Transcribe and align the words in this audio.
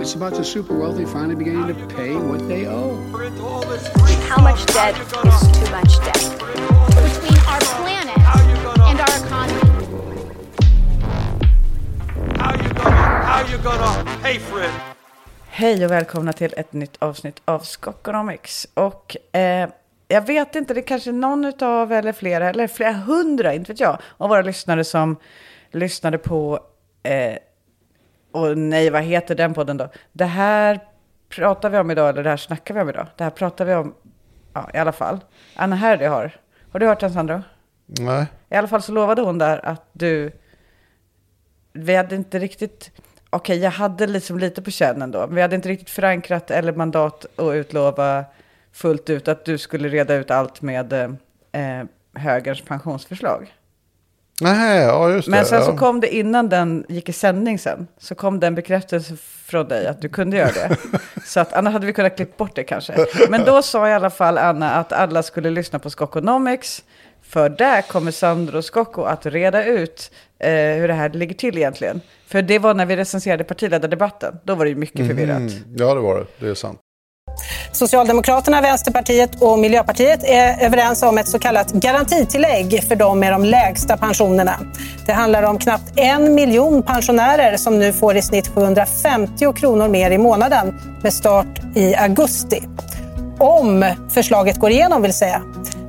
It's 0.00 0.14
about 0.14 0.34
the 0.34 0.44
super 0.44 0.74
wealthy 0.78 1.04
finally 1.04 1.34
beginning 1.34 1.66
to 1.66 1.94
pay 1.96 2.14
what 2.14 2.48
they 2.48 2.66
owe. 2.68 2.96
How 4.28 4.42
much 4.42 4.66
debt 4.66 4.94
is 4.94 5.40
too 5.58 5.70
much 5.76 5.98
debt? 6.04 6.38
between 7.02 7.38
our 7.52 7.60
planet 7.78 8.18
and 8.88 9.00
our 9.00 9.14
economy. 9.24 9.60
How 12.38 12.52
you 12.54 12.68
gonna, 12.74 13.22
how 13.24 13.40
you 13.50 13.58
gonna 13.58 14.04
pay 14.22 14.38
for 14.38 14.62
it? 14.62 14.70
Hej 15.48 15.84
och 15.84 15.90
välkomna 15.90 16.32
till 16.32 16.54
ett 16.56 16.72
nytt 16.72 16.96
avsnitt 16.98 17.42
av 17.44 17.58
Skokonomics. 17.58 18.68
Och 18.74 19.16
eh, 19.36 19.68
jag 20.08 20.26
vet 20.26 20.54
inte, 20.54 20.74
det 20.74 20.80
är 20.80 20.86
kanske 20.86 21.12
någon 21.12 21.44
utav, 21.44 21.92
eller 21.92 22.12
flera, 22.12 22.50
eller 22.50 22.66
flera 22.66 22.92
hundra, 22.92 23.54
inte 23.54 23.72
vet 23.72 23.80
jag, 23.80 23.98
av 24.16 24.28
våra 24.28 24.42
lyssnare 24.42 24.84
som 24.84 25.16
lyssnade 25.72 26.18
på, 26.18 26.60
eh, 27.02 27.36
och 28.32 28.58
nej, 28.58 28.90
vad 28.90 29.02
heter 29.02 29.34
den 29.34 29.54
podden 29.54 29.76
då? 29.76 29.88
Det 30.12 30.24
här 30.24 30.80
pratar 31.28 31.70
vi 31.70 31.78
om 31.78 31.90
idag, 31.90 32.08
eller 32.08 32.22
det 32.22 32.30
här 32.30 32.36
snackar 32.36 32.74
vi 32.74 32.80
om 32.80 32.88
idag. 32.88 33.06
Det 33.16 33.24
här 33.24 33.30
pratar 33.30 33.64
vi 33.64 33.74
om, 33.74 33.94
ja, 34.52 34.70
i 34.74 34.78
alla 34.78 34.92
fall. 34.92 35.20
Anna 35.56 35.76
Herdy 35.76 36.04
har. 36.04 36.36
Har 36.72 36.80
du 36.80 36.86
hört 36.86 37.00
den, 37.00 37.12
Sandro? 37.12 37.42
Nej. 37.86 38.26
I 38.50 38.54
alla 38.54 38.68
fall 38.68 38.82
så 38.82 38.92
lovade 38.92 39.22
hon 39.22 39.38
där 39.38 39.66
att 39.66 39.88
du... 39.92 40.32
Vi 41.72 41.96
hade 41.96 42.16
inte 42.16 42.38
riktigt... 42.38 42.90
Okej, 43.30 43.58
jag 43.58 43.70
hade 43.70 44.06
liksom 44.06 44.38
lite 44.38 44.62
på 44.62 44.70
känn 44.70 45.02
ändå. 45.02 45.18
Men 45.18 45.34
vi 45.34 45.42
hade 45.42 45.56
inte 45.56 45.68
riktigt 45.68 45.90
förankrat 45.90 46.50
eller 46.50 46.72
mandat 46.72 47.38
att 47.38 47.54
utlova 47.54 48.24
fullt 48.72 49.10
ut 49.10 49.28
att 49.28 49.44
du 49.44 49.58
skulle 49.58 49.88
reda 49.88 50.14
ut 50.14 50.30
allt 50.30 50.62
med 50.62 50.92
eh, 50.92 51.84
högerns 52.14 52.60
pensionsförslag. 52.60 53.54
Nej, 54.40 54.82
ja 54.82 55.10
just 55.10 55.26
det. 55.26 55.30
Men 55.30 55.46
sen 55.46 55.64
så 55.64 55.76
kom 55.76 56.00
det 56.00 56.14
innan 56.14 56.48
den 56.48 56.84
gick 56.88 57.08
i 57.08 57.12
sändning 57.12 57.58
sen. 57.58 57.86
Så 57.98 58.14
kom 58.14 58.40
det 58.40 58.46
en 58.46 58.54
bekräftelse 58.54 59.16
från 59.44 59.68
dig 59.68 59.86
att 59.86 60.02
du 60.02 60.08
kunde 60.08 60.36
göra 60.36 60.52
det. 60.52 60.76
så 61.24 61.40
att 61.40 61.52
annars 61.52 61.72
hade 61.72 61.86
vi 61.86 61.92
kunnat 61.92 62.16
klippa 62.16 62.44
bort 62.44 62.54
det 62.54 62.64
kanske. 62.64 63.06
Men 63.28 63.44
då 63.44 63.62
sa 63.62 63.88
i 63.88 63.92
alla 63.92 64.10
fall 64.10 64.38
Anna 64.38 64.74
att 64.74 64.92
alla 64.92 65.22
skulle 65.22 65.50
lyssna 65.50 65.78
på 65.78 65.90
Skokonomics. 65.90 66.84
För 67.22 67.48
där 67.48 67.82
kommer 67.82 68.10
Sandro 68.10 68.62
Skocko 68.62 69.02
att 69.02 69.26
reda 69.26 69.64
ut 69.64 70.10
eh, 70.38 70.50
hur 70.50 70.88
det 70.88 70.94
här 70.94 71.08
ligger 71.08 71.34
till 71.34 71.58
egentligen. 71.58 72.00
För 72.26 72.42
det 72.42 72.58
var 72.58 72.74
när 72.74 72.86
vi 72.86 72.96
recenserade 72.96 73.44
partiledardebatten. 73.44 74.38
Då 74.44 74.54
var 74.54 74.64
det 74.64 74.68
ju 74.68 74.76
mycket 74.76 75.06
förvirrat. 75.06 75.36
Mm, 75.36 75.50
ja, 75.76 75.94
det 75.94 76.00
var 76.00 76.18
det. 76.18 76.26
Det 76.38 76.50
är 76.50 76.54
sant. 76.54 76.80
Socialdemokraterna, 77.72 78.60
Vänsterpartiet 78.60 79.42
och 79.42 79.58
Miljöpartiet 79.58 80.24
är 80.24 80.64
överens 80.64 81.02
om 81.02 81.18
ett 81.18 81.28
så 81.28 81.38
kallat 81.38 81.72
garantitillägg 81.72 82.84
för 82.88 82.96
de 82.96 83.20
med 83.20 83.32
de 83.32 83.44
lägsta 83.44 83.96
pensionerna. 83.96 84.54
Det 85.06 85.12
handlar 85.12 85.42
om 85.42 85.58
knappt 85.58 85.92
en 85.96 86.34
miljon 86.34 86.82
pensionärer 86.82 87.56
som 87.56 87.78
nu 87.78 87.92
får 87.92 88.16
i 88.16 88.22
snitt 88.22 88.48
750 88.48 89.52
kronor 89.52 89.88
mer 89.88 90.10
i 90.10 90.18
månaden 90.18 90.80
med 91.02 91.12
start 91.12 91.76
i 91.76 91.94
augusti. 91.94 92.62
Om 93.38 93.94
förslaget 94.10 94.60
går 94.60 94.70
igenom 94.70 95.02
vill 95.02 95.14
säga. 95.14 95.42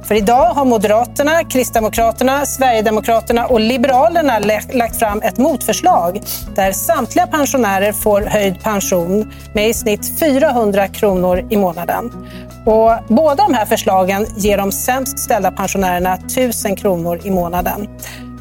För 0.10 0.16
idag 0.16 0.46
har 0.46 0.66
Moderaterna, 0.66 1.44
Kristdemokraterna, 1.44 2.46
Sverigedemokraterna 2.46 3.48
och 3.48 3.60
Liberalerna 3.60 4.40
lagt 4.74 5.00
fram 5.00 5.22
ett 5.22 5.38
motförslag 5.38 6.22
där 6.56 6.72
samtliga 6.72 7.28
pensionärer 7.28 7.92
får 7.92 8.22
höjd 8.22 8.64
pension 8.64 9.34
med 9.54 9.70
i 9.70 9.74
snitt 9.74 10.20
400 10.20 10.88
kronor 10.88 11.48
i 11.50 11.58
månaden. 11.58 12.28
Och 12.66 12.92
båda 13.08 13.36
de 13.36 13.54
här 13.54 13.66
förslagen 13.66 14.26
ger 14.38 14.58
de 14.58 14.72
sämst 14.72 15.20
ställda 15.20 15.52
pensionärerna 15.52 16.14
1000 16.14 16.76
kronor 16.76 17.20
i 17.24 17.30
månaden. 17.30 17.88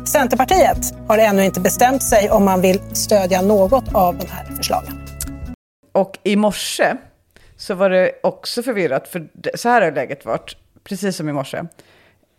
Centerpartiet 0.07 0.95
har 1.09 1.19
ännu 1.19 1.45
inte 1.45 1.61
bestämt 1.61 2.03
sig 2.03 2.31
om 2.31 2.45
man 2.45 2.61
vill 2.61 2.81
stödja 2.93 3.43
något 3.43 3.95
av 3.95 4.19
de 4.19 4.27
här 4.31 4.57
förslagen. 4.57 5.01
Och 5.95 6.19
i 6.23 6.37
morse 6.37 6.95
så 7.57 7.75
var 7.75 7.91
det 7.91 8.13
också 8.23 8.63
förvirrat, 8.63 9.09
för 9.09 9.29
så 9.55 9.69
här 9.69 9.83
har 9.83 9.93
läget 9.93 10.25
varit, 10.25 10.57
precis 10.89 11.17
som 11.17 11.29
i 11.29 11.33
morse. 11.33 11.65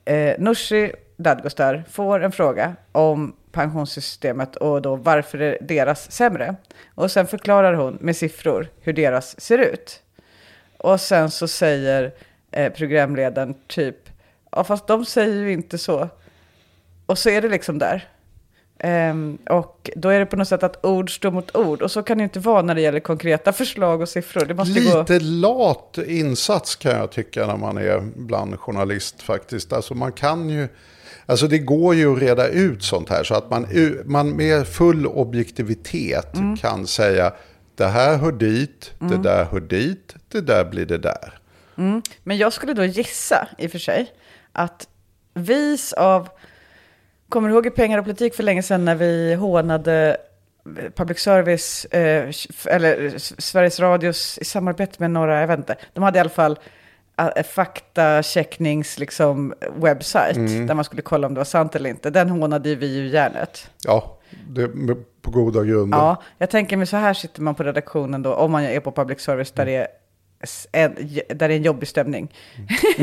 Eh, 0.05 0.35
Nooshi 0.39 0.91
Dadgostar 1.17 1.83
får 1.89 2.23
en 2.23 2.31
fråga 2.31 2.75
om 2.91 3.35
pensionssystemet 3.51 4.55
och 4.55 4.81
då 4.81 4.95
varför 4.95 5.41
är 5.41 5.57
deras 5.61 6.11
sämre. 6.11 6.55
Och 6.95 7.11
sen 7.11 7.27
förklarar 7.27 7.73
hon 7.73 7.97
med 8.01 8.15
siffror 8.15 8.67
hur 8.81 8.93
deras 8.93 9.41
ser 9.41 9.57
ut. 9.57 10.03
Och 10.77 11.01
sen 11.01 11.31
så 11.31 11.47
säger 11.47 12.13
eh, 12.51 12.73
programledaren 12.73 13.55
typ, 13.67 14.09
ja 14.51 14.63
fast 14.63 14.87
de 14.87 15.05
säger 15.05 15.43
ju 15.43 15.51
inte 15.51 15.77
så. 15.77 16.09
Och 17.05 17.17
så 17.17 17.29
är 17.29 17.41
det 17.41 17.49
liksom 17.49 17.79
där. 17.79 18.07
Ehm, 18.79 19.37
och 19.49 19.89
då 19.95 20.09
är 20.09 20.19
det 20.19 20.25
på 20.25 20.35
något 20.35 20.47
sätt 20.47 20.63
att 20.63 20.85
ord 20.85 21.15
står 21.15 21.31
mot 21.31 21.55
ord. 21.55 21.81
Och 21.81 21.91
så 21.91 22.03
kan 22.03 22.17
det 22.17 22.23
inte 22.23 22.39
vara 22.39 22.61
när 22.61 22.75
det 22.75 22.81
gäller 22.81 22.99
konkreta 22.99 23.53
förslag 23.53 24.01
och 24.01 24.09
siffror. 24.09 24.45
Det 24.45 24.53
måste 24.53 24.79
gå... 24.79 24.99
Lite 24.99 25.19
lat 25.19 25.97
insats 26.07 26.75
kan 26.75 26.91
jag 26.91 27.11
tycka 27.11 27.47
när 27.47 27.57
man 27.57 27.77
är 27.77 27.99
bland 28.15 28.59
journalist 28.59 29.21
faktiskt. 29.21 29.73
Alltså 29.73 29.93
man 29.93 30.11
kan 30.11 30.49
ju... 30.49 30.67
Alltså 31.25 31.47
det 31.47 31.59
går 31.59 31.95
ju 31.95 32.13
att 32.13 32.21
reda 32.21 32.47
ut 32.47 32.83
sånt 32.83 33.09
här 33.09 33.23
så 33.23 33.35
att 33.35 33.49
man, 33.49 33.67
man 34.05 34.29
med 34.29 34.67
full 34.67 35.07
objektivitet 35.07 36.35
Mm. 36.35 36.57
kan 36.57 36.87
säga 36.87 37.33
det 37.75 37.87
här 37.87 38.17
hör 38.17 38.31
dit, 38.31 38.91
det 38.99 39.17
där 39.17 39.45
hör 39.45 39.59
dit, 39.59 40.15
det 40.31 40.41
där 40.41 40.65
blir 40.65 40.85
det 40.85 40.97
där. 40.97 41.39
Men 42.23 42.37
jag 42.37 42.53
skulle 42.53 42.73
då 42.73 42.83
gissa, 42.83 43.47
i 43.57 43.67
och 43.67 43.71
för 43.71 43.79
sig, 43.79 44.11
att 44.51 44.87
vis 45.33 45.93
av... 45.93 46.29
Kommer 47.29 47.49
du 47.49 47.55
ihåg 47.55 47.65
i 47.65 47.69
Pengar 47.69 47.97
och 47.97 48.03
politik 48.05 48.35
för 48.35 48.43
länge 48.43 48.63
sedan 48.63 48.85
när 48.85 48.95
vi 48.95 49.33
hånade 49.35 50.17
public 50.95 51.19
service, 51.19 51.85
eh, 51.85 52.29
eller 52.65 53.15
S- 53.15 53.41
Sveriges 53.41 53.79
Radios 53.79 54.37
i 54.37 54.45
samarbete 54.45 54.95
med 54.97 55.11
några, 55.11 55.39
jag 55.39 55.47
vet 55.47 55.57
inte. 55.59 55.75
De 55.93 56.03
hade 56.03 56.17
i 56.17 56.19
alla 56.19 56.29
fall 56.29 56.59
eh, 57.17 57.43
faktachecknings 57.43 58.99
liksom, 58.99 59.53
webbsite 59.75 60.33
där 60.67 60.73
man 60.73 60.83
skulle 60.85 61.01
kolla 61.01 61.27
om 61.27 61.33
det 61.33 61.39
var 61.39 61.45
sant 61.45 61.75
eller 61.75 61.89
inte. 61.89 62.09
Den 62.09 62.29
hånade 62.29 62.69
ju 62.69 62.75
vi 62.75 62.95
ju 62.97 63.07
järnet. 63.07 63.71
Ja, 63.85 64.17
det, 64.47 64.67
på 65.21 65.31
goda 65.31 65.63
grunder. 65.63 65.97
Ja, 65.97 66.21
jag 66.37 66.49
tänker 66.49 66.77
mig 66.77 66.87
så 66.87 66.97
här 66.97 67.13
sitter 67.13 67.41
man 67.41 67.55
på 67.55 67.63
redaktionen 67.63 68.21
då, 68.21 68.33
om 68.33 68.51
man 68.51 68.63
är 68.63 68.79
på 68.79 68.91
public 68.91 69.19
service 69.21 69.51
där 69.51 69.65
det 69.65 69.75
är 69.75 69.87
en, 70.71 70.95
där 71.27 71.47
det 71.47 71.53
är 71.53 71.57
en 71.57 71.63
jobbig 71.63 71.87
stämning. 71.87 72.33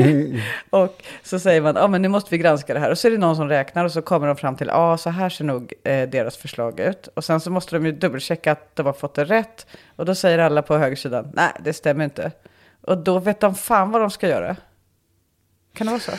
och 0.69 1.03
så 1.23 1.39
säger 1.39 1.61
man, 1.61 1.75
ja 1.75 1.87
men 1.87 2.01
nu 2.01 2.07
måste 2.07 2.31
vi 2.31 2.37
granska 2.37 2.73
det 2.73 2.79
här. 2.79 2.91
Och 2.91 2.97
så 2.97 3.07
är 3.07 3.11
det 3.11 3.17
någon 3.17 3.35
som 3.35 3.49
räknar 3.49 3.85
och 3.85 3.91
så 3.91 4.01
kommer 4.01 4.27
de 4.27 4.35
fram 4.35 4.55
till, 4.55 4.67
ja 4.67 4.97
så 4.97 5.09
här 5.09 5.29
ser 5.29 5.45
nog 5.45 5.73
eh, 5.83 6.09
deras 6.09 6.37
förslag 6.37 6.79
ut. 6.79 7.07
Och 7.07 7.23
sen 7.23 7.39
så 7.39 7.51
måste 7.51 7.75
de 7.75 7.85
ju 7.85 7.91
dubbelchecka 7.91 8.51
att 8.51 8.75
de 8.75 8.85
har 8.85 8.93
fått 8.93 9.13
det 9.13 9.25
rätt. 9.25 9.67
Och 9.95 10.05
då 10.05 10.15
säger 10.15 10.39
alla 10.39 10.61
på 10.61 10.77
högersidan, 10.77 11.31
nej 11.33 11.51
det 11.59 11.73
stämmer 11.73 12.03
inte. 12.03 12.31
Och 12.81 12.97
då 12.97 13.19
vet 13.19 13.39
de 13.39 13.55
fan 13.55 13.91
vad 13.91 14.01
de 14.01 14.09
ska 14.09 14.27
göra. 14.27 14.55
Kan 15.77 15.87
det 15.87 15.91
vara 15.91 16.01
så? 16.01 16.11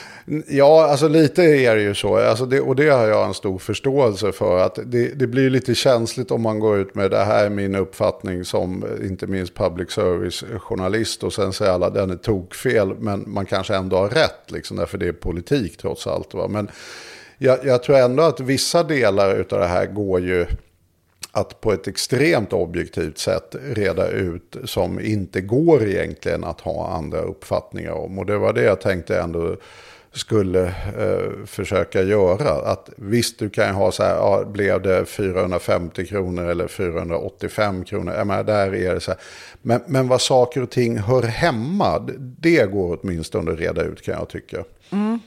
Ja, 0.46 0.86
alltså 0.90 1.08
lite 1.08 1.42
är 1.42 1.76
det 1.76 1.82
ju 1.82 1.94
så. 1.94 2.16
Alltså 2.16 2.46
det, 2.46 2.60
och 2.60 2.76
det 2.76 2.88
har 2.88 3.06
jag 3.06 3.26
en 3.26 3.34
stor 3.34 3.58
förståelse 3.58 4.32
för. 4.32 4.58
att 4.58 4.78
det, 4.86 5.08
det 5.08 5.26
blir 5.26 5.50
lite 5.50 5.74
känsligt 5.74 6.30
om 6.30 6.42
man 6.42 6.58
går 6.58 6.78
ut 6.78 6.94
med 6.94 7.10
det 7.10 7.24
här 7.24 7.44
är 7.44 7.50
min 7.50 7.74
uppfattning 7.74 8.44
som 8.44 8.84
eh, 8.84 9.06
inte 9.06 9.26
minst 9.26 9.54
public 9.54 9.90
service-journalist. 9.90 11.24
Och 11.24 11.32
sen 11.32 11.52
säger 11.52 11.72
alla 11.72 11.90
den 11.90 12.10
är 12.10 12.16
tokfel. 12.16 12.94
Men 12.98 13.24
man 13.26 13.46
kanske 13.46 13.76
ändå 13.76 13.96
har 13.96 14.08
rätt. 14.08 14.50
Liksom, 14.50 14.76
därför 14.76 14.98
det 14.98 15.08
är 15.08 15.12
politik 15.12 15.76
trots 15.76 16.06
allt. 16.06 16.34
Va? 16.34 16.48
Men 16.48 16.70
jag, 17.38 17.58
jag 17.64 17.82
tror 17.82 17.96
ändå 17.96 18.22
att 18.22 18.40
vissa 18.40 18.82
delar 18.82 19.46
av 19.50 19.58
det 19.58 19.66
här 19.66 19.86
går 19.86 20.20
ju 20.20 20.46
att 21.32 21.60
på 21.60 21.72
ett 21.72 21.88
extremt 21.88 22.52
objektivt 22.52 23.18
sätt 23.18 23.54
reda 23.62 24.08
ut 24.08 24.56
som 24.64 25.00
inte 25.00 25.40
går 25.40 25.82
egentligen 25.82 26.44
att 26.44 26.60
ha 26.60 26.88
andra 26.88 27.20
uppfattningar 27.20 27.92
om. 27.92 28.18
Och 28.18 28.26
det 28.26 28.38
var 28.38 28.52
det 28.52 28.62
jag 28.62 28.80
tänkte 28.80 29.20
ändå 29.20 29.56
skulle 30.12 30.66
eh, 30.98 31.46
försöka 31.46 32.02
göra. 32.02 32.70
Att 32.72 32.90
visst, 32.96 33.38
du 33.38 33.50
kan 33.50 33.66
ju 33.66 33.72
ha 33.72 33.92
så 33.92 34.02
här, 34.02 34.14
ja, 34.14 34.44
blev 34.44 34.82
det 34.82 35.04
450 35.04 36.06
kronor 36.06 36.48
eller 36.48 36.68
485 36.68 37.84
kronor? 37.84 38.14
Jag 38.14 38.26
menar, 38.26 38.44
där 38.44 38.74
är 38.74 38.94
det 38.94 39.00
så 39.00 39.10
här. 39.10 39.20
Men, 39.62 39.80
men 39.86 40.08
vad 40.08 40.20
saker 40.20 40.62
och 40.62 40.70
ting 40.70 40.98
hör 40.98 41.22
hemma, 41.22 41.98
det 42.18 42.72
går 42.72 42.98
åtminstone 43.02 43.52
att 43.52 43.58
reda 43.58 43.82
ut 43.82 44.02
kan 44.02 44.14
jag 44.14 44.28
tycka. 44.28 44.64
Mm. 44.92 45.20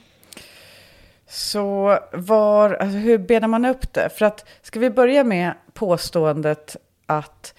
Så 1.28 1.98
var, 2.12 2.70
alltså 2.70 2.98
hur 2.98 3.18
benar 3.18 3.48
man 3.48 3.64
upp 3.64 3.92
det? 3.92 4.08
För 4.18 4.24
att, 4.24 4.44
ska 4.62 4.80
vi 4.80 4.90
börja 4.90 5.24
med 5.24 5.54
påståendet 5.74 6.76
att, 7.06 7.54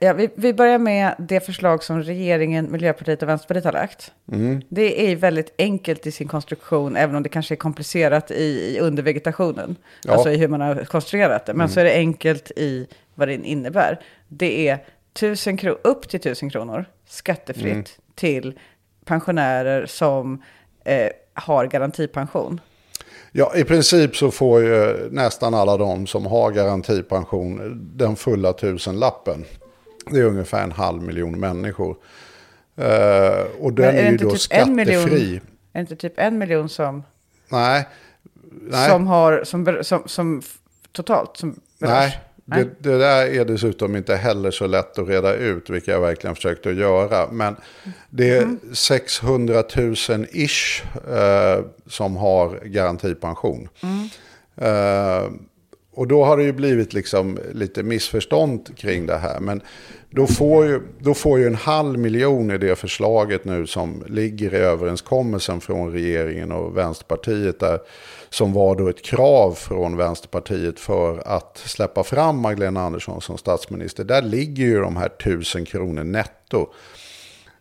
ja, 0.00 0.12
vi, 0.12 0.28
vi 0.34 0.52
börjar 0.54 0.78
med 0.78 1.14
det 1.18 1.40
förslag 1.40 1.82
som 1.82 2.02
regeringen, 2.02 2.72
Miljöpartiet 2.72 3.22
och 3.22 3.28
Vänsterpartiet 3.28 3.64
har 3.64 3.72
lagt. 3.72 4.12
Det 4.68 5.12
är 5.12 5.16
väldigt 5.16 5.54
enkelt 5.58 6.06
i 6.06 6.12
sin 6.12 6.28
konstruktion, 6.28 6.96
även 6.96 7.16
om 7.16 7.22
det 7.22 7.28
kanske 7.28 7.54
är 7.54 7.56
komplicerat 7.56 8.30
i, 8.30 8.74
i 8.76 8.80
undervegetationen. 8.80 9.76
Ja. 10.04 10.12
Alltså 10.12 10.30
i 10.30 10.36
hur 10.36 10.48
man 10.48 10.60
har 10.60 10.84
konstruerat 10.84 11.46
det. 11.46 11.54
Men 11.54 11.68
så 11.68 11.80
är 11.80 11.84
det 11.84 11.92
enkelt 11.94 12.50
i 12.56 12.86
vad 13.14 13.28
det 13.28 13.34
innebär. 13.34 14.00
Det 14.28 14.68
är 14.68 14.78
1000 15.14 15.56
kro- 15.56 15.78
upp 15.84 16.08
till 16.08 16.20
1000 16.20 16.50
kronor 16.50 16.84
skattefritt 17.06 17.98
till 18.14 18.58
pensionärer 19.04 19.86
som 19.86 20.42
eh, 20.84 21.08
har 21.34 21.66
garantipension. 21.66 22.60
Ja, 23.38 23.56
i 23.56 23.64
princip 23.64 24.16
så 24.16 24.30
får 24.30 24.62
ju 24.62 25.08
nästan 25.10 25.54
alla 25.54 25.76
de 25.76 26.06
som 26.06 26.26
har 26.26 26.50
garantipension 26.50 27.80
den 27.96 28.16
fulla 28.16 28.52
tusenlappen. 28.52 29.44
Det 30.10 30.18
är 30.18 30.24
ungefär 30.24 30.62
en 30.62 30.72
halv 30.72 31.02
miljon 31.02 31.40
människor. 31.40 31.96
Eh, 32.76 33.44
och 33.60 33.72
den 33.72 33.94
Men 33.94 34.06
är, 34.06 34.10
ju 34.10 34.16
då 34.16 34.30
typ 34.30 34.40
en 34.50 34.74
miljon, 34.74 35.02
skattefri. 35.02 35.36
är 35.36 35.40
det 35.72 35.80
inte 35.80 35.96
typ 35.96 36.12
en 36.16 36.38
miljon 36.38 36.68
som, 36.68 37.02
Nej, 37.48 37.88
nej. 38.50 38.90
som 38.90 39.06
har, 39.06 39.44
som, 39.44 39.78
som, 39.82 40.02
som 40.06 40.42
totalt, 40.92 41.36
som 41.36 41.60
berörs? 41.78 41.92
Nej, 41.92 42.20
det, 42.46 42.68
det 42.78 42.98
där 42.98 43.26
är 43.26 43.44
dessutom 43.44 43.96
inte 43.96 44.16
heller 44.16 44.50
så 44.50 44.66
lätt 44.66 44.98
att 44.98 45.08
reda 45.08 45.34
ut, 45.34 45.70
vilket 45.70 45.88
jag 45.88 46.00
verkligen 46.00 46.36
försökte 46.36 46.70
att 46.70 46.76
göra. 46.76 47.30
Men 47.32 47.56
det 48.10 48.30
är 48.30 48.56
600 48.72 49.64
000 49.76 49.94
ish 50.32 50.82
eh, 51.10 51.64
som 51.86 52.16
har 52.16 52.60
garantipension. 52.64 53.68
Eh, 54.56 55.30
och 55.92 56.08
då 56.08 56.24
har 56.24 56.36
det 56.36 56.42
ju 56.42 56.52
blivit 56.52 56.92
liksom 56.92 57.38
lite 57.52 57.82
missförstånd 57.82 58.76
kring 58.76 59.06
det 59.06 59.16
här. 59.16 59.40
Men 59.40 59.62
då 60.10 60.26
får, 60.26 60.66
ju, 60.66 60.80
då 60.98 61.14
får 61.14 61.38
ju 61.38 61.46
en 61.46 61.54
halv 61.54 61.98
miljon 61.98 62.50
i 62.50 62.58
det 62.58 62.76
förslaget 62.76 63.44
nu 63.44 63.66
som 63.66 64.04
ligger 64.08 64.54
i 64.54 64.56
överenskommelsen 64.56 65.60
från 65.60 65.92
regeringen 65.92 66.52
och 66.52 66.76
Vänsterpartiet. 66.76 67.60
Där, 67.60 67.78
som 68.30 68.52
var 68.52 68.76
då 68.76 68.88
ett 68.88 69.02
krav 69.02 69.52
från 69.52 69.96
Vänsterpartiet 69.96 70.80
för 70.80 71.22
att 71.28 71.58
släppa 71.58 72.04
fram 72.04 72.40
Magdalena 72.40 72.80
Andersson 72.80 73.20
som 73.20 73.38
statsminister. 73.38 74.04
Där 74.04 74.22
ligger 74.22 74.64
ju 74.64 74.80
de 74.80 74.96
här 74.96 75.08
tusen 75.08 75.64
kronor 75.64 76.04
netto. 76.04 76.66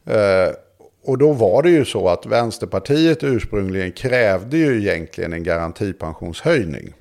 Eh, 0.05 0.53
och 1.03 1.17
då 1.17 1.31
var 1.33 1.63
det 1.63 1.69
ju 1.69 1.85
så 1.85 2.09
att 2.09 2.25
Vänsterpartiet 2.25 3.23
ursprungligen 3.23 3.91
krävde 3.91 4.57
ju 4.57 4.81
egentligen 4.81 5.33
en 5.33 5.43
garantipensionshöjning. 5.43 6.93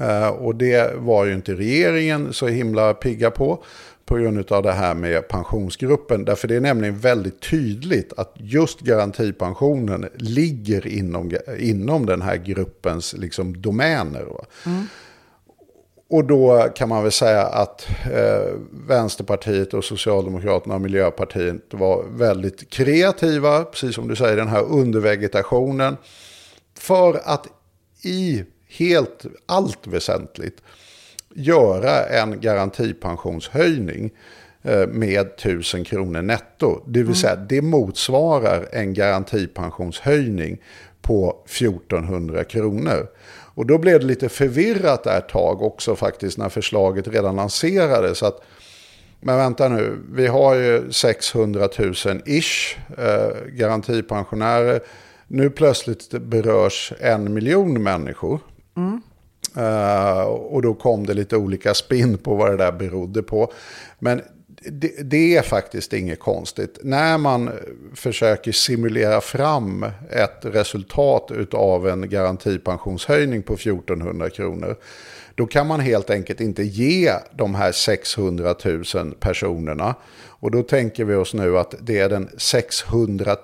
Eh, 0.00 0.28
och 0.28 0.54
det 0.54 0.94
var 0.96 1.24
ju 1.24 1.34
inte 1.34 1.54
regeringen 1.54 2.32
så 2.32 2.46
himla 2.46 2.94
pigga 2.94 3.30
på. 3.30 3.64
På 4.04 4.16
grund 4.16 4.52
av 4.52 4.62
det 4.62 4.72
här 4.72 4.94
med 4.94 5.28
pensionsgruppen. 5.28 6.24
Därför 6.24 6.48
det 6.48 6.56
är 6.56 6.60
nämligen 6.60 6.98
väldigt 6.98 7.40
tydligt 7.40 8.12
att 8.16 8.34
just 8.36 8.80
garantipensionen 8.80 10.08
ligger 10.14 10.86
inom, 10.86 11.32
inom 11.58 12.06
den 12.06 12.22
här 12.22 12.36
gruppens 12.36 13.12
liksom, 13.12 13.62
domäner. 13.62 14.24
Va? 14.24 14.44
Och 16.12 16.24
då 16.24 16.68
kan 16.74 16.88
man 16.88 17.02
väl 17.02 17.12
säga 17.12 17.42
att 17.42 17.86
eh, 18.12 18.54
Vänsterpartiet 18.88 19.74
och 19.74 19.84
Socialdemokraterna 19.84 20.74
och 20.74 20.80
Miljöpartiet 20.80 21.62
var 21.70 22.04
väldigt 22.10 22.70
kreativa, 22.70 23.64
precis 23.64 23.94
som 23.94 24.08
du 24.08 24.16
säger, 24.16 24.36
den 24.36 24.48
här 24.48 24.62
undervegetationen. 24.62 25.96
För 26.78 27.20
att 27.24 27.46
i 28.02 28.44
helt 28.68 29.24
allt 29.46 29.86
väsentligt 29.86 30.62
göra 31.34 32.06
en 32.06 32.40
garantipensionshöjning 32.40 34.10
eh, 34.62 34.86
med 34.86 35.26
1000 35.26 35.84
kronor 35.84 36.22
netto. 36.22 36.82
Det 36.86 37.02
vill 37.02 37.14
säga 37.14 37.36
det 37.36 37.62
motsvarar 37.62 38.68
en 38.72 38.94
garantipensionshöjning 38.94 40.58
på 41.02 41.36
1400 41.46 42.44
kronor. 42.44 43.08
Och 43.54 43.66
då 43.66 43.78
blev 43.78 44.00
det 44.00 44.06
lite 44.06 44.28
förvirrat 44.28 45.04
där 45.04 45.18
ett 45.18 45.28
tag 45.28 45.62
också 45.62 45.96
faktiskt 45.96 46.38
när 46.38 46.48
förslaget 46.48 47.08
redan 47.08 47.36
lanserades. 47.36 48.22
Att, 48.22 48.42
men 49.20 49.36
vänta 49.36 49.68
nu, 49.68 49.98
vi 50.12 50.26
har 50.26 50.54
ju 50.54 50.92
600 50.92 51.68
000 51.78 51.94
ish 52.26 52.78
eh, 52.98 53.48
garantipensionärer. 53.48 54.80
Nu 55.26 55.50
plötsligt 55.50 56.10
berörs 56.10 56.92
en 57.00 57.34
miljon 57.34 57.82
människor. 57.82 58.40
Eh, 59.56 60.22
och 60.22 60.62
då 60.62 60.74
kom 60.74 61.06
det 61.06 61.14
lite 61.14 61.36
olika 61.36 61.74
spinn 61.74 62.18
på 62.18 62.34
vad 62.34 62.50
det 62.50 62.56
där 62.56 62.72
berodde 62.72 63.22
på. 63.22 63.52
Men 63.98 64.22
det, 64.64 65.10
det 65.10 65.36
är 65.36 65.42
faktiskt 65.42 65.92
inget 65.92 66.20
konstigt. 66.20 66.78
När 66.82 67.18
man 67.18 67.50
försöker 67.94 68.52
simulera 68.52 69.20
fram 69.20 69.86
ett 70.10 70.38
resultat 70.42 71.54
av 71.54 71.88
en 71.88 72.08
garantipensionshöjning 72.08 73.42
på 73.42 73.54
1400 73.54 74.30
kronor. 74.30 74.76
Då 75.34 75.46
kan 75.46 75.66
man 75.66 75.80
helt 75.80 76.10
enkelt 76.10 76.40
inte 76.40 76.62
ge 76.62 77.12
de 77.36 77.54
här 77.54 77.72
600 77.72 78.54
000 78.94 79.14
personerna. 79.20 79.94
Och 80.42 80.50
då 80.50 80.62
tänker 80.62 81.04
vi 81.04 81.14
oss 81.14 81.34
nu 81.34 81.58
att 81.58 81.74
det 81.80 81.98
är 81.98 82.08
den 82.08 82.30
600 82.38 83.36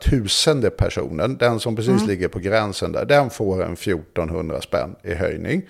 000 0.46 0.70
personen, 0.70 1.36
den 1.36 1.60
som 1.60 1.76
precis 1.76 2.06
ligger 2.06 2.28
på 2.28 2.38
gränsen 2.38 2.92
där, 2.92 3.04
den 3.04 3.30
får 3.30 3.62
en 3.62 3.72
1400 3.72 4.60
spänn 4.60 4.96
i 5.02 5.14
höjning. 5.14 5.62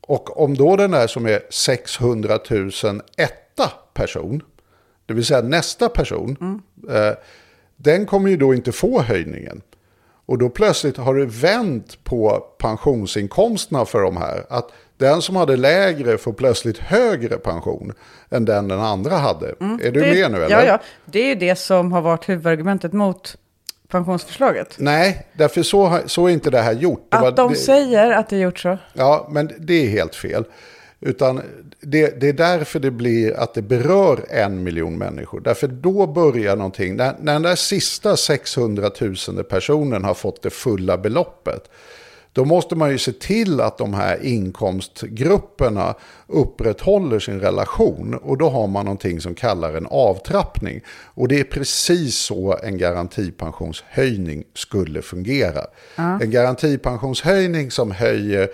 Och 0.00 0.42
om 0.42 0.54
då 0.54 0.76
den 0.76 0.90
där 0.90 1.06
som 1.06 1.26
är 1.26 1.40
600 1.50 2.38
000 2.50 2.70
etta 3.16 3.72
person, 3.94 4.42
det 5.06 5.14
vill 5.14 5.24
säga 5.24 5.42
nästa 5.42 5.88
person, 5.88 6.62
eh, 6.90 7.12
den 7.76 8.06
kommer 8.06 8.30
ju 8.30 8.36
då 8.36 8.54
inte 8.54 8.72
få 8.72 9.02
höjningen. 9.02 9.62
Och 10.26 10.38
då 10.38 10.48
plötsligt 10.48 10.96
har 10.96 11.14
det 11.14 11.26
vänt 11.26 12.04
på 12.04 12.44
pensionsinkomsterna 12.58 13.84
för 13.84 14.00
de 14.00 14.16
här. 14.16 14.46
Att 14.48 14.70
den 14.96 15.22
som 15.22 15.36
hade 15.36 15.56
lägre 15.56 16.18
får 16.18 16.32
plötsligt 16.32 16.78
högre 16.78 17.36
pension 17.38 17.92
än 18.30 18.44
den 18.44 18.68
den 18.68 18.80
andra 18.80 19.16
hade. 19.16 19.48
Är 19.48 19.90
du 19.90 20.00
Det- 20.00 20.00
med 20.14 20.30
nu 20.32 20.44
eller? 20.44 20.50
Ja, 20.50 20.64
ja. 20.64 20.80
Det 21.04 21.18
är 21.20 21.26
ju 21.26 21.34
det 21.34 21.56
som 21.56 21.92
har 21.92 22.00
varit 22.00 22.28
huvudargumentet 22.28 22.92
mot 22.92 23.36
pensionsförslaget. 23.88 24.74
Nej, 24.78 25.26
därför 25.32 25.62
så, 25.62 25.98
så 26.06 26.26
är 26.26 26.30
inte 26.30 26.50
det 26.50 26.60
här 26.60 26.72
gjort. 26.72 27.06
Det 27.10 27.16
var- 27.18 27.28
Att 27.28 27.36
de 27.36 27.50
det- 27.52 27.58
säger 27.58 28.10
att 28.10 28.28
det 28.28 28.36
är 28.36 28.40
gjort 28.40 28.58
så. 28.58 28.78
Ja, 28.92 29.28
men 29.30 29.50
det 29.58 29.74
är 29.84 29.88
helt 29.88 30.14
fel. 30.14 30.44
Utan 31.00 31.40
det, 31.80 32.20
det 32.20 32.28
är 32.28 32.32
därför 32.32 32.80
det 32.80 32.90
blir 32.90 33.36
att 33.36 33.54
det 33.54 33.62
berör 33.62 34.24
en 34.30 34.62
miljon 34.62 34.98
människor. 34.98 35.40
Därför 35.40 35.66
då 35.66 36.06
börjar 36.06 36.56
någonting. 36.56 36.96
När, 36.96 37.14
när 37.20 37.32
den 37.32 37.42
där 37.42 37.54
sista 37.56 38.16
600 38.16 38.90
000 39.28 39.44
personen 39.44 40.04
har 40.04 40.14
fått 40.14 40.42
det 40.42 40.50
fulla 40.50 40.98
beloppet. 40.98 41.70
Då 42.34 42.44
måste 42.44 42.76
man 42.76 42.90
ju 42.90 42.98
se 42.98 43.12
till 43.12 43.60
att 43.60 43.78
de 43.78 43.94
här 43.94 44.22
inkomstgrupperna 44.22 45.94
upprätthåller 46.26 47.18
sin 47.18 47.40
relation. 47.40 48.14
Och 48.14 48.38
då 48.38 48.48
har 48.48 48.66
man 48.66 48.84
någonting 48.84 49.20
som 49.20 49.34
kallar 49.34 49.74
en 49.74 49.86
avtrappning. 49.86 50.80
Och 51.14 51.28
det 51.28 51.40
är 51.40 51.44
precis 51.44 52.16
så 52.16 52.58
en 52.62 52.78
garantipensionshöjning 52.78 54.44
skulle 54.54 55.02
fungera. 55.02 55.66
En 55.96 56.30
garantipensionshöjning 56.30 57.70
som 57.70 57.90
höjer 57.90 58.48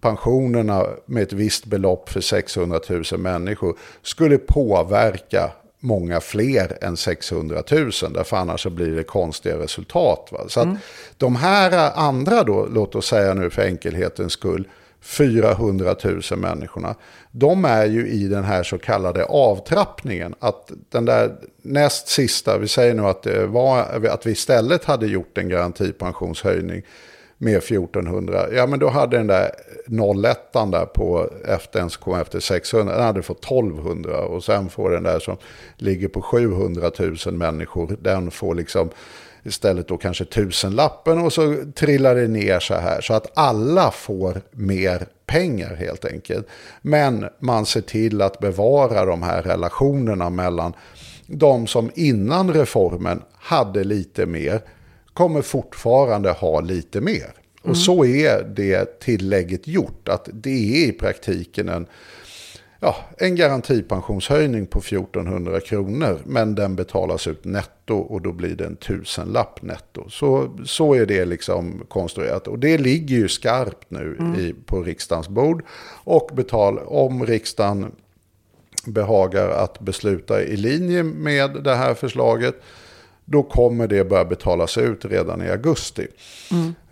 pensionerna 0.00 0.86
med 1.06 1.22
ett 1.22 1.32
visst 1.32 1.64
belopp 1.64 2.08
för 2.08 2.20
600 2.20 2.80
000 2.88 3.04
människor 3.18 3.78
skulle 4.02 4.38
påverka 4.38 5.50
många 5.86 6.20
fler 6.20 6.78
än 6.80 6.96
600 6.96 7.62
000. 7.70 7.90
Därför 8.10 8.36
annars 8.36 8.62
så 8.62 8.70
blir 8.70 8.96
det 8.96 9.02
konstiga 9.02 9.58
resultat. 9.58 10.28
Va? 10.32 10.38
Så 10.48 10.60
att 10.60 10.68
de 11.16 11.36
här 11.36 11.92
andra 11.94 12.42
då, 12.42 12.66
låt 12.74 12.94
oss 12.94 13.06
säga 13.06 13.34
nu 13.34 13.50
för 13.50 13.62
enkelhetens 13.62 14.32
skull, 14.32 14.68
400 15.00 15.96
000 16.04 16.22
människorna, 16.36 16.94
de 17.30 17.64
är 17.64 17.86
ju 17.86 18.08
i 18.08 18.28
den 18.28 18.44
här 18.44 18.62
så 18.62 18.78
kallade 18.78 19.24
avtrappningen. 19.24 20.34
Att 20.38 20.72
den 20.90 21.04
där 21.04 21.36
näst 21.62 22.08
sista, 22.08 22.58
vi 22.58 22.68
säger 22.68 22.94
nu 22.94 23.02
att, 23.02 23.22
det 23.22 23.46
var, 23.46 24.06
att 24.10 24.26
vi 24.26 24.30
istället 24.30 24.84
hade 24.84 25.06
gjort 25.06 25.38
en 25.38 25.48
garantipensionshöjning 25.48 26.82
med 27.38 27.56
1400. 27.56 28.46
Ja, 28.52 28.66
men 28.66 28.78
då 28.78 28.88
hade 28.88 29.16
den 29.16 29.26
där 29.26 29.50
01 29.86 30.52
där 30.52 30.86
på 30.86 31.30
efter 31.44 31.80
en 31.80 31.90
som 31.90 32.02
kom 32.02 32.20
efter 32.20 32.40
600, 32.40 32.94
den 32.94 33.04
hade 33.04 33.22
fått 33.22 33.44
1200. 33.44 34.18
Och 34.20 34.44
sen 34.44 34.68
får 34.68 34.90
den 34.90 35.02
där 35.02 35.18
som 35.18 35.36
ligger 35.76 36.08
på 36.08 36.22
700 36.22 36.90
000 37.26 37.34
människor, 37.34 37.96
den 38.00 38.30
får 38.30 38.54
liksom 38.54 38.90
istället 39.46 39.88
då 39.88 39.96
kanske 39.96 40.24
tusenlappen 40.24 41.18
och 41.18 41.32
så 41.32 41.56
trillar 41.74 42.14
det 42.14 42.28
ner 42.28 42.60
så 42.60 42.74
här. 42.74 43.00
Så 43.00 43.14
att 43.14 43.30
alla 43.34 43.90
får 43.90 44.40
mer 44.50 45.06
pengar 45.26 45.74
helt 45.74 46.04
enkelt. 46.04 46.46
Men 46.82 47.28
man 47.38 47.66
ser 47.66 47.80
till 47.80 48.22
att 48.22 48.38
bevara 48.38 49.04
de 49.04 49.22
här 49.22 49.42
relationerna 49.42 50.30
mellan 50.30 50.72
de 51.26 51.66
som 51.66 51.90
innan 51.94 52.52
reformen 52.52 53.22
hade 53.32 53.84
lite 53.84 54.26
mer 54.26 54.60
kommer 55.16 55.42
fortfarande 55.42 56.30
ha 56.30 56.60
lite 56.60 57.00
mer. 57.00 57.32
Och 57.62 57.76
så 57.76 58.04
är 58.04 58.42
det 58.42 59.00
tillägget 59.00 59.68
gjort. 59.68 60.08
Att 60.08 60.28
det 60.32 60.84
är 60.84 60.88
i 60.88 60.92
praktiken 60.92 61.68
en, 61.68 61.86
ja, 62.80 62.96
en 63.18 63.36
garantipensionshöjning 63.36 64.66
på 64.66 64.78
1400 64.78 65.60
kronor. 65.60 66.18
Men 66.24 66.54
den 66.54 66.76
betalas 66.76 67.26
ut 67.26 67.44
netto 67.44 67.94
och 67.94 68.22
då 68.22 68.32
blir 68.32 68.56
det 68.56 68.66
en 68.66 68.76
tusenlapp 68.76 69.62
netto. 69.62 70.10
Så, 70.10 70.58
så 70.64 70.94
är 70.94 71.06
det 71.06 71.24
liksom 71.24 71.82
konstruerat. 71.88 72.48
Och 72.48 72.58
det 72.58 72.78
ligger 72.78 73.16
ju 73.16 73.28
skarpt 73.28 73.90
nu 73.90 74.34
i, 74.38 74.54
på 74.66 74.82
riksdagens 74.82 75.28
bord. 75.28 75.64
Och 76.04 76.30
betal, 76.34 76.78
om 76.78 77.26
riksdagen 77.26 77.92
behagar 78.86 79.48
att 79.48 79.80
besluta 79.80 80.42
i 80.42 80.56
linje 80.56 81.02
med 81.02 81.62
det 81.64 81.74
här 81.74 81.94
förslaget 81.94 82.62
då 83.28 83.42
kommer 83.42 83.86
det 83.86 84.04
börja 84.04 84.24
betalas 84.24 84.78
ut 84.78 85.04
redan 85.04 85.42
i 85.42 85.50
augusti. 85.50 86.06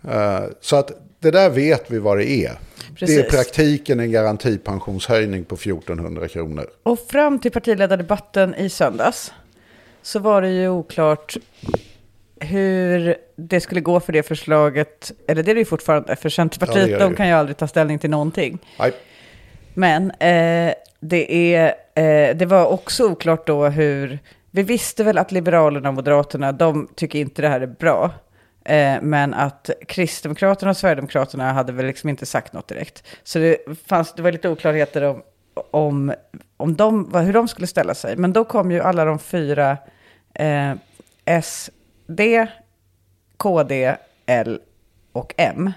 Eh, 0.09 0.43
Så 0.61 0.75
att 0.75 0.91
det 1.19 1.31
där 1.31 1.49
vet 1.49 1.91
vi 1.91 1.99
vad 1.99 2.17
det 2.17 2.29
är. 2.29 2.51
Det 2.99 3.05
är 3.05 3.09
i 3.09 3.15
Precis. 3.17 3.31
praktiken 3.31 3.99
en 3.99 4.11
garantipensionshöjning 4.11 5.43
på 5.45 5.55
1400 5.55 6.27
kronor. 6.27 6.67
Och 6.83 6.99
fram 6.99 7.39
till 7.39 7.51
partiledardebatten 7.51 8.55
i 8.55 8.69
söndags 8.69 9.33
så 10.01 10.19
var 10.19 10.41
det 10.41 10.49
ju 10.49 10.69
oklart 10.69 11.37
hur 12.39 13.15
det 13.35 13.59
skulle 13.61 13.81
gå 13.81 13.99
för 13.99 14.13
det 14.13 14.23
förslaget, 14.23 15.11
eller 15.27 15.43
det 15.43 15.51
är 15.51 15.55
det 15.55 15.59
ju 15.59 15.65
fortfarande, 15.65 16.15
för 16.15 16.29
Centerpartiet 16.29 16.89
Ja, 16.89 16.99
de 16.99 17.15
kan 17.15 17.27
ju 17.27 17.33
aldrig 17.33 17.57
ta 17.57 17.67
ställning 17.67 17.99
till 17.99 18.09
någonting. 18.09 18.59
Nej. 18.79 18.91
Men 19.73 20.11
eh, 20.11 20.73
det, 20.99 21.53
är, 21.55 21.67
eh, 21.95 22.35
det 22.35 22.45
var 22.45 22.65
också 22.65 23.03
oklart 23.11 23.47
då 23.47 23.65
hur, 23.65 24.19
vi 24.55 24.63
visste 24.63 25.03
väl 25.03 25.17
att 25.17 25.31
Liberalerna 25.31 25.89
och 25.89 25.95
Moderaterna, 25.95 26.51
de 26.51 26.87
tycker 26.95 27.19
inte 27.19 27.41
det 27.41 27.49
här 27.49 27.61
är 27.61 27.67
bra. 27.67 28.11
Eh, 28.65 29.01
men 29.01 29.33
att 29.33 29.69
Kristdemokraterna 29.87 30.69
och 30.69 30.77
Sverigedemokraterna 30.77 31.53
hade 31.53 31.73
väl 31.73 31.85
liksom 31.85 32.09
inte 32.09 32.25
sagt 32.25 32.53
något 32.53 32.67
direkt. 32.67 33.03
Så 33.23 33.39
det, 33.39 33.57
fanns, 33.87 34.13
det 34.13 34.21
var 34.21 34.31
lite 34.31 34.49
oklarheter 34.49 35.01
om, 35.03 35.23
om, 35.71 36.13
om 36.57 36.75
de, 36.75 37.13
hur 37.13 37.33
de 37.33 37.47
skulle 37.47 37.67
ställa 37.67 37.93
sig. 37.93 38.17
Men 38.17 38.33
då 38.33 38.43
kom 38.43 38.71
ju 38.71 38.81
alla 38.81 39.05
de 39.05 39.19
fyra 39.19 39.77
eh, 40.33 40.73
SD, 41.41 42.21
KD, 43.37 43.95
L 44.25 44.59
och 45.11 45.33
M 45.37 45.71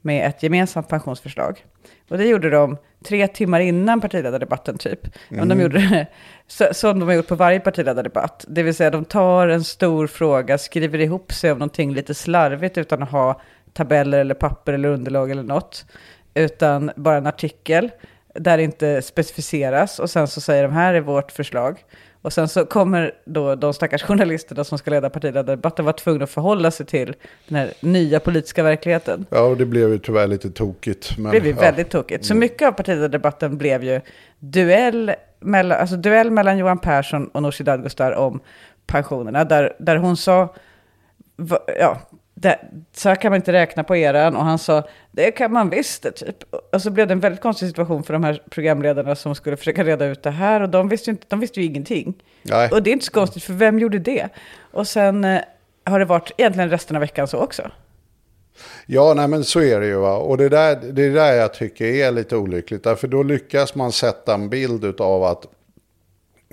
med 0.00 0.26
ett 0.26 0.42
gemensamt 0.42 0.88
pensionsförslag. 0.88 1.64
Och 2.08 2.18
det 2.18 2.26
gjorde 2.26 2.50
de 2.50 2.76
tre 3.06 3.28
timmar 3.28 3.60
innan 3.60 4.00
partiledardebatten 4.00 4.78
typ. 4.78 5.00
Men 5.28 5.48
de 5.48 5.60
gjorde 5.60 5.78
det 5.78 6.06
så, 6.46 6.68
som 6.72 7.00
de 7.00 7.08
har 7.08 7.14
gjort 7.14 7.26
på 7.26 7.34
varje 7.34 7.60
partiledardebatt. 7.60 8.44
Det 8.48 8.62
vill 8.62 8.74
säga 8.74 8.90
de 8.90 9.04
tar 9.04 9.48
en 9.48 9.64
stor 9.64 10.06
fråga, 10.06 10.58
skriver 10.58 10.98
ihop 10.98 11.32
sig 11.32 11.52
om 11.52 11.58
någonting 11.58 11.94
lite 11.94 12.14
slarvigt 12.14 12.78
utan 12.78 13.02
att 13.02 13.10
ha 13.10 13.40
tabeller 13.72 14.18
eller 14.18 14.34
papper 14.34 14.72
eller 14.72 14.88
underlag 14.88 15.30
eller 15.30 15.42
något. 15.42 15.86
Utan 16.34 16.90
bara 16.96 17.16
en 17.16 17.26
artikel 17.26 17.90
där 18.34 18.56
det 18.56 18.62
inte 18.62 19.02
specificeras. 19.02 19.98
Och 19.98 20.10
sen 20.10 20.28
så 20.28 20.40
säger 20.40 20.62
de 20.62 20.72
här 20.72 20.94
är 20.94 21.00
vårt 21.00 21.32
förslag. 21.32 21.84
Och 22.26 22.32
sen 22.32 22.48
så 22.48 22.64
kommer 22.64 23.12
då 23.24 23.54
de 23.54 23.74
stackars 23.74 24.02
journalisterna 24.02 24.64
som 24.64 24.78
ska 24.78 24.90
leda 24.90 25.10
partiledardebatten 25.10 25.84
vara 25.84 25.92
tvungna 25.92 26.24
att 26.24 26.30
förhålla 26.30 26.70
sig 26.70 26.86
till 26.86 27.14
den 27.48 27.58
här 27.58 27.72
nya 27.80 28.20
politiska 28.20 28.62
verkligheten. 28.62 29.26
Ja, 29.30 29.40
och 29.40 29.56
det 29.56 29.66
blev 29.66 29.88
ju 29.88 29.98
tyvärr 29.98 30.26
lite 30.26 30.50
tokigt. 30.50 31.18
Men, 31.18 31.32
Det 31.32 31.40
blev 31.40 31.46
ju 31.46 31.50
ja. 31.50 31.60
väldigt 31.60 31.90
tokigt. 31.90 32.24
Så 32.24 32.34
mycket 32.34 32.68
av 32.68 32.72
partiledardebatten 32.72 33.58
blev 33.58 33.84
ju 33.84 34.00
duell 34.38 35.12
mellan, 35.40 35.80
alltså 35.80 35.96
duell 35.96 36.30
mellan 36.30 36.58
Johan 36.58 36.78
Persson 36.78 37.28
och 37.28 37.42
Nooshi 37.42 37.64
Dadgostar 37.64 38.12
om 38.12 38.40
pensionerna. 38.86 39.44
Där, 39.44 39.76
där 39.78 39.96
hon 39.96 40.16
sa, 40.16 40.54
ja, 41.80 41.98
det, 42.40 42.58
så 42.92 43.08
här 43.08 43.16
kan 43.16 43.32
man 43.32 43.36
inte 43.36 43.52
räkna 43.52 43.84
på 43.84 43.96
eran. 43.96 44.36
Och 44.36 44.44
han 44.44 44.58
sa, 44.58 44.88
det 45.10 45.30
kan 45.30 45.52
man 45.52 45.70
visst 45.70 46.02
det, 46.02 46.10
typ. 46.10 46.36
Och 46.72 46.82
så 46.82 46.90
blev 46.90 47.06
det 47.06 47.12
en 47.12 47.20
väldigt 47.20 47.40
konstig 47.40 47.68
situation 47.68 48.02
för 48.04 48.12
de 48.12 48.24
här 48.24 48.42
programledarna 48.50 49.14
som 49.14 49.34
skulle 49.34 49.56
försöka 49.56 49.84
reda 49.84 50.06
ut 50.06 50.22
det 50.22 50.30
här. 50.30 50.60
Och 50.60 50.68
de 50.68 50.88
visste 50.88 51.10
ju, 51.10 51.12
inte, 51.12 51.26
de 51.28 51.40
visste 51.40 51.60
ju 51.60 51.66
ingenting. 51.66 52.14
Nej. 52.42 52.68
Och 52.70 52.82
det 52.82 52.90
är 52.90 52.92
inte 52.92 53.04
så 53.04 53.12
konstigt, 53.12 53.42
för 53.42 53.52
vem 53.52 53.78
gjorde 53.78 53.98
det? 53.98 54.28
Och 54.72 54.88
sen 54.88 55.24
eh, 55.24 55.40
har 55.84 55.98
det 55.98 56.04
varit 56.04 56.30
egentligen 56.36 56.70
resten 56.70 56.96
av 56.96 57.00
veckan 57.00 57.28
så 57.28 57.38
också. 57.38 57.70
Ja, 58.86 59.14
nej 59.14 59.28
men 59.28 59.44
så 59.44 59.60
är 59.60 59.80
det 59.80 59.86
ju. 59.86 59.96
Va? 59.96 60.16
Och 60.16 60.36
det 60.36 60.48
där, 60.48 60.76
det 60.92 61.04
är 61.04 61.10
där 61.10 61.32
jag 61.32 61.54
tycker 61.54 61.84
är 61.84 62.10
lite 62.10 62.36
olyckligt. 62.36 62.84
Därför 62.84 63.08
då 63.08 63.22
lyckas 63.22 63.74
man 63.74 63.92
sätta 63.92 64.34
en 64.34 64.48
bild 64.48 65.00
av 65.00 65.24
att 65.24 65.46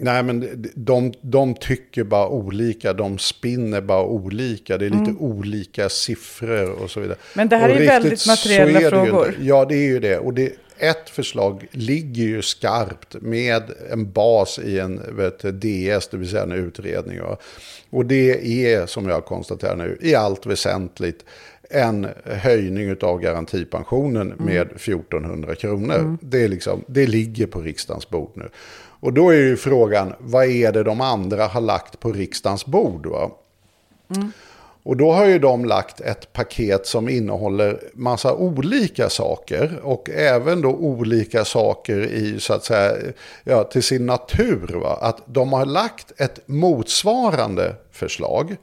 Nej, 0.04 0.24
men 0.24 0.66
de, 0.76 1.14
de 1.22 1.54
tycker 1.56 2.04
bara 2.04 2.28
olika, 2.28 2.94
de 2.94 3.18
spinner 3.18 3.82
bara 3.82 4.04
olika, 4.04 4.78
det 4.78 4.86
är 4.86 4.90
lite 4.90 5.14
olika 5.20 5.90
siffror 5.90 6.70
och 6.72 6.92
så 6.92 7.00
vidare. 7.00 7.16
Mm. 7.18 7.28
Men 7.34 7.50
det 7.50 7.56
här 7.58 7.70
Och 7.70 7.76
är 7.76 7.80
ju 7.80 7.86
väldigt 7.86 8.28
materiella 8.28 8.80
det 8.80 8.90
frågor. 8.90 9.28
inte. 9.28 9.44
Ja, 9.44 9.66
det 9.66 9.76
är 9.76 9.88
ju 9.88 10.00
det. 10.00 10.18
Och 10.18 10.34
det, 10.34 10.52
ett 10.78 11.10
förslag 11.10 11.68
ligger 11.72 12.24
ju 12.24 12.42
skarpt 12.42 13.16
med 13.22 13.64
en 13.92 14.12
bas 14.12 14.60
i 14.60 14.80
en 14.80 15.02
vet, 15.18 15.40
du, 15.40 15.52
DS, 15.52 16.08
det 16.08 16.18
vill 16.18 16.30
säga 16.30 16.44
en 16.44 16.52
utredning. 16.52 17.20
Och 17.90 18.06
det 18.06 18.66
är, 18.74 18.86
som 18.86 19.10
jag 19.10 19.26
konstaterar 19.26 19.76
nu, 19.76 19.98
i 20.02 20.16
allt 20.16 20.46
väsentligt 20.46 21.26
en 21.70 22.08
höjning 22.26 22.96
av 23.02 23.20
garantipensionen 23.22 24.32
Mm. 24.32 24.46
med 24.46 24.62
1400 24.76 25.56
kronor. 25.56 26.18
Det, 26.22 26.44
är 26.44 26.48
liksom, 26.48 26.84
det 26.88 27.08
ligger 27.08 27.48
på 27.48 27.62
riksdagens 27.62 28.10
bord 28.10 28.32
nu. 28.36 28.50
Och 29.04 29.14
då 29.14 29.30
är 29.30 29.38
ju 29.38 29.58
frågan, 29.58 30.14
vad 30.20 30.46
är 30.46 30.72
det 30.72 30.84
de 30.84 31.02
andra 31.02 31.48
har 31.48 31.62
lagt 31.62 32.00
på 32.00 32.12
riksdagens 32.12 32.66
bord? 32.66 33.06
Va? 33.06 33.32
Och 34.84 34.98
då 34.98 35.12
har 35.12 35.26
ju 35.26 35.40
de 35.40 35.66
lagt 35.66 36.02
ett 36.02 36.34
paket 36.34 36.88
som 36.88 37.10
innehåller 37.10 37.80
massa 37.94 38.34
olika 38.34 39.10
saker 39.10 39.80
och 39.84 40.10
även 40.10 40.62
då 40.62 40.70
olika 40.70 41.46
saker 41.46 42.00
i 42.00 42.40
så 42.40 42.54
att 42.54 42.64
säga 42.64 42.98
ja, 43.44 43.64
till 43.64 43.84
sin 43.84 44.06
natur. 44.06 44.68
Va? 44.74 44.98
Att 45.02 45.22
de 45.26 45.54
har 45.54 45.66
lagt 45.66 46.22
ett 46.22 46.48
motsvarande 46.48 47.76
förslag. 47.92 48.56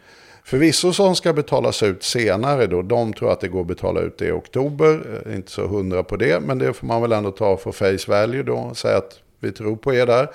Förvisso 0.45 0.93
som 0.93 1.17
ska 1.17 1.33
betalas 1.33 1.83
ut 1.83 2.03
senare 2.03 2.67
då. 2.67 2.83
De 2.83 3.13
tror 3.13 3.33
att 3.33 3.41
det 3.41 3.49
går 3.49 3.61
att 3.61 3.67
betala 3.67 4.01
ut 4.01 4.19
det 4.19 4.27
i 4.27 4.33
oktober. 4.33 5.23
Eh, 5.27 5.35
Inte 5.37 5.51
så 5.51 5.67
hundra 5.67 6.03
på 6.03 6.17
det. 6.17 6.41
Men 6.41 6.59
det 6.59 6.73
får 6.73 6.87
man 6.87 7.03
väl 7.03 7.13
ändå 7.13 7.31
ta 7.31 7.57
för 7.57 7.73
face 7.73 8.11
value 8.11 8.43
då. 8.43 8.75
Säga 8.75 8.97
att 8.97 9.19
vi 9.41 9.53
tror 9.53 9.77
på 9.77 9.95
er 9.95 10.07
där. 10.07 10.31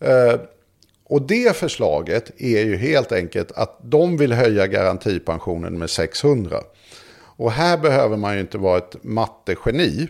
Eh, 0.00 0.40
och 1.04 1.22
det 1.22 1.56
förslaget 1.56 2.30
är 2.40 2.64
ju 2.64 2.76
helt 2.76 3.12
enkelt 3.12 3.52
att 3.52 3.78
de 3.82 4.16
vill 4.16 4.32
höja 4.32 4.66
garantipensionen 4.66 5.78
med 5.78 5.90
600. 5.90 6.60
Och 7.36 7.52
här 7.52 7.78
behöver 7.78 8.16
man 8.16 8.34
ju 8.34 8.40
inte 8.40 8.58
vara 8.58 8.78
ett 8.78 8.96
mattegeni 9.02 10.08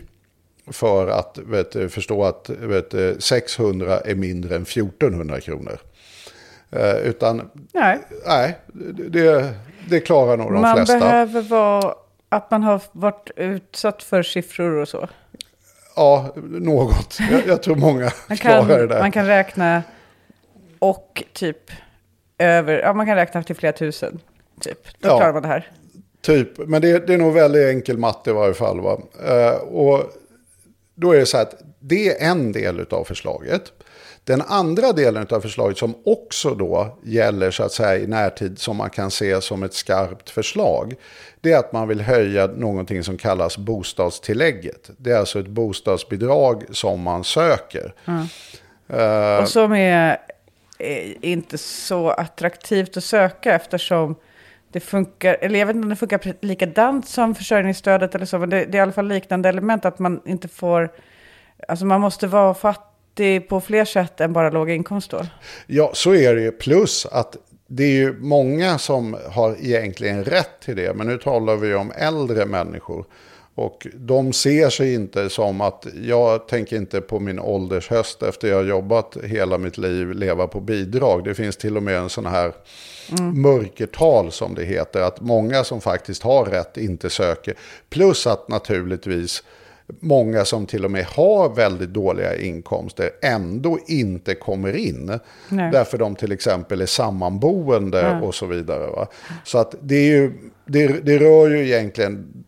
för 0.71 1.07
att 1.07 1.37
vet, 1.37 1.93
förstå 1.93 2.23
att 2.23 2.49
vet, 2.49 2.91
du, 2.91 3.15
600 3.19 3.99
är 3.99 4.15
mindre 4.15 4.55
än 4.55 4.61
1400 4.61 5.41
kronor. 5.41 5.79
Eh, 6.71 6.95
utan 6.95 7.49
Nej, 7.73 7.99
nej, 8.25 8.57
det, 9.09 9.53
det 9.89 9.99
klarar 9.99 10.37
nog 10.37 10.53
de 10.53 10.61
man 10.61 10.75
flesta. 10.75 10.99
behöver 10.99 11.41
vara 11.41 11.95
att 12.29 12.51
man 12.51 12.63
har 12.63 12.81
varit 12.91 13.31
utsatt 13.35 14.03
för 14.03 14.23
siffror 14.23 14.71
och 14.71 14.87
så. 14.87 15.07
Ja, 15.97 16.33
något. 16.35 17.17
Jag, 17.31 17.47
jag 17.47 17.63
tror 17.63 17.75
många 17.75 18.11
Man 18.27 18.37
klarar 18.37 18.67
det 18.67 18.77
kan, 18.77 18.87
där. 18.87 18.99
man 18.99 19.11
kan 19.11 19.25
räkna 19.25 19.83
och 20.79 21.23
typ 21.33 21.71
över, 22.37 22.79
ja 22.79 22.93
man 22.93 23.05
kan 23.05 23.15
räkna 23.15 23.43
till 23.43 23.55
flera 23.55 23.73
tusen. 23.73 24.19
Typ. 24.61 24.79
Då 24.99 25.07
Ja. 25.09 25.17
klarar 25.17 25.33
man 25.33 25.41
det 25.41 25.47
här. 25.47 25.71
Typ, 26.21 26.57
men 26.57 26.81
det, 26.81 27.07
det 27.07 27.13
är 27.13 27.17
nog 27.17 27.33
väldigt 27.33 27.67
enkel 27.69 27.97
matte 27.97 28.29
i 28.29 28.33
varje 28.33 28.53
fall. 28.53 28.79
Va? 28.81 29.01
Eh, 29.27 29.55
och 29.55 30.03
då 30.95 31.11
är 31.11 31.19
det 31.19 31.25
så 31.25 31.37
här 31.37 31.43
att 31.43 31.55
det 31.79 32.21
är 32.23 32.29
en 32.29 32.51
del 32.51 32.85
av 32.89 33.03
förslaget. 33.03 33.61
Den 34.27 34.41
andra 34.41 34.91
delen 34.91 35.27
av 35.29 35.41
förslaget 35.41 35.77
som 35.77 35.95
också 36.05 36.55
då 36.55 36.97
gäller 37.03 37.51
så 37.51 37.63
att 37.63 37.71
säga 37.71 37.97
i 37.97 38.07
närtid 38.07 38.59
som 38.59 38.77
man 38.77 38.89
kan 38.89 39.11
se 39.11 39.41
som 39.41 39.63
ett 39.63 39.73
skarpt 39.73 40.29
förslag. 40.29 40.95
Det 41.41 41.51
är 41.51 41.57
att 41.57 41.71
man 41.73 41.87
vill 41.87 42.01
höja 42.01 42.47
någonting 42.47 43.03
som 43.03 43.17
kallas 43.17 43.57
bostadstillägget. 43.57 44.89
Det 44.97 45.11
är 45.11 45.17
alltså 45.17 45.39
ett 45.39 45.47
bostadsbidrag 45.47 46.63
som 46.71 47.01
man 47.01 47.23
söker. 47.23 47.93
Eh, 48.87 49.37
Och 49.41 49.49
som 49.49 49.73
är, 49.73 50.17
är 50.79 51.25
inte 51.25 51.57
så 51.57 52.09
attraktivt 52.09 52.97
att 52.97 53.03
söka 53.03 53.55
eftersom 53.55 54.15
det 54.71 54.79
funkar, 54.79 55.37
eller 55.41 55.59
jag 55.59 55.65
vet 55.65 55.75
inte 55.75 55.85
om 55.85 55.89
det 55.89 55.95
funkar 55.95 56.33
likadant 56.41 57.07
som 57.07 57.35
försörjningsstödet 57.35 58.15
eller 58.15 58.25
så, 58.25 58.39
men 58.39 58.49
det, 58.49 58.65
det 58.65 58.77
är 58.77 58.79
i 58.79 58.81
alla 58.81 58.91
fall 58.91 59.07
liknande 59.07 59.49
element 59.49 59.85
att 59.85 59.99
man 59.99 60.21
inte 60.25 60.47
får, 60.47 60.89
alltså 61.67 61.85
man 61.85 62.01
måste 62.01 62.27
vara 62.27 62.53
fattig 62.53 62.86
på 63.49 63.61
fler 63.61 63.85
sätt 63.85 64.21
än 64.21 64.33
bara 64.33 64.49
låga 64.49 64.73
inkomster. 64.73 65.29
Ja, 65.67 65.91
så 65.93 66.15
är 66.15 66.35
det 66.35 66.41
ju. 66.41 66.51
Plus 66.51 67.05
att 67.05 67.37
det 67.67 67.83
är 67.83 67.91
ju 67.91 68.19
många 68.19 68.77
som 68.77 69.17
har 69.31 69.55
egentligen 69.59 70.23
rätt 70.23 70.59
till 70.65 70.75
det. 70.75 70.93
Men 70.93 71.07
nu 71.07 71.17
talar 71.17 71.55
vi 71.55 71.75
om 71.75 71.91
äldre 71.95 72.45
människor. 72.45 73.05
Och 73.55 73.87
de 73.93 74.33
ser 74.33 74.69
sig 74.69 74.93
inte 74.93 75.29
som 75.29 75.61
att 75.61 75.87
jag 76.03 76.47
tänker 76.47 76.75
inte 76.75 77.01
på 77.01 77.19
min 77.19 77.39
åldershöst 77.39 78.23
efter 78.23 78.47
jag 78.47 78.55
har 78.55 78.63
jobbat 78.63 79.17
hela 79.23 79.57
mitt 79.57 79.77
liv 79.77 80.11
leva 80.11 80.47
på 80.47 80.59
bidrag. 80.59 81.23
Det 81.23 81.35
finns 81.35 81.57
till 81.57 81.77
och 81.77 81.83
med 81.83 81.97
en 81.97 82.09
sån 82.09 82.25
här 82.25 82.53
mörkertal 83.33 84.31
som 84.31 84.55
det 84.55 84.63
heter. 84.63 85.01
Att 85.01 85.21
många 85.21 85.63
som 85.63 85.81
faktiskt 85.81 86.23
har 86.23 86.45
rätt 86.45 86.77
inte 86.77 87.09
söker. 87.09 87.53
Plus 87.89 88.27
att 88.27 88.47
naturligtvis 88.47 89.43
många 89.99 90.45
som 90.45 90.65
till 90.65 90.85
och 90.85 90.91
med 90.91 91.05
har 91.05 91.49
väldigt 91.55 91.89
dåliga 91.89 92.35
inkomster 92.35 93.09
ändå 93.21 93.79
inte 93.87 94.35
kommer 94.35 94.75
in. 94.75 95.19
Nej. 95.49 95.71
Därför 95.71 95.97
de 95.97 96.15
till 96.15 96.31
exempel 96.31 96.81
är 96.81 96.85
sammanboende 96.85 98.19
och 98.23 98.35
så 98.35 98.45
vidare. 98.45 98.87
Va? 98.87 99.07
Så 99.43 99.57
att 99.57 99.75
det, 99.81 99.95
är 99.95 100.07
ju, 100.07 100.31
det, 100.65 100.87
det 100.87 101.17
rör 101.17 101.49
ju 101.49 101.65
egentligen, 101.67 102.43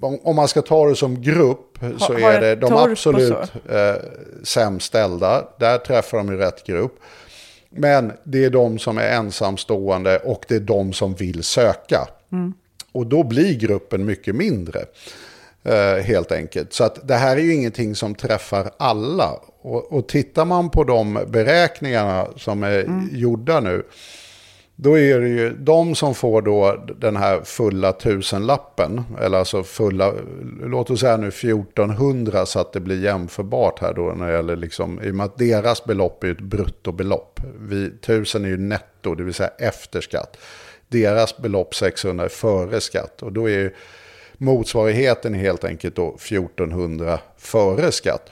om, 0.00 0.18
om 0.22 0.36
man 0.36 0.48
ska 0.48 0.62
ta 0.62 0.88
det 0.88 0.96
som 0.96 1.22
grupp 1.22 1.78
så 1.98 2.12
har 2.12 2.20
är 2.20 2.40
det 2.40 2.56
de 2.56 2.72
absolut 2.72 3.28
så. 3.28 3.74
eh, 3.74 3.96
sämst 4.42 4.86
ställda. 4.86 5.48
Där 5.58 5.78
träffar 5.78 6.18
de 6.18 6.28
ju 6.28 6.36
rätt 6.36 6.66
grupp. 6.66 7.00
Men 7.70 8.12
det 8.24 8.44
är 8.44 8.50
de 8.50 8.78
som 8.78 8.98
är 8.98 9.08
ensamstående 9.08 10.18
och 10.18 10.44
det 10.48 10.54
är 10.54 10.60
de 10.60 10.92
som 10.92 11.14
vill 11.14 11.42
söka. 11.42 12.08
Och 12.92 13.06
då 13.06 13.22
blir 13.22 13.58
gruppen 13.58 14.04
mycket 14.04 14.34
mindre. 14.34 14.84
Eh, 15.68 16.02
helt 16.02 16.32
enkelt. 16.32 16.72
Så 16.72 16.84
att 16.84 17.08
det 17.08 17.14
här 17.14 17.36
är 17.36 17.40
ju 17.40 17.54
ingenting 17.54 17.94
som 17.94 18.14
träffar 18.14 18.70
alla. 18.76 19.30
Och, 19.62 19.92
och 19.92 20.08
tittar 20.08 20.44
man 20.44 20.70
på 20.70 20.84
de 20.84 21.24
beräkningarna 21.28 22.26
som 22.36 22.62
är 22.62 22.86
gjorda 23.12 23.60
nu. 23.60 23.82
Då 24.76 24.98
är 24.98 25.20
det 25.20 25.28
ju 25.28 25.50
de 25.50 25.94
som 25.94 26.14
får 26.14 26.42
då 26.42 26.84
den 26.98 27.16
här 27.16 27.40
fulla 27.44 27.92
tusenlappen. 27.92 29.04
Eller 29.20 29.38
alltså 29.38 29.62
fulla, 29.62 30.12
låt 30.62 30.90
oss 30.90 31.00
säga 31.00 31.16
nu 31.16 31.28
1400 31.28 32.46
så 32.46 32.60
att 32.60 32.72
det 32.72 32.80
blir 32.80 33.04
jämförbart 33.04 33.80
här 33.80 33.94
då. 33.94 34.02
När 34.02 34.26
det 34.26 34.32
gäller 34.32 34.56
liksom, 34.56 35.02
I 35.02 35.10
och 35.10 35.14
med 35.14 35.26
att 35.26 35.38
deras 35.38 35.84
belopp 35.84 36.24
är 36.24 36.30
ett 36.30 36.40
bruttobelopp. 36.40 37.40
Vi, 37.60 37.90
tusen 37.90 38.44
är 38.44 38.48
ju 38.48 38.58
netto, 38.58 39.14
det 39.14 39.24
vill 39.24 39.34
säga 39.34 39.50
efter 39.58 40.00
skatt. 40.00 40.36
Deras 40.88 41.36
belopp 41.36 41.74
600 41.74 42.24
är 42.24 42.28
före 42.28 42.80
skatt. 42.80 43.22
Och 43.22 43.32
då 43.32 43.48
är 43.48 43.58
ju 43.58 43.70
motsvarigheten 44.38 45.34
helt 45.34 45.64
enkelt 45.64 45.96
då 45.96 46.08
1400 46.08 47.20
före 47.36 47.92
skatt. 47.92 48.30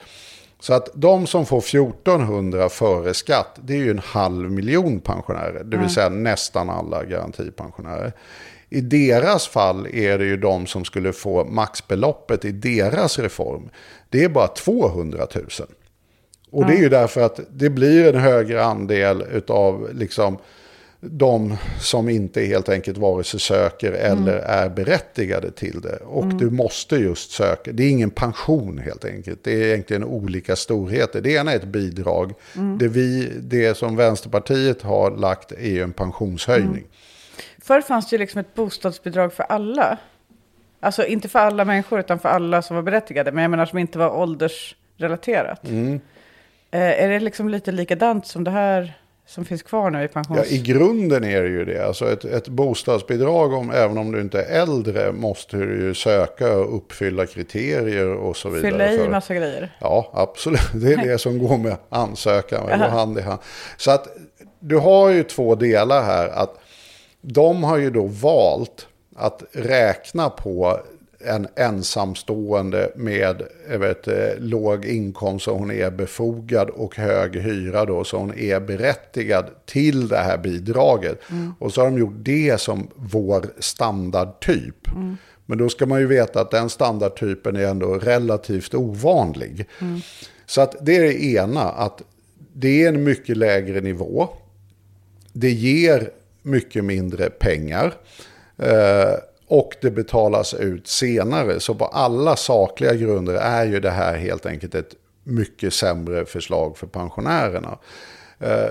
Så 0.59 0.73
att 0.73 0.89
de 0.93 1.27
som 1.27 1.45
får 1.45 1.59
1400 1.59 2.69
före 2.69 3.13
skatt, 3.13 3.59
det 3.63 3.73
är 3.73 3.77
ju 3.77 3.91
en 3.91 3.99
halv 3.99 4.51
miljon 4.51 4.99
pensionärer. 4.99 5.63
Det 5.63 5.77
vill 5.77 5.89
säga 5.89 6.09
nästan 6.09 6.69
alla 6.69 7.03
garantipensionärer. 7.03 8.13
I 8.69 8.81
deras 8.81 9.47
fall 9.47 9.87
är 9.93 10.17
det 10.17 10.25
ju 10.25 10.37
de 10.37 10.65
som 10.65 10.85
skulle 10.85 11.13
få 11.13 11.45
maxbeloppet 11.45 12.45
i 12.45 12.51
deras 12.51 13.19
reform. 13.19 13.69
Det 14.09 14.23
är 14.23 14.29
bara 14.29 14.47
200 14.47 15.27
000. 15.35 15.45
Och 16.51 16.65
det 16.65 16.73
är 16.73 16.81
ju 16.81 16.89
därför 16.89 17.21
att 17.21 17.39
det 17.49 17.69
blir 17.69 18.13
en 18.13 18.21
högre 18.21 18.63
andel 18.63 19.43
av 19.47 19.89
liksom 19.93 20.37
de 21.11 21.57
som 21.79 22.09
inte 22.09 22.41
helt 22.41 22.69
enkelt 22.69 22.97
vare 22.97 23.23
sig 23.23 23.39
söker 23.39 23.91
eller 23.91 24.33
är 24.33 24.69
berättigade 24.69 25.51
till 25.51 25.81
det. 25.81 25.95
Och 25.95 26.25
du 26.25 26.49
måste 26.49 26.95
just 26.95 27.31
söka. 27.31 27.71
Det 27.71 27.83
är 27.83 27.89
ingen 27.89 28.09
pension 28.09 28.77
helt 28.77 29.05
enkelt. 29.05 29.43
Det 29.43 29.51
är 29.51 29.67
egentligen 29.67 30.03
olika 30.03 30.55
storheter. 30.55 31.21
Det 31.21 31.31
ena 31.31 31.51
är 31.51 31.55
ett 31.55 31.63
bidrag. 31.63 32.33
Det, 32.79 32.87
vi, 32.87 33.31
det 33.41 33.77
som 33.77 33.95
Vänsterpartiet 33.95 34.81
har 34.81 35.11
lagt 35.11 35.51
är 35.51 35.69
ju 35.69 35.83
en 35.83 35.93
pensionshöjning. 35.93 36.83
Förr 37.61 37.81
fanns 37.81 38.09
det 38.09 38.13
ju 38.13 38.17
liksom 38.17 38.39
ett 38.39 38.55
bostadsbidrag 38.55 39.33
för 39.33 39.43
alla. 39.43 39.97
Alltså 40.79 41.05
inte 41.05 41.29
för 41.29 41.39
alla 41.39 41.65
människor 41.65 41.99
utan 41.99 42.19
för 42.19 42.29
alla 42.29 42.61
som 42.61 42.75
var 42.75 42.83
berättigade. 42.83 43.31
Men 43.31 43.41
jag 43.41 43.51
menar 43.51 43.65
som 43.65 43.79
inte 43.79 43.99
var 43.99 44.09
åldersrelaterat. 44.09 45.67
Mm. 45.67 45.99
Eh, 46.71 47.03
är 47.03 47.09
det 47.09 47.19
liksom 47.19 47.49
lite 47.49 47.71
likadant 47.71 48.27
som 48.27 48.43
det 48.43 48.51
här 48.51 48.93
som 49.27 49.45
finns 49.45 49.63
kvar 49.63 49.89
nu 49.89 50.03
i 50.03 50.07
pensions... 50.07 50.39
Ja, 50.39 50.55
I 50.55 50.57
grunden 50.57 51.23
är 51.23 51.43
det 51.43 51.49
ju 51.49 51.65
det. 51.65 51.85
Alltså 51.87 52.11
ett, 52.11 52.25
ett 52.25 52.47
bostadsbidrag, 52.47 53.53
om, 53.53 53.71
även 53.71 53.97
om 53.97 54.11
du 54.11 54.21
inte 54.21 54.41
är 54.41 54.61
äldre, 54.61 55.11
måste 55.11 55.57
du 55.57 55.85
ju 55.85 55.93
söka 55.93 56.57
och 56.57 56.75
uppfylla 56.77 57.25
kriterier 57.25 58.07
och 58.07 58.37
så 58.37 58.49
vidare. 58.49 58.71
Fylla 58.71 58.93
i 58.93 58.97
för- 58.97 59.09
massa 59.09 59.35
grejer. 59.35 59.77
Ja, 59.81 60.11
absolut. 60.13 60.71
Det 60.73 60.93
är 60.93 60.97
det 60.97 61.17
som 61.17 61.39
går 61.39 61.57
med 61.57 61.77
ansökan. 61.89 62.65
Det 62.65 62.77
går 62.77 62.85
hand 62.85 63.17
i 63.17 63.21
hand. 63.21 63.39
Så 63.77 63.91
att 63.91 64.07
du 64.59 64.77
har 64.77 65.09
ju 65.09 65.23
två 65.23 65.55
delar 65.55 66.03
här. 66.03 66.27
Att 66.27 66.59
de 67.21 67.63
har 67.63 67.77
ju 67.77 67.89
då 67.89 68.05
valt 68.05 68.87
att 69.15 69.43
räkna 69.51 70.29
på 70.29 70.79
en 71.27 71.47
ensamstående 71.55 72.91
med 72.95 73.41
vet, 73.79 74.07
eh, 74.07 74.15
låg 74.37 74.85
inkomst 74.85 75.45
så 75.45 75.53
hon 75.53 75.71
är 75.71 75.91
befogad 75.91 76.69
och 76.69 76.95
hög 76.95 77.35
hyra 77.35 77.85
då 77.85 78.03
så 78.03 78.17
hon 78.17 78.37
är 78.37 78.59
berättigad 78.59 79.45
till 79.65 80.07
det 80.07 80.17
här 80.17 80.37
bidraget. 80.37 81.19
Och 81.59 81.73
så 81.73 81.81
har 81.81 81.91
de 81.91 81.97
gjort 81.97 82.15
det 82.17 82.61
som 82.61 82.87
vår 82.95 83.45
standardtyp. 83.59 84.87
Men 85.45 85.57
då 85.57 85.69
ska 85.69 85.85
man 85.85 85.99
ju 85.99 86.07
veta 86.07 86.41
att 86.41 86.51
den 86.51 86.69
standardtypen 86.69 87.55
är 87.55 87.65
ändå 87.65 87.93
relativt 87.93 88.73
ovanlig. 88.73 89.67
Så 90.45 90.61
att 90.61 90.75
det 90.81 90.95
är 90.95 91.01
det 91.01 91.23
ena, 91.23 91.61
att 91.61 92.01
det 92.53 92.83
är 92.83 92.87
en 92.89 93.03
mycket 93.03 93.37
lägre 93.37 93.81
nivå. 93.81 94.29
Det 95.33 95.51
ger 95.51 96.09
mycket 96.41 96.85
mindre 96.85 97.29
pengar. 97.29 97.93
Eh, 98.57 99.13
och 99.47 99.75
det 99.81 99.91
betalas 99.91 100.53
ut 100.53 100.87
senare. 100.87 101.59
Så 101.59 101.75
på 101.75 101.85
alla 101.85 102.35
sakliga 102.35 102.93
grunder 102.93 103.33
är 103.33 103.65
ju 103.65 103.79
det 103.79 103.91
här 103.91 104.17
helt 104.17 104.45
enkelt 104.45 104.75
ett 104.75 104.95
mycket 105.23 105.73
sämre 105.73 106.25
förslag 106.25 106.77
för 106.77 106.87
pensionärerna. 106.87 107.77
Eh, 108.39 108.69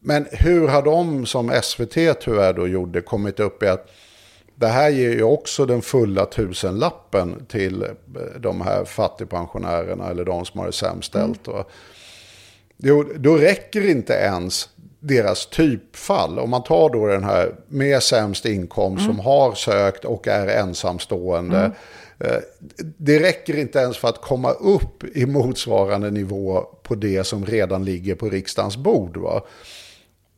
men 0.00 0.26
hur 0.32 0.68
har 0.68 0.82
de 0.82 1.26
som 1.26 1.60
SVT 1.62 2.20
tyvärr 2.20 2.52
då 2.52 2.68
gjorde 2.68 3.00
kommit 3.00 3.40
upp 3.40 3.62
i 3.62 3.68
att 3.68 3.90
det 4.54 4.68
här 4.68 4.90
ger 4.90 5.10
ju 5.10 5.22
också 5.22 5.66
den 5.66 5.82
fulla 5.82 6.26
tusenlappen 6.26 7.46
till 7.48 7.82
eh, 7.82 7.88
de 8.40 8.60
här 8.60 8.84
fattigpensionärerna 8.84 10.10
eller 10.10 10.24
de 10.24 10.44
som 10.44 10.60
har 10.60 10.66
det 10.66 10.72
sämst 10.72 11.08
ställt. 11.08 11.48
va. 11.48 11.64
Jo, 12.76 13.04
då 13.16 13.36
räcker 13.36 13.88
inte 13.90 14.12
ens 14.12 14.68
deras 15.02 15.46
typfall. 15.46 16.38
Om 16.38 16.50
man 16.50 16.62
tar 16.62 16.90
då 16.90 17.06
den 17.06 17.24
här 17.24 17.54
med 17.68 18.02
sämst 18.02 18.44
inkomst 18.46 19.04
som 19.06 19.18
har 19.18 19.54
sökt 19.54 20.04
och 20.04 20.28
är 20.28 20.46
ensamstående. 20.46 21.70
eh, 22.18 22.36
Det 22.76 23.18
räcker 23.18 23.56
inte 23.58 23.78
ens 23.78 23.96
för 23.96 24.08
att 24.08 24.20
komma 24.20 24.50
upp 24.50 25.04
i 25.16 25.26
motsvarande 25.26 26.10
nivå 26.10 26.60
på 26.82 26.94
det 26.94 27.24
som 27.24 27.46
redan 27.46 27.84
ligger 27.84 28.14
på 28.14 28.28
riksdagens 28.28 28.76
bord. 28.76 29.16
Va? 29.16 29.42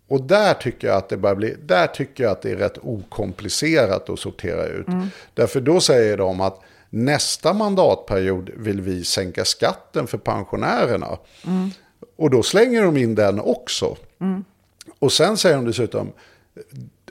Och 0.08 0.22
där 0.22 0.54
tycker 0.54 0.88
jag 0.88 0.96
att 0.96 1.08
det 1.08 1.16
börjar 1.16 1.36
bli, 1.36 1.54
där 1.62 1.86
tycker 1.86 2.24
jag 2.24 2.30
att 2.32 2.42
det 2.42 2.50
är 2.50 2.56
rätt 2.56 2.78
okomplicerat 2.82 4.10
att 4.10 4.18
sortera 4.18 4.64
ut. 4.66 4.86
Därför 5.34 5.60
då 5.60 5.80
säger 5.80 6.16
de 6.16 6.40
att 6.40 6.60
nästa 6.90 7.52
mandatperiod 7.52 8.50
vill 8.56 8.80
vi 8.80 9.04
sänka 9.04 9.44
skatten 9.44 10.06
för 10.06 10.18
pensionärerna. 10.18 11.18
Och 12.16 12.30
då 12.30 12.42
slänger 12.42 12.82
de 12.82 12.96
in 12.96 13.14
den 13.14 13.40
också. 13.40 13.96
Och 14.98 15.12
sen 15.12 15.36
säger 15.36 15.56
de 15.56 15.64
dessutom, 15.64 16.12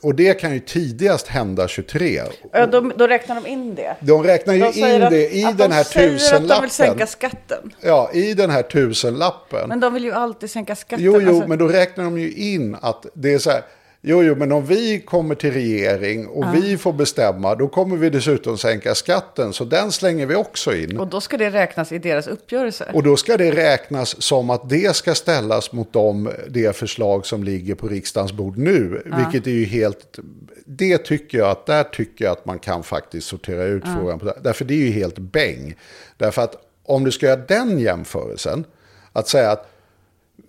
och 0.01 0.15
det 0.15 0.33
kan 0.33 0.53
ju 0.53 0.59
tidigast 0.59 1.27
hända 1.27 1.67
23. 1.67 2.21
Ja, 2.51 2.65
då, 2.67 2.81
då 2.81 3.07
räknar 3.07 3.35
de 3.35 3.47
in 3.47 3.75
det. 3.75 3.95
De 3.99 4.23
räknar 4.23 4.53
ju 4.53 4.59
De 4.59 4.79
in 4.79 5.03
att- 5.03 5.09
det 5.09 5.29
i 5.35 5.43
den 5.43 5.57
de 5.57 5.71
här 5.71 5.83
säger 5.83 6.07
att 6.07 6.13
de 6.13 6.19
tusenlappen. 6.19 6.61
vill 6.61 6.71
sänka 6.71 7.07
skatten. 7.07 7.73
Ja, 7.81 8.11
i 8.13 8.33
den 8.33 8.49
här 8.49 8.61
tusenlappen. 8.63 9.69
Men 9.69 9.79
de 9.79 9.93
vill 9.93 10.03
ju 10.03 10.11
alltid 10.11 10.49
sänka 10.51 10.75
skatten. 10.75 11.05
Jo, 11.05 11.21
jo, 11.21 11.29
Alltså, 11.29 11.47
men 11.49 11.57
då 11.57 11.67
räknar 11.67 12.03
de 12.03 12.17
ju 12.19 12.31
in 12.33 12.77
att 12.81 13.05
det 13.13 13.33
är 13.33 13.39
så 13.39 13.49
här. 13.51 13.61
Jo, 14.05 14.23
jo, 14.23 14.35
men 14.35 14.51
om 14.51 14.65
vi 14.65 14.99
kommer 14.99 15.35
till 15.35 15.51
regering 15.51 16.27
och 16.27 16.55
vi 16.55 16.77
får 16.77 16.93
bestämma, 16.93 17.55
då 17.55 17.67
kommer 17.67 17.97
vi 17.97 18.09
dessutom 18.09 18.57
sänka 18.57 18.95
skatten. 18.95 19.53
Så 19.53 19.63
den 19.63 19.91
slänger 19.91 20.25
vi 20.25 20.35
också 20.35 20.75
in. 20.75 20.99
Och 20.99 21.07
då 21.07 21.21
ska 21.21 21.37
det 21.37 21.49
räknas 21.49 21.91
i 21.91 21.97
deras 21.97 22.27
uppgörelse. 22.27 22.91
Och 22.93 23.03
då 23.03 23.17
ska 23.17 23.37
det 23.37 23.51
räknas 23.51 24.21
som 24.21 24.49
att 24.49 24.69
det 24.69 24.95
ska 24.95 25.15
ställas 25.15 25.71
mot 25.71 25.93
de, 25.93 26.31
det 26.49 26.75
förslag 26.75 27.25
som 27.25 27.43
ligger 27.43 27.75
på 27.75 27.87
riksdagens 27.87 28.33
bord 28.33 28.57
nu. 28.57 29.03
Vilket 29.17 29.47
är 29.47 29.51
ju 29.51 29.65
helt... 29.65 30.19
Det 30.65 30.97
tycker 30.97 31.37
jag 31.37 31.49
att 31.49 31.65
där 31.65 31.83
tycker 31.83 32.25
jag 32.25 32.31
att 32.31 32.45
man 32.45 32.59
kan 32.59 32.83
faktiskt 32.83 33.27
sortera 33.27 33.63
ut 33.63 33.83
frågan. 33.95 34.19
På 34.19 34.25
det. 34.25 34.37
Därför 34.41 34.65
det 34.65 34.73
är 34.73 34.85
ju 34.85 34.91
helt 34.91 35.19
bäng. 35.19 35.75
Därför 36.17 36.41
att 36.41 36.55
om 36.85 37.03
du 37.03 37.11
ska 37.11 37.25
göra 37.25 37.41
den 37.47 37.79
jämförelsen, 37.79 38.65
att 39.13 39.27
säga 39.27 39.51
att 39.51 39.72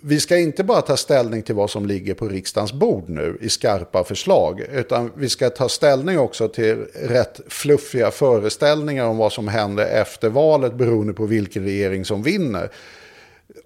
vi 0.06 0.20
ska 0.20 0.38
inte 0.38 0.64
bara 0.64 0.82
ta 0.82 0.96
ställning 0.96 1.42
till 1.42 1.54
vad 1.54 1.70
som 1.70 1.86
ligger 1.86 2.14
på 2.14 2.28
riksdagens 2.28 2.72
bord 2.72 3.08
nu 3.08 3.38
i 3.40 3.48
skarpa 3.48 4.04
förslag, 4.04 4.60
utan 4.60 5.12
vi 5.16 5.28
ska 5.28 5.50
ta 5.50 5.68
ställning 5.68 6.18
också 6.18 6.48
till 6.48 6.76
rätt 6.94 7.40
fluffiga 7.48 8.10
föreställningar 8.10 9.06
om 9.06 9.16
vad 9.16 9.32
som 9.32 9.48
händer 9.48 9.86
efter 9.86 10.28
valet 10.28 10.74
beroende 10.74 11.12
på 11.12 11.26
vilken 11.26 11.64
regering 11.64 12.04
som 12.04 12.22
vinner. 12.22 12.70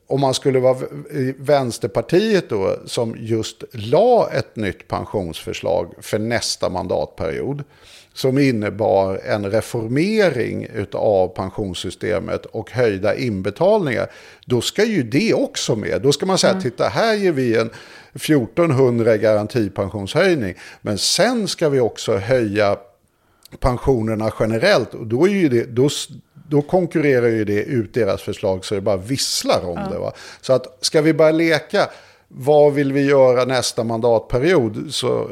Om 0.06 0.20
man 0.20 0.34
skulle 0.34 0.60
vara 0.60 0.78
Vänsterpartiet 1.36 2.48
då 2.48 2.76
som 2.84 3.16
just 3.18 3.64
la 3.72 4.30
ett 4.32 4.56
nytt 4.56 4.88
pensionsförslag 4.88 5.94
för 6.00 6.18
nästa 6.18 6.68
mandatperiod 6.68 7.64
som 8.18 8.38
innebar 8.38 9.20
en 9.24 9.50
reformering 9.50 10.68
av 10.92 11.28
pensionssystemet 11.28 12.46
och 12.46 12.70
höjda 12.70 13.16
inbetalningar, 13.16 14.10
då 14.46 14.60
ska 14.60 14.84
ju 14.84 15.02
det 15.02 15.34
också 15.34 15.76
med. 15.76 16.02
Då 16.02 16.12
ska 16.12 16.26
man 16.26 16.38
säga, 16.38 16.60
titta 16.60 16.88
här 16.88 17.14
ger 17.14 17.32
vi 17.32 17.56
en 17.56 17.70
1400 18.14 19.16
garantipensionshöjning, 19.16 20.54
men 20.80 20.98
sen 20.98 21.48
ska 21.48 21.68
vi 21.68 21.80
också 21.80 22.16
höja 22.16 22.76
pensionerna 23.60 24.32
generellt. 24.40 24.94
Och 24.94 25.06
då, 25.06 25.26
är 25.26 25.30
ju 25.32 25.48
det, 25.48 25.64
då, 25.64 25.88
då 26.48 26.62
konkurrerar 26.62 27.28
ju 27.28 27.44
det 27.44 27.62
ut 27.62 27.94
deras 27.94 28.22
förslag 28.22 28.64
så 28.64 28.74
det 28.74 28.80
bara 28.80 28.96
visslar 28.96 29.60
om 29.64 29.92
det. 29.92 29.98
Va? 29.98 30.12
Så 30.40 30.52
att 30.52 30.78
ska 30.80 31.02
vi 31.02 31.14
börja 31.14 31.32
leka, 31.32 31.88
vad 32.28 32.72
vill 32.72 32.92
vi 32.92 33.04
göra 33.04 33.44
nästa 33.44 33.84
mandatperiod 33.84 34.86
så 34.90 35.30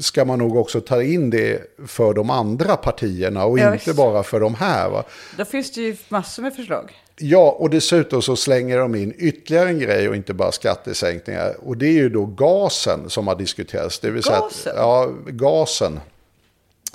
ska 0.00 0.24
man 0.24 0.38
nog 0.38 0.56
också 0.56 0.80
ta 0.80 1.02
in 1.02 1.30
det 1.30 1.62
för 1.86 2.14
de 2.14 2.30
andra 2.30 2.76
partierna 2.76 3.44
och 3.44 3.58
Ja, 3.58 3.74
inte 3.74 3.94
bara 3.94 4.22
för 4.22 4.40
de 4.40 4.54
här. 4.54 4.90
Va? 4.90 5.04
Då 5.36 5.44
finns 5.44 5.72
det 5.72 5.80
ju 5.80 5.96
massor 6.08 6.42
med 6.42 6.56
förslag. 6.56 6.92
Ja, 7.16 7.56
och 7.58 7.70
dessutom 7.70 8.22
så 8.22 8.36
slänger 8.36 8.78
de 8.78 8.94
in 8.94 9.14
ytterligare 9.18 9.68
en 9.68 9.78
grej 9.78 10.08
och 10.08 10.16
inte 10.16 10.34
bara 10.34 10.52
skattesänkningar. 10.52 11.56
Och 11.62 11.76
det 11.76 11.86
är 11.86 11.92
ju 11.92 12.08
då 12.08 12.26
gasen 12.26 13.10
som 13.10 13.26
har 13.26 13.34
diskuterats. 13.36 13.98
Det 13.98 14.10
vill 14.10 14.22
säga 14.22 14.36
att, 14.36 14.42
Gasen? 14.42 14.72
ja, 14.76 15.10
gasen. 15.26 16.00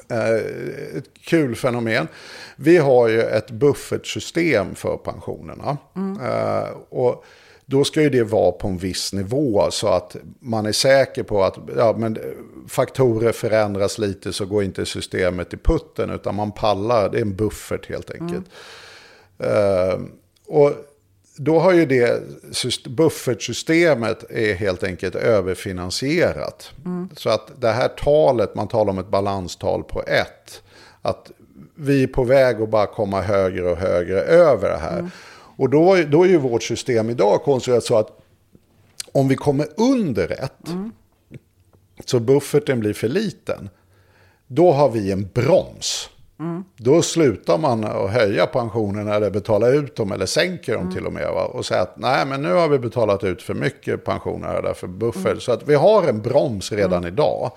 Eh, 0.10 0.98
ett 0.98 1.10
kul 1.22 1.56
fenomen. 1.56 2.08
Vi 2.56 2.78
har 2.78 3.08
ju 3.08 3.22
ett 3.22 3.52
buffertsystem 3.52 4.76
för 4.76 4.98
pensionerna. 4.98 5.78
Eh, 6.22 6.70
och 6.90 7.26
då 7.66 7.84
ska 7.84 8.02
ju 8.02 8.10
det 8.10 8.24
vara 8.24 8.52
på 8.52 8.68
en 8.68 8.78
viss 8.78 9.14
nivå 9.14 9.72
så 9.72 9.88
att 9.88 10.16
man 10.40 10.66
är 10.66 10.72
säker 10.72 11.24
på 11.24 11.44
att 11.44 11.58
ja, 11.78 11.96
men 11.98 12.18
faktorer 12.68 13.32
förändras 13.32 13.98
lite 13.98 14.34
så 14.34 14.46
går 14.46 14.64
inte 14.64 14.86
systemet 14.86 15.54
i 15.54 15.58
putten 15.58 16.10
utan 16.10 16.36
man 16.36 16.52
pallar. 16.52 17.10
Det 17.10 17.18
är 17.18 17.22
en 17.22 17.36
buffert 17.36 17.90
helt 17.90 18.12
enkelt. 18.12 18.46
Eh, 19.40 20.00
och 20.48 20.72
då 21.38 21.60
har 21.60 21.74
ju 21.74 21.86
det 21.86 22.24
syst- 22.52 22.88
buffertsystemet 22.88 24.32
är 24.32 24.54
helt 24.54 24.84
enkelt 24.84 25.16
överfinansierat. 25.16 26.72
Så 27.18 27.30
att 27.30 27.52
det 27.62 27.72
här 27.72 27.88
talet, 27.88 28.56
man 28.56 28.68
talar 28.68 28.92
om 28.92 29.00
ett 29.00 29.08
balanstal 29.10 29.84
på 29.84 30.04
ett. 30.08 30.62
Att 31.02 31.32
vi 31.76 32.04
är 32.04 32.08
på 32.08 32.24
väg 32.24 32.62
att 32.62 32.70
bara 32.70 32.86
komma 32.86 33.22
högre 33.22 33.72
och 33.72 33.78
högre 33.78 34.22
över 34.22 34.70
det 34.70 34.78
här. 34.78 35.10
Och 35.64 35.70
då, 35.70 35.98
då 36.08 36.24
är 36.24 36.28
ju 36.28 36.38
vårt 36.38 36.64
system 36.64 37.10
idag 37.10 37.42
konstruerat 37.44 37.84
så 37.84 37.98
att 37.98 38.20
om 39.12 39.28
vi 39.28 39.36
kommer 39.36 39.68
under 39.78 40.32
ett, 40.32 40.70
så 42.06 42.20
bufferten 42.20 42.80
blir 42.80 42.94
för 42.94 43.08
liten, 43.08 43.70
då 44.48 44.72
har 44.72 44.90
vi 44.90 45.12
en 45.12 45.30
broms. 45.34 46.10
Då 46.78 47.02
slutar 47.02 47.58
man 47.58 47.84
att 47.84 48.12
höja 48.12 48.46
pensionerna 48.46 49.16
eller 49.16 49.30
betala 49.30 49.68
ut 49.68 49.96
dem 49.96 50.12
eller 50.12 50.26
sänker 50.26 50.74
dem 50.74 50.94
till 50.94 51.06
och 51.06 51.14
med. 51.14 51.32
Va? 51.34 51.46
Och 51.46 51.66
säga 51.66 51.82
att 51.82 51.98
nej 51.98 52.26
men 52.26 52.42
nu 52.42 52.54
har 52.54 52.68
vi 52.68 52.80
betalat 52.80 53.24
ut 53.24 53.42
för 53.42 53.54
mycket 53.54 54.06
pensioner 54.06 54.48
här 54.48 54.62
därför 54.62 54.88
buffert. 54.88 55.42
Så 55.42 55.52
att 55.52 55.68
vi 55.68 55.76
har 55.76 56.08
en 56.08 56.22
broms 56.22 56.72
redan 56.72 57.06
idag. 57.06 57.52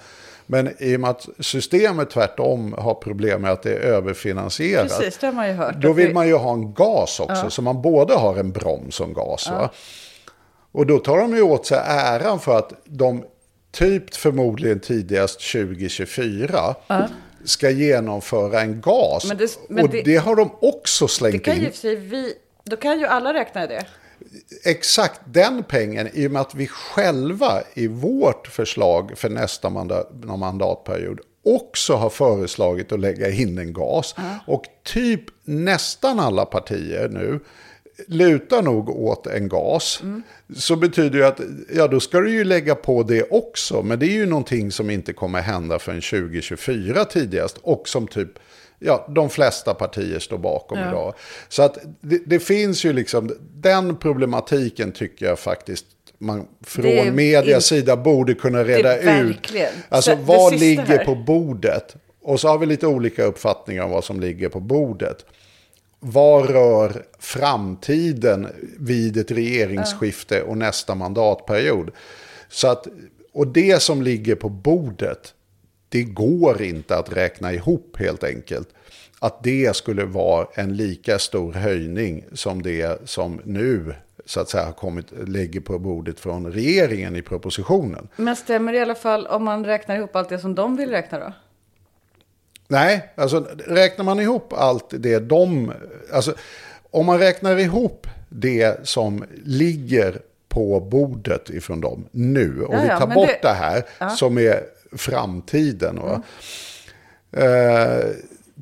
Men 0.47 0.75
i 0.79 0.97
och 0.97 1.01
med 1.01 1.11
att 1.11 1.29
systemet 1.41 2.11
tvärtom 2.11 2.75
har 2.79 2.95
problem 2.95 3.43
med 3.43 3.53
att 3.53 3.63
det 3.63 3.73
är 3.73 3.81
överfinansierat. 3.81 4.89
Precis, 4.99 5.19
det 5.19 5.27
har 5.27 5.33
man 5.35 5.47
ju 5.49 5.53
hört. 5.55 5.75
Då 5.81 5.93
vill 5.93 6.15
man 6.15 6.27
ju 6.29 6.35
ha 6.35 6.53
en 6.53 6.75
gas 6.75 7.21
också. 7.21 7.51
Så 7.51 7.63
man 7.63 7.83
både 7.83 8.15
har 8.15 8.37
en 8.37 8.53
broms 8.53 9.01
och 9.01 9.07
en 9.07 9.13
gas. 9.15 9.51
Va? 9.51 9.71
Och 10.73 10.87
då 10.87 10.99
tar 10.99 11.17
de 11.19 11.37
ju 11.37 11.43
åt 11.43 11.67
sig 11.67 11.79
äran 11.87 12.41
för 12.41 12.59
att 12.59 12.73
de 12.85 13.25
typ 13.73 14.15
förmodligen 14.15 14.81
tidigast 14.81 15.41
2024 15.53 16.75
ska 17.45 17.71
genomföra 17.71 18.61
en 18.61 18.81
gas. 18.81 19.25
Men 19.29 19.37
det- 19.37 19.59
men 19.69 19.85
och 19.85 19.91
det- 19.91 20.03
det, 20.03 20.17
har 20.17 20.37
de 20.37 20.51
också 20.61 21.05
Det 21.07 21.11
slängt 21.13 21.45
kan 21.45 21.57
ju 21.57 21.63
i 21.63 21.95
in. 21.95 22.09
vi... 22.09 22.35
Då 22.65 22.77
kan 22.77 23.01
ju 23.01 23.07
alla 23.07 23.35
räkna 23.35 23.65
i 23.65 23.67
det. 23.67 23.87
Exakt 24.65 25.21
den 25.25 25.63
pengen 25.63 26.09
i 26.13 26.27
och 26.27 26.31
med 26.31 26.43
att 26.43 26.55
vi 26.55 26.67
själva 26.67 27.63
i 27.75 27.87
vårt 27.87 28.47
förslag 28.47 29.13
för 29.19 29.29
nästa 29.29 29.71
mandat, 29.71 30.11
mandatperiod 30.25 31.21
också 31.47 31.95
har 31.95 32.11
föreslagit 32.11 32.93
att 32.93 33.01
lägga 33.01 33.31
in 33.31 33.59
en 33.59 33.73
gas. 33.73 34.15
Och 34.47 34.65
typ 34.83 35.25
nästan 35.45 36.21
alla 36.21 36.45
partier 36.45 37.09
nu 37.09 37.41
lutar 38.07 38.63
nog 38.63 38.89
åt 38.89 39.27
en 39.27 39.49
gas. 39.49 40.03
Så 40.57 40.77
betyder 40.77 41.19
det 41.19 41.29
att 41.29 41.41
ja, 41.75 41.89
då 41.89 42.01
ska 42.01 42.21
du 42.21 42.31
ju 42.31 42.45
lägga 42.45 42.75
på 42.75 43.03
det 43.03 43.23
också. 43.31 43.83
Men 43.83 43.99
det 43.99 44.07
är 44.07 44.13
ju 44.13 44.27
någonting 44.27 44.73
som 44.73 44.91
inte 44.91 45.13
kommer 45.13 45.41
hända 45.41 45.79
förrän 45.79 46.01
2024 46.01 47.05
tidigast. 47.05 47.59
Och 47.63 47.89
som 47.89 48.09
typ 48.09 48.31
ja, 48.79 49.07
de 49.09 49.31
flesta 49.31 49.75
partier 49.75 50.19
står 50.19 50.39
bakom 50.39 50.79
idag. 50.79 51.15
Så 51.49 51.63
att 51.63 51.79
det, 52.01 52.23
det 52.27 52.41
finns 52.41 52.85
ju 52.85 52.93
liksom, 52.93 53.37
den 53.55 53.97
problematiken 53.97 54.93
tycker 54.93 55.27
jag 55.27 55.39
faktiskt 55.39 55.87
man 56.19 56.47
från 56.65 57.15
medias 57.15 57.67
sida 57.67 57.97
borde 57.97 58.35
kunna 58.35 58.65
reda 58.65 59.21
ut. 59.21 59.53
Alltså 59.89 60.11
Så 60.11 60.17
vad 60.17 60.55
ligger 60.55 60.85
här. 60.85 61.05
på 61.05 61.15
bordet? 61.15 61.97
Och 62.23 62.41
så 62.41 62.49
har 62.49 62.59
vi 62.59 62.67
lite 62.67 62.87
olika 62.87 63.25
uppfattningar 63.25 63.83
om 63.83 63.91
vad 63.91 64.05
som 64.05 64.21
ligger 64.21 64.49
på 64.49 64.61
bordet. 64.61 65.25
Vad 66.01 66.51
rör 66.51 67.03
framtiden 67.19 68.49
vid 68.79 69.17
ett 69.17 69.31
regeringsskifte 69.31 70.43
och 70.43 70.59
nästa 70.59 70.95
mandatperiod? 70.95 71.91
Så 72.49 72.69
att, 72.69 72.87
och 73.33 73.47
det 73.47 73.83
som 73.83 74.03
ligger 74.03 74.35
på 74.35 74.49
bordet, 74.49 75.35
det 75.89 76.03
går 76.03 76.63
inte 76.63 76.97
att 76.97 77.13
räkna 77.17 77.53
ihop 77.53 77.97
helt 77.99 78.25
enkelt. 78.25 78.69
Att 79.19 79.43
det 79.43 79.77
skulle 79.77 80.05
vara 80.05 80.47
en 80.55 80.77
lika 80.77 81.19
stor 81.19 81.53
höjning 81.53 82.25
som 82.33 82.63
det 82.63 83.09
som 83.09 83.41
nu 83.45 83.95
så 84.25 84.41
att 84.41 84.49
säga 84.49 84.65
har 84.65 84.73
kommit, 84.73 85.07
ligger 85.27 85.61
på 85.61 85.79
bordet 85.79 86.21
från 86.21 86.53
regeringen 86.53 87.17
i 87.17 87.23
propositionen. 87.23 88.09
Men 88.17 88.37
stämmer 88.37 88.73
det 88.73 88.79
i 88.79 88.83
alla 88.83 88.95
fall 88.95 89.27
om 89.27 89.45
man 89.45 89.65
räknar 89.65 89.97
ihop 89.97 90.17
allt 90.17 90.29
det 90.29 90.39
som 90.39 90.55
de 90.55 90.77
vill 90.77 90.91
räkna 90.91 91.19
då? 91.19 91.33
Nej, 92.69 93.13
alltså 93.15 93.47
räknar 93.67 94.05
man 94.05 94.21
ihop 94.21 94.53
allt 94.53 94.87
det 94.91 95.19
de... 95.19 95.73
Alltså, 96.13 96.35
om 96.91 97.07
man 97.07 97.19
räknar 97.19 97.57
ihop 97.59 98.07
det 98.29 98.89
som 98.89 99.25
ligger 99.45 100.19
på 100.49 100.81
bordet 100.81 101.51
ifrån 101.51 101.81
dem 101.81 102.05
nu 102.11 102.63
och 102.65 102.75
Ja, 102.75 102.81
vi 102.83 102.89
ja, 102.89 102.99
tar 102.99 103.07
bort 103.07 103.27
det- 103.29 103.39
det, 103.43 103.49
här 103.55 103.85
som 104.17 104.39
är 104.39 104.61
framtiden. 104.97 106.01
Va? 106.01 106.23
Eh, 107.33 108.11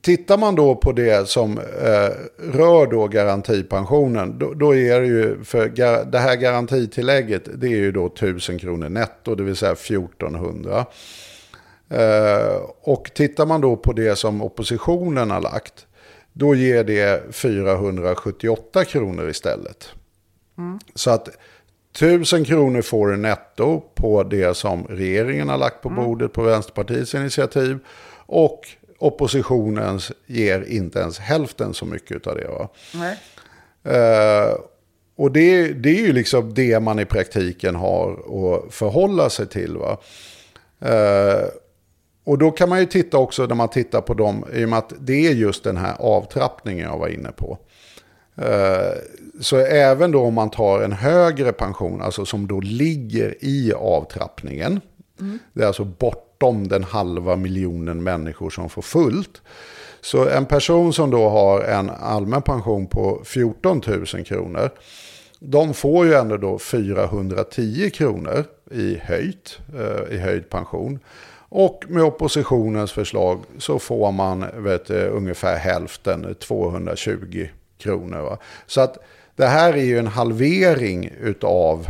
tittar 0.00 0.38
man 0.38 0.54
då 0.54 0.74
på 0.74 0.92
det 0.92 1.28
som 1.28 1.58
eh, 1.58 2.10
rör 2.52 2.90
då 2.90 3.08
garantipensionen, 3.08 4.38
då, 4.38 4.54
då 4.54 4.74
är 4.74 5.00
det 5.00 5.06
ju 5.06 5.44
för 5.44 5.68
gar, 5.68 6.04
det 6.04 6.18
här 6.18 6.36
garantitillägget, 6.36 7.48
det 7.54 7.66
är 7.66 7.76
ju 7.76 7.92
då 7.92 8.06
1000 8.06 8.58
kronor 8.58 8.88
netto, 8.88 9.34
det 9.34 9.42
vill 9.42 9.56
säga 9.56 9.72
1400. 9.72 10.86
Eh, 11.88 12.56
och 12.80 13.10
tittar 13.14 13.46
man 13.46 13.60
då 13.60 13.76
på 13.76 13.92
det 13.92 14.16
som 14.16 14.42
oppositionen 14.42 15.30
har 15.30 15.40
lagt, 15.40 15.86
då 16.32 16.54
ger 16.54 16.84
det 16.84 17.34
478 17.34 18.84
kronor 18.84 19.28
istället. 19.28 19.88
Så 20.94 21.10
att 21.10 21.28
1000 21.94 22.44
kronor 22.44 22.82
får 22.82 23.08
du 23.08 23.16
netto 23.16 23.80
på 23.94 24.22
det 24.22 24.56
som 24.56 24.84
regeringen 24.84 25.48
har 25.48 25.58
lagt 25.58 25.82
på 25.82 25.88
bordet 25.88 26.32
på 26.32 26.42
Vänsterpartiets 26.42 27.14
initiativ. 27.14 27.78
Och 28.26 28.60
oppositionens 28.98 30.12
ger 30.26 30.64
inte 30.68 30.98
ens 30.98 31.18
hälften 31.18 31.74
så 31.74 31.86
mycket 31.86 32.26
av 32.26 32.36
det. 32.36 32.48
Va? 32.48 32.68
Nej. 32.94 33.18
Eh, 33.84 34.54
och 35.16 35.32
det, 35.32 35.72
det 35.72 35.88
är 35.88 36.06
ju 36.06 36.12
liksom 36.12 36.54
det 36.54 36.80
man 36.80 36.98
i 36.98 37.04
praktiken 37.04 37.74
har 37.74 38.12
att 38.12 38.74
förhålla 38.74 39.30
sig 39.30 39.46
till. 39.46 39.76
Va? 39.76 39.98
Eh, 40.80 41.48
och 42.24 42.38
då 42.38 42.50
kan 42.50 42.68
man 42.68 42.80
ju 42.80 42.86
titta 42.86 43.18
också 43.18 43.46
när 43.46 43.54
man 43.54 43.68
tittar 43.68 44.00
på 44.00 44.14
dem, 44.14 44.44
i 44.52 44.64
och 44.64 44.68
med 44.68 44.78
att 44.78 44.92
det 45.00 45.26
är 45.26 45.32
just 45.32 45.64
den 45.64 45.76
här 45.76 45.94
avtrappningen 45.98 46.90
jag 46.90 46.98
var 46.98 47.08
inne 47.08 47.32
på. 47.32 47.58
Eh, 48.36 48.92
så 49.40 49.56
även 49.56 50.10
då 50.10 50.22
om 50.22 50.34
man 50.34 50.50
tar 50.50 50.82
en 50.82 50.92
högre 50.92 51.52
pension, 51.52 52.02
alltså 52.02 52.24
som 52.24 52.46
då 52.46 52.60
ligger 52.60 53.34
i 53.40 53.72
avtrappningen, 53.72 54.80
det 55.52 55.62
är 55.62 55.66
alltså 55.66 55.84
bortom 55.84 56.68
den 56.68 56.84
halva 56.84 57.36
miljonen 57.36 58.02
människor 58.02 58.50
som 58.50 58.68
får 58.68 58.82
fullt. 58.82 59.42
Så 60.00 60.28
en 60.28 60.46
person 60.46 60.92
som 60.92 61.10
då 61.10 61.28
har 61.28 61.60
en 61.60 61.90
allmän 61.90 62.42
pension 62.42 62.86
på 62.86 63.22
14 63.24 63.82
000 63.86 64.24
kronor, 64.24 64.70
de 65.38 65.74
får 65.74 66.06
ju 66.06 66.14
ändå 66.14 66.36
då 66.36 66.58
410 66.58 67.90
kronor 67.90 68.44
i 68.70 68.98
höjt, 69.02 69.58
eh, 69.74 70.14
i 70.14 70.18
höjd 70.18 70.50
pension. 70.50 70.98
Och 71.48 71.84
med 71.88 72.02
oppositionens 72.02 72.92
förslag 72.92 73.40
så 73.58 73.78
får 73.78 74.12
man 74.12 74.44
vet, 74.54 74.90
ungefär 74.90 75.56
hälften, 75.56 76.34
220 76.34 77.48
kronor. 77.78 78.22
Va? 78.22 78.38
Så 78.66 78.80
att 78.80 78.98
det 79.36 79.46
här 79.46 79.72
är 79.72 79.84
ju 79.84 79.98
en 79.98 80.06
halvering 80.06 81.10
utav 81.20 81.86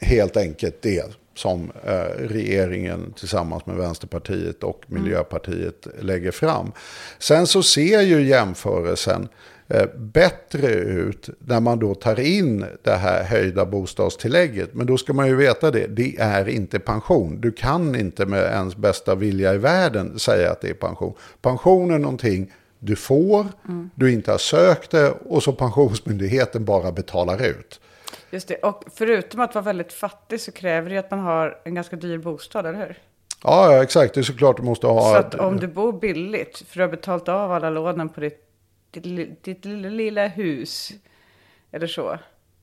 helt 0.00 0.36
enkelt 0.36 0.82
det 0.82 1.16
som 1.34 1.72
eh, 1.84 1.92
regeringen 2.18 3.14
tillsammans 3.18 3.66
med 3.66 3.76
Vänsterpartiet 3.76 4.62
och 4.62 4.82
Miljöpartiet 4.86 5.86
lägger 6.00 6.30
fram. 6.30 6.72
Sen 7.18 7.46
så 7.46 7.62
ser 7.62 8.00
ju 8.00 8.22
jämförelsen 8.22 9.28
eh, 9.68 9.86
bättre 9.96 10.68
ut 10.74 11.28
när 11.38 11.60
man 11.60 11.78
då 11.78 11.94
tar 11.94 12.20
in 12.20 12.64
det 12.82 12.96
här 12.96 13.24
höjda 13.24 13.66
bostadstillägget. 13.66 14.74
Men 14.74 14.86
då 14.86 14.96
ska 14.96 15.12
man 15.12 15.28
ju 15.28 15.36
veta 15.36 15.70
det, 15.70 15.86
det 15.86 16.16
är 16.18 16.48
inte 16.48 16.78
pension. 16.78 17.40
Du 17.40 17.52
kan 17.52 17.94
inte 17.94 18.26
med 18.26 18.42
ens 18.42 18.76
bästa 18.76 19.14
vilja 19.14 19.54
i 19.54 19.58
världen 19.58 20.18
säga 20.18 20.50
att 20.50 20.60
det 20.60 20.70
är 20.70 20.74
pension. 20.74 21.14
Pension 21.42 21.90
är 21.90 21.98
någonting 21.98 22.52
du 22.84 22.96
får, 22.96 23.46
du 23.94 24.12
inte 24.12 24.30
har 24.30 24.38
sökt 24.38 24.90
det 24.90 25.10
och 25.10 25.42
så 25.42 25.52
Pensionsmyndigheten 25.52 26.64
bara 26.64 26.92
betalar 26.92 27.46
ut. 27.46 27.80
Just 28.30 28.48
det. 28.48 28.56
Och 28.56 28.84
förutom 28.94 29.40
att 29.40 29.54
vara 29.54 29.64
väldigt 29.64 29.92
fattig 29.92 30.40
så 30.40 30.52
kräver 30.52 30.90
det 30.90 30.98
att 30.98 31.10
man 31.10 31.20
har 31.20 31.60
en 31.64 31.74
ganska 31.74 31.96
dyr 31.96 32.18
bostad, 32.18 32.66
eller 32.66 32.78
hur? 32.78 32.98
Ja, 33.44 33.72
ja, 33.72 33.82
exakt. 33.82 34.14
Det 34.14 34.20
är 34.20 34.22
såklart 34.22 34.56
du 34.56 34.62
måste 34.62 34.86
ha... 34.86 35.12
Så 35.12 35.18
att 35.18 35.34
om 35.34 35.56
du 35.56 35.66
bor 35.66 35.92
billigt, 35.92 36.62
för 36.68 36.76
du 36.76 36.82
har 36.82 36.90
betalt 36.90 37.28
av 37.28 37.52
alla 37.52 37.70
lånen 37.70 38.08
på 38.08 38.20
ditt, 38.20 38.46
ditt, 38.90 39.44
ditt 39.44 39.64
lilla 39.64 40.26
hus, 40.26 40.92
eller 41.70 41.86
så. 41.86 42.18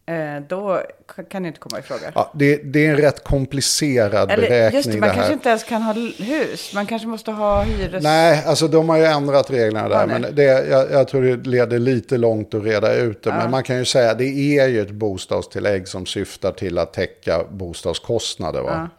Eh, 0.06 0.16
då 0.48 0.82
kan 1.30 1.44
det 1.44 1.48
inte 1.48 1.60
komma 1.60 1.80
i 1.80 1.82
fråga. 1.82 2.12
Ja, 2.16 2.32
det, 2.34 2.56
det 2.56 2.86
är 2.86 2.90
en 2.90 2.98
rätt 2.98 3.24
komplicerad 3.24 4.32
Eller 4.32 4.50
beräkning 4.50 4.78
just 4.78 4.92
det, 4.92 5.00
man 5.00 5.10
det 5.10 5.16
kanske 5.16 5.34
inte 5.34 5.50
ens 5.50 5.64
kan 5.64 5.82
ha 5.82 5.94
hus. 5.94 6.74
Man 6.76 6.86
kanske 6.86 7.08
måste 7.08 7.32
ha 7.32 7.64
hyres... 7.64 8.04
Nej, 8.04 8.44
alltså 8.46 8.68
de 8.68 8.90
har 8.90 8.98
ju 8.98 9.04
ändrat 9.04 9.52
reglerna 9.52 9.90
där. 9.90 10.00
Ja, 10.00 10.06
men 10.06 10.36
det, 10.36 10.44
jag, 10.44 10.92
jag 10.92 11.08
tror 11.08 11.22
det 11.22 11.50
leder 11.50 11.80
lite 11.80 12.18
långt 12.18 12.54
att 12.54 12.64
reda 12.64 12.96
ut 12.96 13.24
det. 13.24 13.30
Men 13.30 13.52
man 13.52 13.64
kan 13.64 13.78
ju 13.78 13.86
säga 13.86 14.12
att 14.12 14.18
det 14.18 14.58
är 14.60 14.68
ju 14.68 14.82
ett 14.82 14.92
bostadstillägg 14.92 15.88
som 15.88 16.06
syftar 16.06 16.52
till 16.52 16.78
att 16.78 16.94
täcka 16.94 17.44
bostadskostnader. 17.50 18.62
Va? 18.62 18.90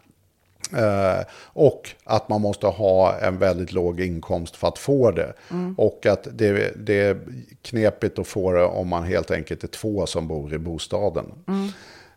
Eh, 0.77 1.25
och 1.45 1.91
att 2.05 2.29
man 2.29 2.41
måste 2.41 2.67
ha 2.67 3.19
en 3.19 3.39
väldigt 3.39 3.73
låg 3.73 4.01
inkomst 4.01 4.57
för 4.57 4.69
att 4.69 4.79
få 4.79 5.11
det. 5.11 5.33
Och 5.77 6.07
att 6.07 6.29
det, 6.33 6.73
det 6.77 7.01
är 7.01 7.19
knepigt 7.63 8.19
att 8.19 8.27
få 8.27 8.53
det 8.53 8.65
om 8.65 8.89
man 8.89 9.05
helt 9.05 9.31
enkelt 9.31 9.65
är 9.65 9.69
två 9.69 10.07
som 10.07 10.29
bor 10.29 10.55
i 10.55 10.59
bostaden. 10.59 11.25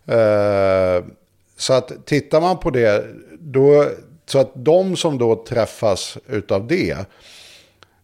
Eh, 0.05 1.05
så 1.57 1.73
att 1.73 2.05
tittar 2.05 2.41
man 2.41 2.57
på 2.57 2.69
det, 2.69 3.05
då, 3.39 3.85
så 4.25 4.39
att 4.39 4.51
de 4.53 4.95
som 4.95 5.17
då 5.17 5.45
träffas 5.45 6.17
utav 6.27 6.67
det, 6.67 6.97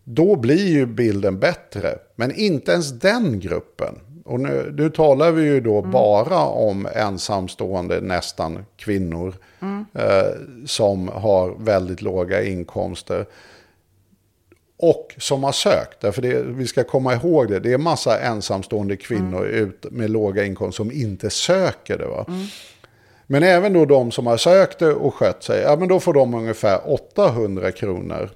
då 0.03 0.35
blir 0.35 0.67
ju 0.67 0.85
bilden 0.85 1.39
bättre. 1.39 1.97
Men 2.15 2.35
inte 2.35 2.71
ens 2.71 2.91
den 2.91 3.39
gruppen. 3.39 3.99
Och 4.25 4.39
nu, 4.39 4.73
nu 4.77 4.89
talar 4.89 5.31
vi 5.31 5.43
ju 5.43 5.59
då 5.59 5.81
bara 5.81 6.39
om 6.39 6.87
ensamstående, 6.95 8.01
nästan 8.01 8.65
kvinnor, 8.75 9.35
eh, 9.93 10.31
som 10.65 11.07
har 11.07 11.55
väldigt 11.57 12.01
låga 12.01 12.43
inkomster. 12.43 13.25
Och 14.77 15.15
som 15.17 15.43
har 15.43 15.51
sökt, 15.51 16.01
därför 16.01 16.21
det, 16.21 16.43
vi 16.43 16.67
ska 16.67 16.83
komma 16.83 17.13
ihåg 17.13 17.47
det, 17.47 17.59
det 17.59 17.73
är 17.73 17.77
massa 17.77 18.19
ensamstående 18.19 18.97
kvinnor 18.97 19.45
ut 19.45 19.85
med 19.91 20.09
låga 20.09 20.45
inkomster 20.45 20.83
som 20.83 20.91
inte 20.91 21.29
söker 21.29 21.97
det. 21.97 22.07
Va? 22.07 22.25
Men 23.27 23.43
även 23.43 23.73
då 23.73 23.85
de 23.85 24.11
som 24.11 24.27
har 24.27 24.37
sökt 24.37 24.79
det 24.79 24.93
och 24.93 25.13
skött 25.13 25.43
sig, 25.43 25.61
ja 25.61 25.75
men 25.75 25.87
då 25.87 25.99
får 25.99 26.13
de 26.13 26.33
ungefär 26.33 26.93
800 26.93 27.71
kronor. 27.71 28.29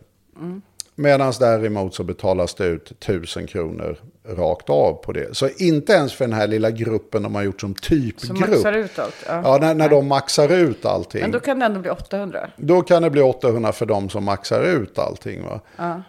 Medan 0.96 1.34
däremot 1.40 1.96
så 1.96 2.04
betalas 2.04 2.56
det 2.56 2.66
ut 2.66 2.92
1000 2.92 3.48
kronor 3.48 3.98
rakt 4.28 4.70
av 4.70 4.94
på 4.94 5.12
det. 5.12 5.38
Så 5.38 5.50
inte 5.58 5.94
ens 5.94 6.14
för 6.14 6.26
den 6.26 6.34
här 6.34 6.48
lilla 6.48 6.72
gruppen 6.72 7.24
de 7.24 7.36
har 7.36 7.44
gjort 7.44 7.62
som 7.62 7.76
typgrupp. 7.76 8.38
Som 8.38 8.40
maxar 8.40 8.74
ut 8.74 9.00
allt. 9.00 9.16
Ja. 9.28 9.42
Ja, 9.44 9.58
när, 9.62 9.74
när 9.74 9.90
de 9.90 10.08
maxar 10.08 10.52
ut 10.52 10.86
allting. 10.86 11.22
Men 11.22 11.32
då 11.32 11.40
kan 11.40 11.60
det 11.60 11.66
ändå 11.66 11.80
bli 11.80 11.90
800. 11.90 12.50
Då 12.58 12.82
kan 12.82 13.02
det 13.02 13.10
bli 13.10 13.22
800 13.22 13.72
för 13.72 13.86
de 13.86 14.10
som 14.10 14.24
maxar 14.24 14.64
ut 14.64 15.00
allting. 15.00 15.44
Va? 15.44 15.62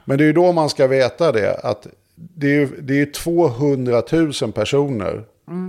Men 0.04 0.18
det 0.18 0.24
är 0.24 0.26
ju 0.26 0.32
då 0.32 0.52
man 0.52 0.68
ska 0.68 0.86
veta 0.86 1.32
det. 1.32 1.60
Att 1.62 1.86
det 2.14 2.56
är, 2.56 2.68
det 2.78 2.92
är 2.92 2.98
ju 2.98 3.06
200 3.06 4.02
000 4.12 4.52
personer 4.52 5.24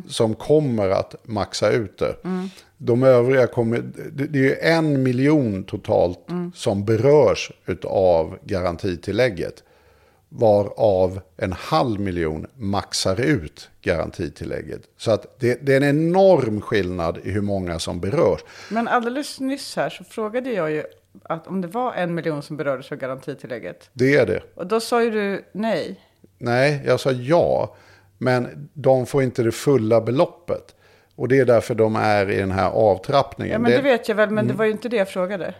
som 0.07 0.35
kommer 0.35 0.89
att 0.89 1.15
maxa 1.23 1.71
ut 1.71 1.97
det. 1.97 2.15
De 2.77 3.03
övriga 3.03 3.47
kommer, 3.47 3.83
det 4.11 4.39
är 4.39 4.43
ju 4.43 4.55
en 4.55 5.03
miljon 5.03 5.63
totalt 5.63 6.19
som 6.53 6.85
berörs 6.85 7.51
av 7.83 8.37
garantitillägget. 8.43 9.63
Varav 10.29 11.21
en 11.37 11.53
halv 11.53 11.99
miljon 11.99 12.47
maxar 12.55 13.21
ut 13.21 13.69
garantitillägget. 13.81 14.81
Så 14.97 15.11
att 15.11 15.39
det, 15.39 15.65
det 15.65 15.73
är 15.73 15.81
en 15.81 15.89
enorm 15.89 16.61
skillnad 16.61 17.17
i 17.23 17.31
hur 17.31 17.41
många 17.41 17.79
som 17.79 17.99
berörs. 17.99 18.39
Men 18.71 18.87
alldeles 18.87 19.39
nyss 19.39 19.75
här 19.75 19.89
så 19.89 20.03
frågade 20.03 20.51
jag 20.51 20.71
ju 20.71 20.83
att 21.23 21.47
om 21.47 21.61
det 21.61 21.67
var 21.67 21.93
en 21.93 22.15
miljon 22.15 22.41
som 22.41 22.57
berördes 22.57 22.91
av 22.91 22.97
garantitillägget. 22.97 23.89
Det 23.93 24.15
är 24.15 24.25
det. 24.25 24.41
Och 24.55 24.67
då 24.67 24.79
sa 24.79 25.03
ju 25.03 25.11
du 25.11 25.45
nej. 25.51 25.99
Nej, 26.37 26.81
jag 26.85 26.99
sa 26.99 27.11
ja. 27.11 27.75
Men 28.17 28.69
de 28.73 29.05
får 29.05 29.23
inte 29.23 29.43
det 29.43 29.51
fulla 29.51 30.01
beloppet. 30.01 30.75
Och 31.15 31.27
det 31.27 31.39
är 31.39 31.45
därför 31.45 31.75
de 31.75 31.95
är 31.95 32.31
i 32.31 32.37
den 32.37 32.51
här 32.51 32.69
avtrappningen. 32.69 33.53
Ja, 33.53 33.59
men 33.59 33.71
det 33.71 33.77
det, 33.77 33.83
vet 33.83 34.09
jag 34.09 34.15
väl, 34.15 34.23
Mm. 34.23 34.35
men 34.35 34.47
det 34.47 34.53
var 34.53 34.65
ju 34.65 34.71
inte 34.71 34.89
det 34.89 34.97
jag 34.97 35.09
frågade. 35.09 35.53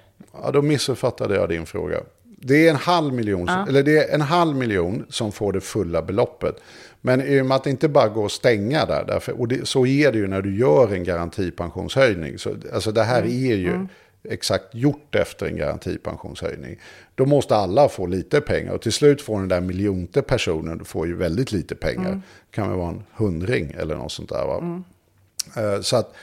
ja, 0.43 0.51
då 0.51 0.61
missuppfattade 0.61 1.35
jag 1.35 1.49
din 1.49 1.65
fråga. 1.65 1.97
Det 2.23 2.65
är 2.67 2.69
en 2.69 2.75
halv 2.75 3.13
miljon, 3.13 3.49
eller 3.49 3.83
det 3.83 3.97
är 4.09 4.15
en 4.15 4.21
halv 4.21 4.55
miljon 4.55 5.05
som 5.09 5.31
får 5.31 5.53
det 5.53 5.61
fulla 5.61 6.01
beloppet. 6.01 6.55
Men 7.01 7.21
i 7.21 7.41
och 7.41 7.45
med 7.45 7.55
att 7.55 7.63
det 7.63 7.69
inte 7.69 7.87
bara 7.89 8.07
går 8.09 8.25
att 8.25 8.31
stänga 8.31 8.85
där, 8.85 9.03
därför, 9.07 9.39
och 9.39 9.47
det, 9.47 9.67
så 9.67 9.85
är 9.85 10.11
det 10.11 10.17
ju 10.17 10.27
när 10.27 10.41
du 10.41 10.57
gör 10.57 10.93
en 10.93 11.03
garantipensionshöjning. 11.03 12.37
Så, 12.37 12.55
alltså 12.73 12.91
det 12.91 13.03
här 13.03 13.21
är 13.23 13.55
ju 13.55 13.87
exakt 14.23 14.75
gjort 14.75 15.15
efter 15.15 15.45
en 15.45 15.55
garantipensionshöjning. 15.57 16.79
Då 17.15 17.25
måste 17.25 17.55
alla 17.55 17.89
få 17.89 18.05
lite 18.05 18.41
pengar 18.41 18.73
och 18.73 18.81
till 18.81 18.91
slut 18.93 19.21
får 19.21 19.39
den 19.39 19.47
där 19.47 19.61
miljonte 19.61 20.21
personen 20.21 20.85
får 20.85 21.07
ju 21.07 21.15
väldigt 21.15 21.51
lite 21.51 21.75
pengar. 21.75 22.11
Det 22.11 22.55
kan 22.55 22.69
väl 22.69 22.77
vara 22.77 22.89
en 22.89 23.03
hundring 23.15 23.75
eller 23.79 23.95
något 23.95 24.11
sånt 24.11 24.29
där. 24.29 24.45
Va? 24.45 24.81
Eh, 25.57 25.81
Så 25.81 25.95
att 25.97 26.13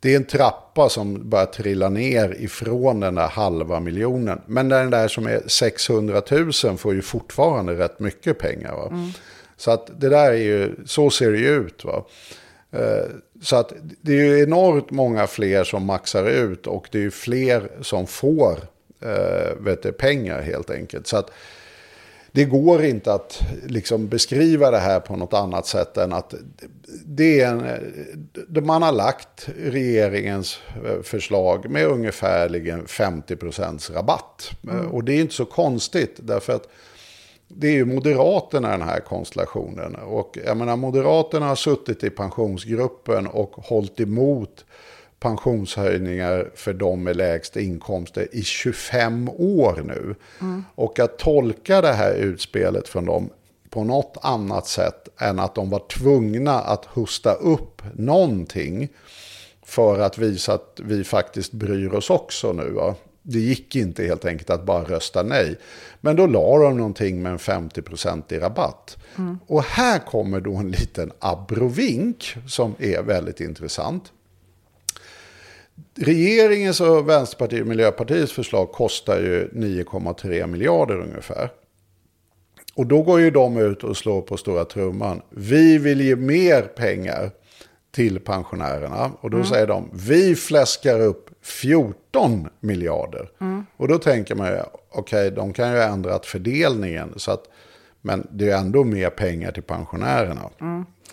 det 0.00 0.12
är 0.12 0.16
en 0.16 0.24
trappa 0.24 0.88
som 0.88 1.30
börjar 1.30 1.46
trilla 1.46 1.88
ner 1.88 2.34
ifrån 2.42 3.00
den 3.00 3.14
där 3.14 3.28
halva 3.28 3.80
miljonen. 3.80 4.40
Men 4.46 4.68
den 4.68 4.90
där 4.90 5.08
som 5.08 5.26
är 5.26 5.42
600 5.46 6.22
000 6.64 6.76
får 6.78 6.94
ju 6.94 7.02
fortfarande 7.02 7.74
rätt 7.78 8.00
mycket 8.00 8.38
pengar. 8.38 8.72
Va? 8.74 9.10
Så 9.56 9.70
att 9.70 10.00
det 10.00 10.08
där 10.08 10.30
är 10.30 10.36
ju, 10.36 10.74
så 10.86 11.10
ser 11.10 11.32
det 11.32 11.38
ju 11.38 11.48
ut. 11.48 11.84
Va? 11.84 12.04
Eh, 12.76 13.10
Så 13.42 13.56
att 13.56 13.72
det 14.00 14.12
är 14.12 14.16
ju 14.16 14.42
enormt 14.42 14.90
många 14.90 15.26
fler 15.26 15.64
som 15.64 15.84
maxar 15.84 16.24
ut 16.24 16.66
och 16.66 16.88
det 16.92 16.98
är 16.98 17.02
ju 17.02 17.10
fler 17.10 17.70
som 17.80 18.06
får 18.06 18.58
eh, 19.00 19.54
vet 19.60 19.82
du, 19.82 19.92
pengar 19.92 20.42
helt 20.42 20.70
enkelt. 20.70 21.06
Så 21.06 21.16
att 21.16 21.30
det 22.32 22.44
går 22.44 22.84
inte 22.84 23.12
att 23.12 23.40
liksom 23.66 24.08
beskriva 24.08 24.70
det 24.70 24.78
här 24.78 25.00
på 25.00 25.16
något 25.16 25.34
annat 25.34 25.66
sätt 25.66 25.96
än 25.96 26.12
att 26.12 26.34
det 27.04 27.40
är 27.40 27.48
en, 27.48 28.66
man 28.66 28.82
har 28.82 28.92
lagt 28.92 29.48
regeringens 29.64 30.58
eh, 30.86 31.02
förslag 31.02 31.70
med 31.70 31.86
ungefärligen 31.86 32.86
50% 32.86 33.92
rabatt. 33.92 34.50
Eh, 34.70 34.86
Och 34.90 35.04
det 35.04 35.12
är 35.12 35.20
inte 35.20 35.34
så 35.34 35.44
konstigt 35.44 36.16
därför 36.22 36.52
att 36.52 36.68
det 37.48 37.66
är 37.68 37.72
ju 37.72 37.84
Moderaterna 37.84 38.68
i 38.68 38.78
den 38.78 38.88
här 38.88 39.00
konstellationen. 39.00 39.94
Och 39.94 40.38
jag 40.44 40.56
menar, 40.56 40.76
Moderaterna 40.76 41.46
har 41.46 41.56
suttit 41.56 42.04
i 42.04 42.10
pensionsgruppen 42.10 43.26
och 43.26 43.50
hållit 43.50 44.00
emot 44.00 44.64
pensionshöjningar 45.20 46.50
för 46.54 46.72
de 46.74 47.02
med 47.02 47.16
lägst 47.16 47.56
inkomster 47.56 48.28
i 48.32 48.42
25 48.42 49.28
år 49.28 49.82
nu. 49.84 50.14
Och 50.74 50.98
att 50.98 51.18
tolka 51.18 51.80
det 51.80 51.92
här 51.92 52.14
utspelet 52.14 52.88
från 52.88 53.04
dem 53.04 53.30
på 53.70 53.84
något 53.84 54.16
annat 54.22 54.66
sätt 54.66 55.08
än 55.18 55.38
att 55.38 55.54
de 55.54 55.70
var 55.70 55.82
tvungna 55.88 56.60
att 56.60 56.84
hosta 56.84 57.34
upp 57.34 57.82
någonting 57.94 58.88
för 59.62 59.98
att 60.00 60.18
visa 60.18 60.54
att 60.54 60.80
vi 60.82 61.04
faktiskt 61.04 61.52
bryr 61.52 61.94
oss 61.94 62.10
också 62.10 62.52
nu. 62.52 62.70
Va? 62.70 62.94
Det 63.28 63.38
gick 63.38 63.76
inte 63.76 64.04
helt 64.04 64.24
enkelt 64.24 64.50
att 64.50 64.66
bara 64.66 64.84
rösta 64.84 65.22
nej. 65.22 65.58
Men 66.00 66.16
då 66.16 66.26
la 66.26 66.58
de 66.58 66.76
någonting 66.76 67.22
med 67.22 67.32
en 67.32 67.38
50% 67.38 68.32
i 68.32 68.38
rabatt. 68.38 68.96
Och 69.46 69.62
här 69.62 69.98
kommer 69.98 70.40
då 70.40 70.56
en 70.56 70.70
liten 70.70 71.12
abrovink 71.18 72.36
som 72.48 72.74
är 72.78 73.02
väldigt 73.02 73.40
intressant. 73.40 74.12
Regeringens 75.94 76.80
och 76.80 77.08
Vänsterpartiet 77.08 77.60
och 77.60 77.66
Miljöpartiets 77.66 78.32
förslag 78.32 78.72
kostar 78.72 79.18
ju 79.18 79.48
9,3 79.48 80.46
miljarder 80.46 81.00
ungefär. 81.00 81.50
Och 82.74 82.86
då 82.86 83.02
går 83.02 83.20
ju 83.20 83.30
de 83.30 83.56
ut 83.56 83.84
och 83.84 83.96
slår 83.96 84.22
på 84.22 84.36
stora 84.36 84.64
trumman. 84.64 85.22
Vi 85.30 85.78
vill 85.78 86.00
ge 86.00 86.16
mer 86.16 86.62
pengar 86.62 87.30
till 87.90 88.20
pensionärerna. 88.20 89.12
Och 89.20 89.30
då 89.30 89.44
säger 89.44 89.66
de, 89.66 89.90
vi 89.92 90.34
fläskar 90.34 91.00
upp 91.00 91.30
14 91.46 92.48
miljarder. 92.60 93.28
Och 93.76 93.88
då 93.88 93.98
tänker 93.98 94.34
man 94.34 94.46
ju, 94.48 94.58
okej, 94.90 95.30
de 95.30 95.52
kan 95.52 95.70
ju 95.72 95.76
ha 95.76 95.84
ändrat 95.84 96.26
fördelningen. 96.26 97.12
Så 97.16 97.30
att, 97.30 97.44
men 98.02 98.26
det 98.30 98.50
är 98.50 98.56
ändå 98.58 98.84
mer 98.84 99.10
pengar 99.10 99.52
till 99.52 99.62
pensionärerna. 99.62 100.50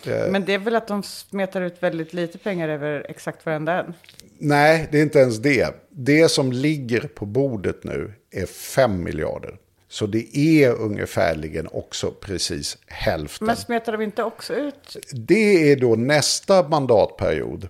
Eh, 0.06 0.30
Men 0.30 0.44
det 0.44 0.54
är 0.54 0.58
väl 0.58 0.76
att 0.76 0.88
de 0.88 1.02
smetar 1.02 1.60
ut 1.60 1.82
väldigt 1.82 2.12
lite 2.12 2.38
pengar 2.38 2.68
över 2.68 3.06
exakt 3.08 3.46
varenda 3.46 3.72
en. 3.84 3.94
Nej, 4.38 4.88
det 4.92 4.98
är 4.98 5.02
inte 5.02 5.18
ens 5.18 5.38
det. 5.38 5.74
Det 5.90 6.28
som 6.28 6.52
ligger 6.52 7.00
på 7.00 7.26
bordet 7.26 7.84
nu 7.84 8.12
är 8.30 8.46
5 8.46 9.02
miljarder. 9.02 9.56
Så 9.88 10.06
det 10.06 10.36
är 10.38 10.72
ungefärligen 10.72 11.68
också 11.72 12.10
precis 12.10 12.78
hälften. 12.86 13.46
Men 13.46 13.56
smetar 13.56 13.92
de 13.92 14.02
inte 14.02 14.22
också 14.22 14.54
ut? 14.54 14.96
Det 15.12 15.72
är 15.72 15.76
då 15.76 15.94
nästa 15.96 16.68
mandatperiod. 16.68 17.68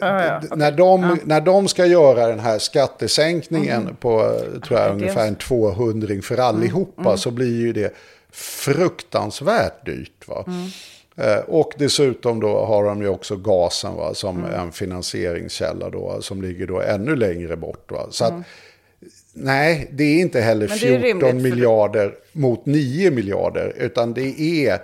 Ah, 0.00 0.24
ja, 0.24 0.40
D- 0.42 0.48
när, 0.56 0.72
de, 0.72 1.18
när 1.24 1.40
de 1.40 1.68
ska 1.68 1.86
göra 1.86 2.26
den 2.26 2.40
här 2.40 2.58
skattesänkningen 2.58 3.96
på 4.00 4.20
eh, 4.20 4.60
tror 4.60 4.80
jag, 4.80 4.88
Ah, 4.90 4.92
ungefär 4.92 5.26
en 5.28 5.36
200 5.36 6.14
för 6.22 6.38
allihopa 6.38 7.16
så 7.16 7.30
blir 7.30 7.60
ju 7.60 7.72
det 7.72 7.94
fruktansvärt 8.74 9.86
dyrt. 9.86 10.28
Va? 10.28 10.44
Eh, 11.16 11.38
Och 11.38 11.72
dessutom 11.78 12.40
då 12.40 12.64
har 12.64 12.84
de 12.84 13.02
ju 13.02 13.08
också 13.08 13.36
gasen 13.36 13.94
va, 13.96 14.14
som 14.14 14.44
en 14.44 14.72
finansieringskälla 14.72 15.90
då, 15.90 16.18
som 16.22 16.42
ligger 16.42 16.66
då 16.66 16.80
ännu 16.80 17.16
längre 17.16 17.56
bort. 17.56 17.92
Va? 17.92 18.06
Så 18.10 18.24
att, 18.24 18.34
nej, 19.32 19.88
det 19.92 20.04
är 20.04 20.20
inte 20.20 20.40
heller 20.40 20.68
Men 20.68 20.78
det 20.78 20.94
är 20.94 21.00
14 21.00 21.20
rimligt, 21.28 21.42
för- 21.42 21.50
miljarder 21.50 22.14
mot 22.32 22.66
9 22.66 23.10
miljarder, 23.10 23.72
utan 23.78 24.14
det 24.14 24.40
är 24.40 24.78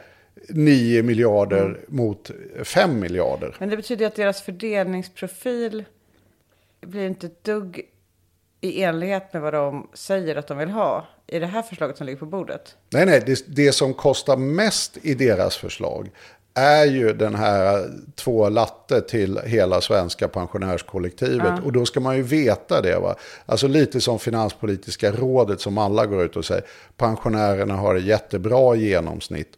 9 0.48 1.02
miljarder 1.02 1.80
mot 1.88 2.30
5 2.64 3.00
miljarder. 3.00 3.56
Men 3.58 3.68
det 3.68 3.76
betyder 3.76 4.06
att 4.06 4.14
deras 4.14 4.42
fördelningsprofil 4.42 5.84
blir 6.80 7.06
inte 7.06 7.26
ett 7.26 7.44
dugg 7.44 7.82
i 8.60 8.82
enlighet 8.82 9.32
med 9.32 9.42
vad 9.42 9.54
de 9.54 9.88
säger 9.94 10.36
att 10.36 10.46
de 10.46 10.58
vill 10.58 10.70
ha 10.70 11.06
i 11.26 11.38
det 11.38 11.46
här 11.46 11.62
förslaget 11.62 11.96
som 11.96 12.06
ligger 12.06 12.18
på 12.18 12.26
bordet. 12.26 12.76
Nej, 12.90 13.06
nej, 13.06 13.22
det, 13.26 13.44
det 13.56 13.72
som 13.72 13.94
kostar 13.94 14.36
mest 14.36 14.98
i 15.02 15.14
deras 15.14 15.56
förslag 15.56 16.10
är 16.54 16.84
ju 16.84 17.12
den 17.12 17.34
här 17.34 17.90
två 18.14 18.48
latte 18.48 19.00
till 19.00 19.40
hela 19.44 19.80
svenska 19.80 20.28
pensionärskollektivet. 20.28 21.64
Och 21.64 21.72
då 21.72 21.86
ska 21.86 22.00
man 22.00 22.16
ju 22.16 22.22
veta 22.22 22.80
det. 22.80 22.98
Va? 22.98 23.14
Alltså 23.46 23.68
lite 23.68 24.00
som 24.00 24.18
Finanspolitiska 24.18 25.12
rådet 25.12 25.60
som 25.60 25.78
alla 25.78 26.06
går 26.06 26.24
ut 26.24 26.36
och 26.36 26.44
säger. 26.44 26.64
Pensionärerna 26.96 27.74
har 27.74 27.94
det 27.94 28.00
jättebra 28.00 28.76
i 28.76 28.88
genomsnitt. 28.88 29.52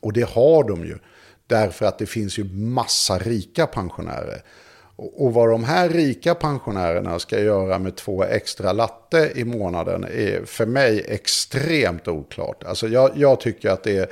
Och 0.00 0.12
det 0.12 0.28
har 0.28 0.64
de 0.64 0.84
ju. 0.84 0.98
Därför 1.46 1.86
att 1.86 1.98
det 1.98 2.06
finns 2.06 2.38
ju 2.38 2.44
massa 2.54 3.18
rika 3.18 3.66
pensionärer. 3.66 4.42
Och 4.96 5.34
vad 5.34 5.50
de 5.50 5.64
här 5.64 5.88
rika 5.88 6.34
pensionärerna 6.34 7.18
ska 7.18 7.40
göra 7.40 7.78
med 7.78 7.96
två 7.96 8.24
extra 8.24 8.72
latte 8.72 9.32
i 9.34 9.44
månaden 9.44 10.04
är 10.04 10.44
för 10.44 10.66
mig 10.66 11.04
extremt 11.08 12.08
oklart. 12.08 12.64
Alltså 12.64 12.88
jag, 12.88 13.10
jag 13.14 13.40
tycker 13.40 13.70
att 13.70 13.82
det 13.82 13.98
är 13.98 14.08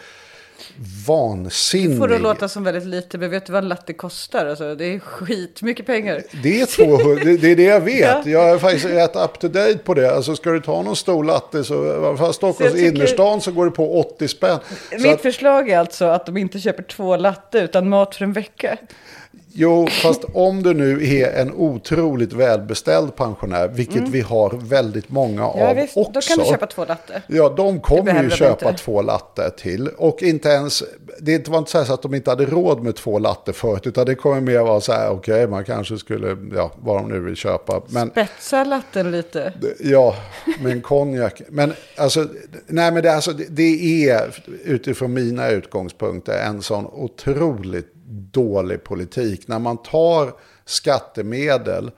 vansinnigt. 1.07 1.99
Får 1.99 2.09
det 2.09 2.19
låta 2.19 2.49
som 2.49 2.65
väldigt 2.65 2.87
lite, 2.87 3.19
men 3.19 3.31
vet 3.31 3.47
du 3.47 3.53
vad 3.53 3.63
en 3.63 3.69
latte 3.69 3.93
kostar? 3.93 4.47
Alltså, 4.47 4.75
det 4.75 4.85
är 4.95 4.99
skitmycket 4.99 5.87
pengar. 5.87 6.23
Det 6.43 6.61
är 6.61 6.67
200, 6.67 7.25
det, 7.25 7.37
det 7.37 7.51
är 7.51 7.57
det 7.57 7.63
jag 7.63 7.81
vet. 7.85 8.01
Ja. 8.01 8.23
Jag 8.27 8.51
är 8.51 8.59
faktiskt 8.59 8.85
rätt 8.87 9.17
up 9.17 9.39
to 9.41 9.49
date 9.49 9.79
på 9.79 9.95
det. 9.95 10.15
Alltså 10.15 10.37
ska 10.37 10.51
du 10.51 10.61
ta 10.61 10.83
någon 10.83 10.97
stor 10.97 11.25
latte 11.25 11.65
så, 11.65 12.17
fall 12.19 12.35
Stockholms 12.35 12.73
Så 12.73 12.79
tycker- 12.79 12.97
innerstan 12.97 13.41
så 13.41 13.53
går 13.53 13.65
det 13.65 13.71
på 13.71 14.01
80 14.01 14.29
spänn. 14.29 14.59
Mitt 14.93 15.07
att, 15.07 15.21
förslag 15.21 15.71
är 15.71 15.79
alltså 15.79 16.05
att 16.05 16.27
de 16.27 16.37
inte 16.37 16.61
köper 16.61 16.83
två 16.83 17.17
latte 17.17 17.59
utan 17.59 17.89
mat 17.89 18.15
för 18.17 18.25
en 18.25 18.33
vecka. 18.33 18.77
Jo, 19.55 19.87
fast 20.03 20.25
om 20.35 20.63
du 20.63 20.75
nu 20.75 21.17
är 21.17 21.41
en 21.41 21.53
otroligt 21.53 22.33
välbeställd 22.33 23.17
pensionär, 23.17 23.69
vilket 23.69 24.09
vi 24.09 24.21
har 24.21 24.51
väldigt 24.63 25.09
många 25.11 25.33
Mm. 25.43 25.59
Ja, 25.59 25.71
av 25.71 25.77
visst, 25.77 25.97
också. 25.97 26.13
då 26.13 26.21
kan 26.21 26.39
du 26.39 26.45
köpa 26.45 26.67
två 26.67 26.85
latte. 26.85 27.23
Ja, 27.27 27.49
de 27.57 27.81
kommer 27.81 28.23
ju 28.23 28.31
köpa 28.31 28.69
inte. 28.71 28.83
två 28.83 29.03
latte 29.03 29.51
till. 29.51 29.89
Och 29.89 30.23
inte 30.23 30.49
ens, 30.49 30.83
det 31.21 31.49
var 31.49 31.59
inte 31.59 31.71
så, 31.71 31.85
så 31.85 31.95
att 31.95 32.03
de 32.03 32.15
inte 32.15 32.31
hade 32.31 32.47
råd 32.47 32.83
med 32.83 32.97
två 32.97 33.19
latte 33.19 33.53
förut, 33.53 33.87
utan 33.87 34.07
det 34.07 34.15
kommer 34.15 34.41
mer 34.41 34.59
vara 34.61 34.81
så 34.81 34.93
här, 34.93 35.11
okej, 35.11 35.47
man 35.47 35.65
kanske 35.65 35.99
skulle, 35.99 36.37
ja, 36.55 36.71
vad 36.83 36.97
de 36.97 37.09
nu 37.09 37.21
vill 37.21 37.37
köpa. 37.37 37.83
Men 37.89 38.11
Spetsa 38.11 38.65
latten 38.65 39.11
lite. 39.11 39.53
Ja, 39.81 40.15
med 40.63 40.73
en 40.73 40.83
konjak. 40.83 41.43
Men 41.49 41.73
alltså, 41.97 42.27
nej 42.67 42.93
men 42.93 43.03
det, 43.03 43.15
alltså, 43.15 43.33
det 43.33 44.05
är 44.09 44.35
utifrån 44.65 45.13
mina 45.13 45.49
utgångspunkter 45.49 46.43
en 46.47 46.63
sån 46.63 46.87
otroligt 46.87 47.89
dålig 48.13 48.85
politik. 48.85 49.49
När 49.49 49.59
man 49.59 49.83
tar 49.83 50.33
skattemedel 50.65 51.91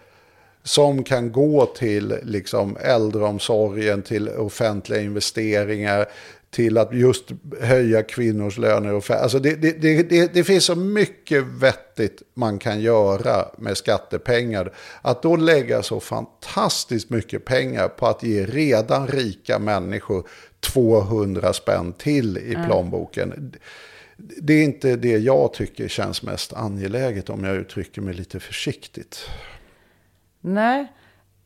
som 0.62 1.04
kan 1.04 1.32
gå 1.32 1.66
till 1.66 2.18
liksom 2.22 2.76
äldreomsorgen, 2.80 4.02
till 4.02 4.28
offentliga 4.28 5.00
investeringar, 5.00 6.06
till 6.54 6.78
att 6.78 6.94
just 6.94 7.24
höja 7.60 8.02
kvinnors 8.02 8.58
löner. 8.58 9.12
Alltså 9.12 9.38
det, 9.38 9.54
det, 9.54 10.02
det, 10.02 10.34
det, 10.34 10.44
finns 10.44 10.64
så 10.64 10.74
mycket 10.74 11.44
vettigt 11.44 12.22
man 12.34 12.58
kan 12.58 12.80
göra 12.80 13.48
med 13.58 13.76
skattepengar. 13.76 14.72
Att 15.02 15.22
då 15.22 15.36
lägga 15.36 15.82
så 15.82 16.00
fantastiskt 16.00 17.10
mycket 17.10 17.44
pengar 17.44 17.88
på 17.88 18.06
att 18.06 18.22
ge 18.22 18.46
redan 18.46 19.08
rika 19.08 19.58
människor 19.58 20.28
200 20.60 21.52
spänn 21.52 21.92
till 21.92 22.38
i 22.38 22.56
plånboken. 22.66 23.52
Det 24.16 24.52
är 24.52 24.64
inte 24.64 24.96
det 24.96 25.18
jag 25.18 25.52
tycker 25.52 25.88
känns 25.88 26.22
mest 26.22 26.52
angeläget 26.52 27.30
om 27.30 27.44
jag 27.44 27.56
uttrycker 27.56 28.02
mig 28.02 28.14
lite 28.14 28.40
försiktigt. 28.40 29.30
Nej, 30.40 30.92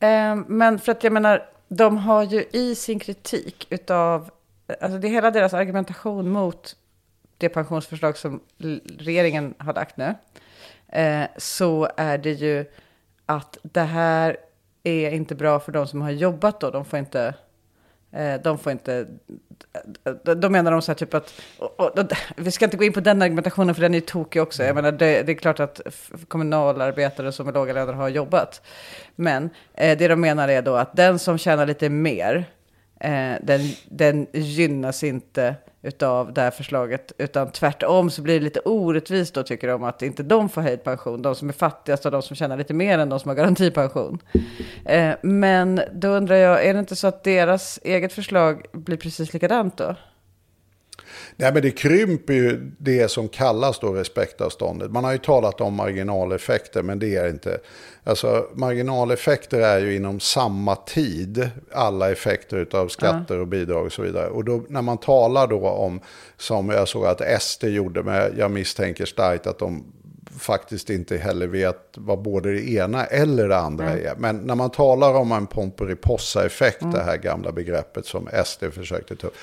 eh, 0.01 0.37
men 0.47 0.79
för 0.79 0.93
att 0.93 1.05
jag 1.05 1.13
menar, 1.13 1.51
de 1.69 1.97
har 1.97 2.23
ju 2.23 2.45
i 2.53 2.75
sin 2.75 2.99
kritik 2.99 3.67
utav, 3.71 4.31
alltså 4.81 4.99
det 4.99 5.09
är 5.09 5.11
hela 5.11 5.31
deras 5.31 5.55
argumentation 5.55 6.29
mot 6.29 6.77
det 7.39 7.49
pensionsförslag 7.49 8.17
som 8.17 8.41
regeringen 8.99 9.55
har 9.59 9.75
lagt 9.75 9.97
nu, 9.97 10.15
eh, 10.89 11.25
så 11.37 11.89
är 11.97 12.19
det 12.19 12.33
ju 12.33 12.65
att 13.27 13.59
det 13.63 13.81
här 13.81 14.37
är 14.83 15.11
inte 15.11 15.35
bra 15.35 15.61
för 15.61 15.73
de 15.73 15.87
som 15.87 16.03
har 16.03 16.11
jobbat 16.11 16.61
då, 16.61 16.71
de 16.71 16.85
får 16.85 16.99
inte, 16.99 17.35
eh, 18.13 18.35
de 18.45 18.59
får 18.59 18.73
inte, 18.73 19.07
då 20.37 20.49
menar 20.51 20.73
de 20.73 20.83
så 20.83 20.93
här 20.93 20.97
typ 20.97 21.15
att, 21.15 21.33
och, 21.59 21.81
och, 21.81 21.99
och, 21.99 22.07
vi 22.37 22.51
ska 22.51 22.65
inte 22.65 22.77
gå 22.77 22.85
in 22.85 22.93
på 22.93 23.01
den 23.01 23.23
argumentationen 23.23 23.75
för 23.75 23.83
den 23.83 23.95
är 23.95 23.99
ju 23.99 24.05
tokig 24.07 24.43
också. 24.43 24.65
Jag 24.65 24.75
menar, 24.75 24.93
det, 24.93 25.23
det 25.23 25.33
är 25.33 25.37
klart 25.37 25.61
att 25.61 25.81
kommunalarbetare 26.29 27.33
som 27.33 27.49
är 27.49 27.53
låga 27.53 27.73
löner 27.73 27.93
har 27.93 28.09
jobbat. 28.09 28.63
Men 29.17 29.51
eh, 29.75 29.99
det 29.99 30.09
de 30.09 30.21
menar 30.21 30.49
är 30.49 30.63
då 30.63 30.75
att 30.75 30.97
den 30.97 31.19
som 31.19 31.39
tjänar 31.39 31.67
lite 31.67 31.89
mer, 31.89 32.45
eh, 33.01 33.35
den, 33.43 33.61
den 33.89 34.27
gynnas 34.33 35.05
inte 35.05 35.55
utav 35.83 36.33
det 36.33 36.41
här 36.41 36.51
förslaget, 36.51 37.13
utan 37.19 37.53
tvärtom 37.53 38.11
så 38.11 38.23
blir 38.23 38.35
det 38.35 38.45
lite 38.45 38.61
orättvist 38.61 39.35
då 39.35 39.43
tycker 39.43 39.69
de 39.69 39.85
att 39.85 40.03
inte 40.03 40.23
de 40.23 40.49
får 40.49 40.63
höjd 40.63 40.85
pension, 40.85 41.23
de 41.23 41.35
som 41.35 41.49
är 41.49 41.53
fattigast 41.53 42.07
och 42.07 42.13
de 42.13 42.23
som 42.23 42.37
tjänar 42.37 42.57
lite 42.57 42.75
mer 42.75 42.99
än 42.99 43.09
de 43.09 43.21
som 43.21 43.29
har 43.29 43.37
garantipension. 43.37 44.19
Eh, 44.85 45.15
men 45.23 45.81
då 45.93 46.09
undrar 46.09 46.37
jag, 46.37 46.65
är 46.65 46.75
det 46.75 46.81
inte 46.81 46.97
så 46.97 47.07
att 47.07 47.25
deras 47.25 47.81
eget 47.83 48.13
förslag 48.13 48.67
blir 48.73 48.97
precis 48.97 49.33
likadant 49.33 49.77
då? 49.77 49.95
Nej, 51.41 51.53
men 51.53 51.63
det 51.63 51.71
krymper 51.71 52.35
ju 52.35 52.71
det 52.79 53.09
som 53.09 53.29
kallas 53.29 53.79
då 53.79 53.93
respektavståndet. 53.93 54.91
Man 54.91 55.05
har 55.05 55.13
ju 55.13 55.19
talat 55.19 55.61
om 55.61 55.75
marginaleffekter, 55.75 56.83
men 56.83 56.99
det 56.99 57.17
är 57.17 57.29
inte. 57.29 57.59
Alltså 58.05 58.47
marginaleffekter 58.55 59.61
är 59.61 59.79
ju 59.79 59.97
inom 59.97 60.21
samma 60.21 60.77
tid 60.77 61.51
alla 61.73 62.11
effekter 62.11 62.67
av 62.73 62.89
skatter 62.89 63.39
och 63.39 63.47
bidrag 63.47 63.87
och 63.87 63.93
så 63.93 64.03
vidare. 64.03 64.29
Och 64.29 64.45
då, 64.45 64.65
när 64.69 64.83
man 64.83 64.99
talar 64.99 65.47
då 65.47 65.69
om, 65.69 66.01
som 66.37 66.69
jag 66.69 66.89
såg 66.89 67.07
att 67.07 67.43
SD 67.43 67.65
gjorde 67.65 68.03
med, 68.03 68.35
jag 68.37 68.51
misstänker 68.51 69.07
starkt 69.07 69.47
att 69.47 69.59
de 69.59 69.85
faktiskt 70.39 70.91
inte 70.91 71.17
heller 71.17 71.47
vet 71.47 71.79
vad 71.95 72.23
både 72.23 72.53
det 72.53 72.71
ena 72.71 73.05
eller 73.05 73.49
det 73.49 73.59
andra 73.59 73.91
är. 73.91 74.15
Men 74.17 74.37
när 74.37 74.55
man 74.55 74.71
talar 74.71 75.15
om 75.15 75.33
en 75.33 75.47
Pomperipossa-effekt, 75.47 76.83
det 76.93 77.03
här 77.03 77.17
gamla 77.17 77.53
begreppet 77.53 78.07
som 78.07 78.29
SD 78.45 78.65
försökte 78.73 79.17
ta 79.17 79.27
upp, 79.27 79.35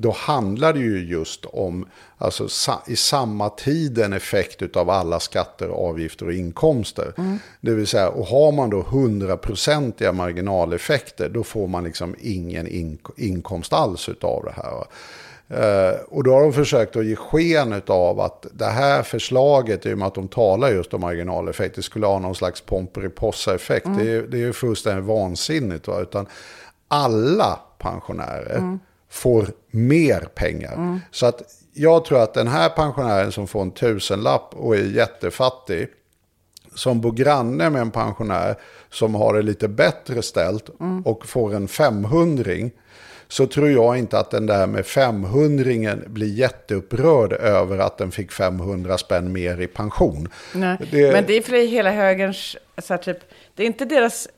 då 0.00 0.10
handlar 0.10 0.72
det 0.72 0.78
ju 0.78 1.08
just 1.08 1.44
om, 1.44 1.86
alltså 2.18 2.48
sa, 2.48 2.82
i 2.86 2.96
samma 2.96 3.48
tid 3.48 3.98
en 3.98 4.12
effekt 4.12 4.76
av 4.76 4.90
alla 4.90 5.20
skatter, 5.20 5.68
avgifter 5.68 6.26
och 6.26 6.32
inkomster. 6.32 7.12
Det 7.60 7.70
vill 7.70 7.86
säga, 7.86 8.08
och 8.08 8.26
har 8.26 8.52
man 8.52 8.70
då 8.70 8.82
hundraprocentiga 8.82 10.12
marginaleffekter, 10.12 11.28
då 11.28 11.44
får 11.44 11.66
man 11.66 11.84
liksom 11.84 12.14
ingen 12.20 12.66
ink- 12.66 13.14
inkomst 13.16 13.72
alls 13.72 14.08
av 14.20 14.44
det 14.44 14.54
här. 14.56 14.84
Eh, 15.52 15.94
och 16.08 16.24
då 16.24 16.32
har 16.32 16.42
de 16.42 16.52
försökt 16.52 16.96
att 16.96 17.06
ge 17.06 17.16
sken 17.16 17.82
av 17.86 18.20
att 18.20 18.46
det 18.52 18.64
här 18.64 19.02
förslaget, 19.02 19.86
i 19.86 19.94
och 19.94 19.98
med 19.98 20.06
att 20.06 20.14
de 20.14 20.28
talar 20.28 20.70
just 20.70 20.94
om 20.94 21.00
marginaleffekter, 21.00 21.82
skulle 21.82 22.06
ha 22.06 22.18
någon 22.18 22.34
slags 22.34 22.60
Pomperipossa-effekt. 22.60 23.86
Det, 23.98 24.10
är, 24.10 24.22
det 24.22 24.36
är 24.36 24.40
ju 24.40 24.52
fullständigt 24.52 25.04
vansinnigt. 25.04 25.88
Va? 25.88 26.00
Utan 26.00 26.26
alla 26.88 27.60
pensionärer 27.78 28.78
får 29.10 29.46
mer 29.70 30.20
pengar. 30.34 31.00
Så 31.10 31.26
att 31.26 31.42
jag 31.74 32.04
tror 32.04 32.22
att 32.22 32.34
den 32.34 32.48
här 32.48 32.68
pensionären 32.68 33.32
som 33.32 33.46
får 33.46 33.62
en 33.62 33.70
tusenlapp 33.70 34.54
och 34.56 34.76
är 34.76 34.82
jättefattig, 34.84 35.88
som 36.74 37.00
bor 37.00 37.12
granne 37.12 37.70
med 37.70 37.82
en 37.82 37.90
pensionär 37.90 38.54
som 38.90 39.14
har 39.14 39.34
det 39.34 39.42
lite 39.42 39.68
bättre 39.68 40.22
ställt 40.22 40.70
och 41.04 41.26
får 41.26 41.54
en 41.54 41.68
femhundring, 41.68 42.70
så 43.28 43.46
tror 43.46 43.70
jag 43.70 43.98
inte 43.98 44.18
att 44.18 44.30
den 44.30 44.46
där 44.46 44.66
med 44.66 44.86
femhundringen 44.86 46.04
blir 46.06 46.28
jätteupprörd 46.34 47.32
över 47.32 47.78
att 47.78 47.98
den 47.98 48.10
fick 48.10 48.32
500 48.32 48.98
spänn 48.98 49.32
mer 49.32 49.60
i 49.60 49.66
pension. 49.66 50.28
Nej. 50.54 50.76
Det- 50.90 51.12
Men 51.12 51.24
det 51.26 51.36
är 51.36 51.42
för 51.42 51.66
hela 51.68 51.90
högerns, 51.90 52.56
så 52.82 52.96
typ, 52.96 53.18
det 53.54 53.62
är 53.62 53.66
inte 53.66 53.84
deras 53.84 54.28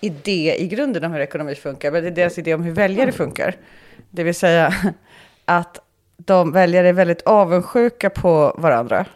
idé 0.00 0.56
i 0.58 0.66
grunden 0.68 1.04
om 1.04 1.12
hur 1.12 1.20
ekonomi 1.20 1.54
funkar, 1.54 1.90
men 1.90 2.02
det 2.02 2.08
är 2.08 2.14
deras 2.14 2.38
idé 2.38 2.54
om 2.54 2.62
hur 2.62 2.72
väljare 2.72 3.12
funkar. 3.12 3.56
Det 4.10 4.22
vill 4.22 4.34
säga 4.34 4.74
att 5.44 5.78
de 6.16 6.52
väljare 6.52 6.88
är 6.88 6.92
väldigt 6.92 7.22
avundsjuka 7.22 8.10
på 8.10 8.54
varandra. 8.58 9.06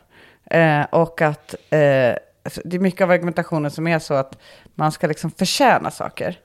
Eh, 0.50 0.82
och 0.90 1.22
att 1.22 1.54
eh, 1.70 2.14
alltså, 2.42 2.60
det 2.64 2.76
är 2.76 2.80
mycket 2.80 3.00
av 3.00 3.10
argumentationen 3.10 3.70
som 3.70 3.86
är 3.86 3.98
så 3.98 4.14
att 4.14 4.38
man 4.74 4.92
ska 4.92 5.06
liksom 5.06 5.30
förtjäna 5.30 5.90
saker. 5.90 6.38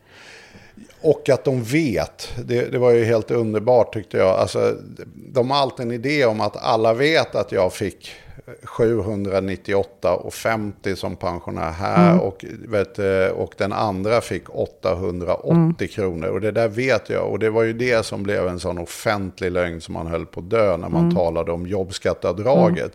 Och 1.01 1.29
att 1.29 1.43
de 1.43 1.63
vet, 1.63 2.33
det, 2.45 2.71
det 2.71 2.77
var 2.77 2.91
ju 2.91 3.03
helt 3.03 3.31
underbart 3.31 3.93
tyckte 3.93 4.17
jag. 4.17 4.39
Alltså, 4.39 4.77
de 5.15 5.51
har 5.51 5.57
alltid 5.57 5.85
en 5.85 5.91
idé 5.91 6.25
om 6.25 6.41
att 6.41 6.57
alla 6.57 6.93
vet 6.93 7.35
att 7.35 7.51
jag 7.51 7.73
fick 7.73 8.11
798,50 8.63 10.95
som 10.95 11.15
pensionär 11.15 11.71
här 11.71 12.09
Mm. 12.11 12.19
och, 12.21 12.45
vet, 12.67 12.95
du, 12.95 13.29
och 13.29 13.53
den 13.57 13.73
andra 13.73 14.21
fick 14.21 14.55
880 14.55 15.51
Mm. 15.51 15.75
kronor. 15.91 16.27
Och 16.27 16.41
det 16.41 16.51
där 16.51 16.67
vet 16.67 17.09
jag. 17.09 17.29
Och 17.31 17.39
det 17.39 17.49
var 17.49 17.63
ju 17.63 17.73
det 17.73 18.05
som 18.05 18.23
blev 18.23 18.47
en 18.47 18.59
sån 18.59 18.77
offentlig 18.77 19.51
lögn 19.51 19.81
som 19.81 19.93
man 19.93 20.07
höll 20.07 20.25
på 20.25 20.39
att 20.39 20.49
dö 20.49 20.77
när 20.77 20.89
man 20.89 21.03
Mm. 21.03 21.15
talade 21.15 21.51
om 21.51 21.67
jobbskatteavdraget. 21.67 22.91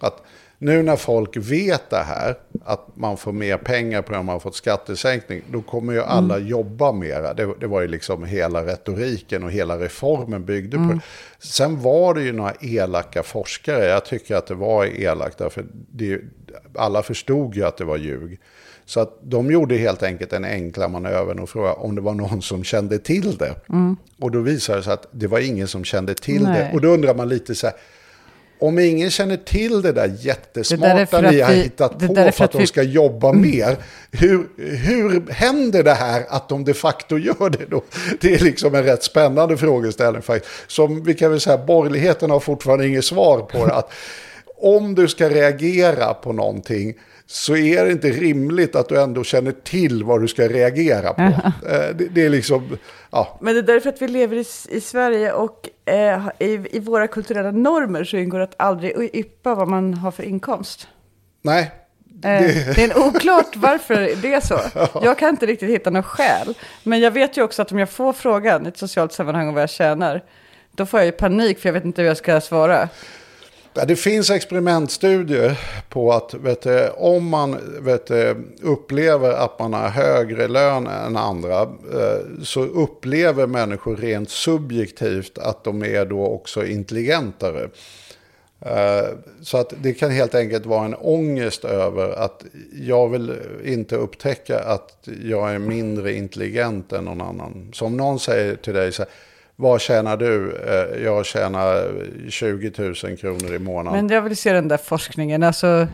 Att 0.00 0.22
nu 0.60 0.82
när 0.82 0.96
folk 0.96 1.36
vet 1.36 1.90
det 1.90 1.96
här, 2.06 2.34
att 2.64 2.86
man 2.96 3.16
får 3.16 3.32
mer 3.32 3.56
pengar 3.56 4.02
på 4.02 4.12
det 4.12 4.18
man 4.18 4.28
har 4.28 4.40
fått 4.40 4.54
skattesänkning, 4.56 5.42
då 5.50 5.62
kommer 5.62 5.92
ju 5.92 6.02
alla 6.02 6.36
Mm. 6.36 6.48
jobba 6.48 6.92
mera. 6.92 7.34
Det, 7.34 7.54
det 7.60 7.66
var 7.66 7.80
ju 7.80 7.88
liksom 7.88 8.24
hela 8.24 8.66
retoriken 8.66 9.44
och 9.44 9.50
hela 9.52 9.78
reformen 9.78 10.44
byggde 10.44 10.76
Mm. 10.76 10.88
på 10.88 10.94
det. 10.94 11.00
Sen 11.46 11.82
var 11.82 12.14
det 12.14 12.22
ju 12.22 12.32
några 12.32 12.52
elaka 12.60 13.22
forskare, 13.22 13.84
jag 13.84 14.04
tycker 14.04 14.34
att 14.36 14.46
det 14.46 14.54
var 14.54 14.84
elakt, 14.86 15.38
därför 15.38 15.64
det, 15.92 16.20
alla 16.74 17.02
förstod 17.02 17.54
ju 17.54 17.64
att 17.64 17.76
det 17.76 17.84
var 17.84 17.96
ljug. 17.96 18.40
Så 18.84 19.00
att 19.00 19.18
de 19.22 19.50
gjorde 19.50 19.76
helt 19.76 20.02
enkelt 20.02 20.32
en 20.32 20.44
enkla 20.44 20.88
manöver 20.88 21.40
och 21.40 21.48
frågade 21.50 21.74
om 21.74 21.94
det 21.94 22.00
var 22.00 22.14
någon 22.14 22.42
som 22.42 22.64
kände 22.64 22.98
till 22.98 23.36
det. 23.36 23.54
Och 24.20 24.30
då 24.30 24.40
visade 24.40 24.78
det 24.78 24.82
sig 24.82 24.92
att 24.92 25.06
det 25.10 25.26
var 25.26 25.38
ingen 25.38 25.68
som 25.68 25.84
kände 25.84 26.14
till 26.14 26.44
det. 26.44 26.48
Mm. 26.50 26.60
Nej. 26.62 26.70
Och 26.74 26.80
då 26.80 26.88
undrar 26.88 27.14
man 27.14 27.28
lite 27.28 27.54
så 27.54 27.66
här, 27.66 27.76
om 28.60 28.78
ingen 28.78 29.10
känner 29.10 29.36
till 29.36 29.82
det 29.82 29.92
där 29.92 30.08
Det 30.08 30.08
där 30.08 30.20
är 30.20 30.24
jättesmarta 30.26 31.06
för 31.06 31.22
ni 31.22 31.40
att 31.42 31.48
har 31.48 31.54
vi- 31.54 31.62
hittat 31.62 32.00
det 32.00 32.06
på 32.06 32.12
där 32.14 32.26
är 32.26 32.30
för 32.30 32.36
för 32.36 32.44
att 32.44 32.48
att 32.48 32.52
de 32.52 32.58
vi- 32.58 32.66
ska 32.66 32.82
jobba 32.82 33.32
mer, 33.32 33.76
hur, 34.12 34.46
hur 34.76 35.30
händer 35.32 35.82
det 35.82 35.94
här 35.94 36.24
att 36.28 36.48
de 36.48 36.64
de 36.64 36.74
facto 36.74 37.18
gör 37.18 37.50
det 37.50 37.66
då? 37.70 37.82
Det 38.20 38.34
är 38.34 38.38
liksom 38.38 38.74
en 38.74 38.82
rätt 38.84 39.02
spännande 39.02 39.56
frågeställning 39.56 40.22
faktiskt. 40.22 40.54
Som 40.66 41.02
vi 41.04 41.14
kan 41.14 41.30
väl 41.30 41.40
säga, 41.40 41.58
borgerligheten 41.58 42.30
har 42.30 42.40
fortfarande 42.40 42.88
inget 42.88 43.04
svar 43.04 43.38
på 43.40 43.66
det. 43.66 43.74
Att 43.74 43.92
om 44.60 44.94
du 44.94 45.08
ska 45.08 45.28
reagera 45.30 46.14
på 46.14 46.32
någonting 46.32 46.94
så 47.30 47.56
är 47.56 47.84
det 47.84 47.92
inte 47.92 48.10
rimligt 48.10 48.76
att 48.76 48.88
du 48.88 49.00
ändå 49.00 49.24
känner 49.24 49.52
till 49.52 50.04
vad 50.04 50.20
du 50.20 50.28
ska 50.28 50.48
reagera 50.48 51.12
på. 51.14 51.22
Eh, 51.22 51.94
Det, 51.94 52.08
det 52.10 52.24
är 52.26 52.30
liksom, 52.30 52.78
ja, 53.10 53.38
Men 53.40 53.54
det 53.54 53.60
är 53.60 53.62
därför 53.62 53.88
att 53.88 54.02
vi 54.02 54.08
lever 54.08 54.36
i, 54.36 54.44
i 54.68 54.80
Sverige 54.80 55.32
och 55.32 55.68
eh, 55.84 56.28
i, 56.38 56.60
i 56.70 56.78
våra 56.78 57.06
kulturella 57.06 57.50
normer 57.50 58.04
så 58.04 58.16
ingår 58.16 58.40
att 58.40 58.54
aldrig 58.56 59.10
yppa 59.12 59.54
vad 59.54 59.68
man 59.68 59.94
har 59.94 60.10
för 60.10 60.22
inkomst. 60.22 60.88
nej. 61.42 61.70
Eh, 62.24 62.40
det... 62.40 62.78
är 62.78 62.96
en 62.96 63.02
oklart 63.02 63.56
varför 63.56 64.22
det 64.22 64.34
är 64.34 64.40
så. 64.40 64.60
Jag 65.02 65.18
kan 65.18 65.28
inte 65.28 65.46
riktigt 65.46 65.70
hitta 65.70 65.90
något 65.90 66.06
skäl. 66.06 66.54
Men 66.82 67.00
jag 67.00 67.10
vet 67.10 67.36
ju 67.36 67.42
också 67.42 67.62
att 67.62 67.72
om 67.72 67.78
jag 67.78 67.90
får 67.90 68.12
frågan 68.12 68.66
i 68.66 68.68
ett 68.68 68.78
socialt 68.78 69.12
sammanhang 69.12 69.48
om 69.48 69.54
vad 69.54 69.62
jag 69.62 69.70
tjänar, 69.70 70.24
då 70.72 70.86
får 70.86 71.00
jag 71.00 71.06
ju 71.06 71.12
panik 71.12 71.58
för 71.58 71.68
jag 71.68 71.74
vet 71.74 71.84
inte 71.84 72.02
hur 72.02 72.08
jag 72.08 72.16
ska 72.16 72.40
svara. 72.40 72.88
Det 73.86 73.96
finns 73.96 74.30
experimentstudier 74.30 75.58
på 75.88 76.12
att 76.12 76.34
vet 76.34 76.62
du, 76.62 76.88
om 76.88 77.28
man 77.28 77.56
vet 77.80 78.06
du, 78.06 78.36
upplever 78.62 79.30
att 79.30 79.58
man 79.58 79.72
har 79.72 79.88
högre 79.88 80.48
lön 80.48 80.86
än 80.86 81.16
andra 81.16 81.62
eh, 81.62 82.42
så 82.42 82.60
upplever 82.62 83.46
människor 83.46 83.96
rent 83.96 84.30
subjektivt 84.30 85.38
att 85.38 85.64
de 85.64 85.84
är 85.84 86.04
då 86.04 86.26
också 86.26 86.66
intelligentare. 86.66 87.68
Eh, 88.60 89.08
så 89.42 89.58
att 89.58 89.72
det 89.82 89.92
kan 89.92 90.10
helt 90.10 90.34
enkelt 90.34 90.66
vara 90.66 90.84
en 90.84 90.94
ångest 90.94 91.64
över 91.64 92.08
att 92.08 92.44
jag 92.72 93.08
vill 93.08 93.36
inte 93.64 93.96
upptäcka 93.96 94.58
att 94.58 95.08
jag 95.22 95.54
är 95.54 95.58
mindre 95.58 96.12
intelligent 96.12 96.92
än 96.92 97.04
någon 97.04 97.20
annan. 97.20 97.70
Så 97.74 97.86
om 97.86 97.96
någon 97.96 98.20
säger 98.20 98.56
till 98.56 98.74
dig 98.74 98.92
så 98.92 99.02
här, 99.02 99.10
vad 99.60 99.80
tjänar 99.80 100.16
du? 100.16 100.56
Eh, 100.66 101.02
Jag 101.04 101.26
tjänar 101.26 101.90
20 102.28 102.72
000 103.04 103.16
kronor 103.16 103.54
i 103.54 103.58
månaden. 103.58 104.06
Men 104.06 104.14
jag 104.14 104.22
vill 104.22 104.36
se 104.36 104.52
den 104.52 104.68
där 104.68 104.76
forskningen. 104.76 105.42
Alltså, 105.42 105.86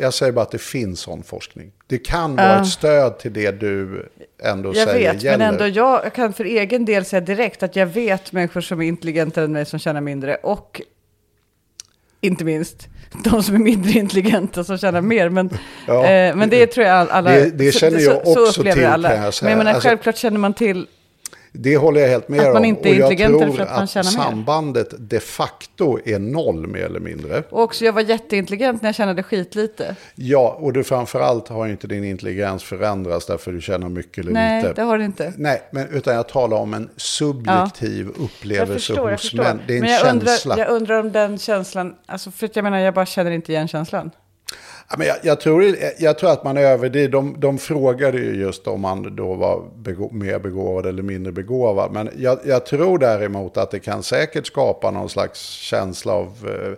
Jag 0.00 0.14
säger 0.14 0.32
bara 0.32 0.42
att 0.42 0.50
det 0.50 0.60
finns 0.60 1.00
sån 1.00 1.22
forskning. 1.22 1.72
Det 1.86 1.98
kan 1.98 2.36
vara 2.36 2.60
ett 2.60 2.66
stöd 2.66 3.18
till 3.18 3.32
det 3.32 3.50
du 3.50 4.08
ändå 4.42 4.74
jag 4.74 4.88
säger 4.88 5.12
vet, 5.12 5.22
gäller. 5.22 5.38
men 5.38 5.48
ändå 5.54 5.66
jag 5.66 6.14
kan 6.14 6.32
för 6.32 6.44
egen 6.44 6.84
del 6.84 7.04
säga 7.04 7.20
direkt 7.20 7.62
att 7.62 7.76
jag 7.76 7.86
vet 7.86 8.32
människor 8.32 8.60
som 8.60 8.80
är 8.82 8.86
intelligentare 8.88 9.44
än 9.44 9.52
mig 9.52 9.66
som 9.66 9.78
tjänar 9.78 10.00
mindre. 10.00 10.34
Och 10.34 10.80
inte 12.20 12.44
minst 12.44 12.88
de 13.24 13.42
som 13.42 13.54
är 13.54 13.58
mindre 13.58 13.90
intelligenta 13.98 14.64
som 14.64 14.78
tjänar 14.78 15.00
mer. 15.00 15.28
Men, 15.28 15.50
Ja, 15.86 16.06
eh, 16.06 16.36
men 16.36 16.50
det 16.50 16.66
tror 16.66 16.86
jag 16.86 17.08
alla... 17.10 17.30
det- 17.30 17.50
det 17.50 17.72
så- 17.72 17.78
känner 17.78 17.98
så, 17.98 18.10
jag 18.10 18.26
så 18.26 18.46
också 18.48 18.60
upplever 18.60 18.76
till, 18.76 18.86
alla. 18.86 19.08
kan 19.10 19.22
jag 19.24 19.34
säga. 19.34 19.46
Men 19.46 19.50
jag 19.50 19.58
menar, 19.58 19.74
Alltså- 19.74 19.88
självklart 19.88 20.16
känner 20.16 20.38
man 20.38 20.54
till 20.54 20.86
Det 21.56 21.76
håller 21.76 22.00
jag 22.00 22.08
helt 22.08 22.28
med 22.28 22.40
Att 22.40 22.46
man 22.46 22.56
om. 22.56 22.64
inte 22.64 22.88
är 22.88 23.04
och 23.06 23.12
jag 23.12 23.18
tror 23.18 23.60
att 23.60 23.70
man 23.70 23.82
att 23.82 23.90
tjänar 23.90 24.04
mer. 24.04 24.24
sambandet 24.24 24.94
de 24.98 25.20
facto 25.20 25.98
är 26.04 26.18
noll 26.18 26.66
mer 26.66 26.84
eller 26.84 27.00
mindre. 27.00 27.42
Och 27.50 27.62
också 27.62 27.84
jag 27.84 27.92
var 27.92 28.00
jätteintelligent 28.00 28.82
när 28.82 28.88
jag 28.88 28.94
tjänade 28.94 29.22
skitlite. 29.22 29.96
Ja, 30.14 30.56
och 30.60 30.72
du 30.72 30.84
framförallt 30.84 31.48
har 31.48 31.66
inte 31.66 31.86
din 31.86 32.04
intelligens 32.04 32.64
förändrats 32.64 33.26
därför 33.26 33.52
du 33.52 33.60
tjänar 33.60 33.88
mycket 33.88 34.18
eller 34.18 34.32
Nej, 34.32 34.62
lite. 34.62 34.74
det 34.74 34.82
har 34.82 34.98
det 34.98 35.04
inte. 35.04 35.32
Nej, 35.36 35.62
men, 35.70 35.88
utan 35.88 36.14
jag 36.14 36.28
talar 36.28 36.56
om 36.56 36.74
en 36.74 36.88
subjektiv 36.96 38.06
Jag 38.16 38.24
upplevelse 38.24 38.72
förstår, 38.74 38.96
jag 39.10 39.10
hos 39.12 39.20
förstår. 39.20 39.42
män. 39.42 39.60
Det 39.66 39.72
är 39.72 39.76
en 39.76 39.82
Men 39.82 39.90
jag 39.92 40.00
känsla. 40.00 40.52
undrar, 40.54 40.66
jag 40.66 40.76
undrar 40.76 41.00
om 41.00 41.12
den 41.12 41.38
känslan, 41.38 41.94
alltså 42.06 42.30
för 42.30 42.50
jag 42.54 42.62
menar, 42.62 42.78
jag 42.78 42.94
bara 42.94 43.06
känner 43.06 43.30
inte 43.30 43.52
igen 43.52 43.68
känslan. 43.68 44.10
Ja, 44.90 44.94
men 44.98 45.06
jag, 45.06 45.16
jag, 45.22 45.40
tror, 45.40 45.64
jag 45.98 46.18
tror 46.18 46.30
att 46.30 46.44
man 46.44 46.56
överdriver. 46.56 47.08
De, 47.08 47.36
de 47.38 47.58
frågade 47.58 48.18
ju 48.18 48.34
just 48.34 48.66
om 48.66 48.80
man 48.80 49.16
då 49.16 49.34
var 49.34 49.62
begå, 49.76 50.10
mer 50.12 50.38
begåvad 50.38 50.86
eller 50.86 51.02
mindre 51.02 51.32
begåvad. 51.32 51.92
Men 51.92 52.10
jag, 52.16 52.38
jag 52.44 52.66
tror 52.66 52.98
däremot 52.98 53.56
att 53.56 53.70
det 53.70 53.78
kan 53.80 54.02
säkert 54.02 54.46
skapa 54.46 54.90
någon 54.90 55.08
slags 55.08 55.40
känsla 55.40 56.12
av... 56.12 56.26
eh, 56.66 56.72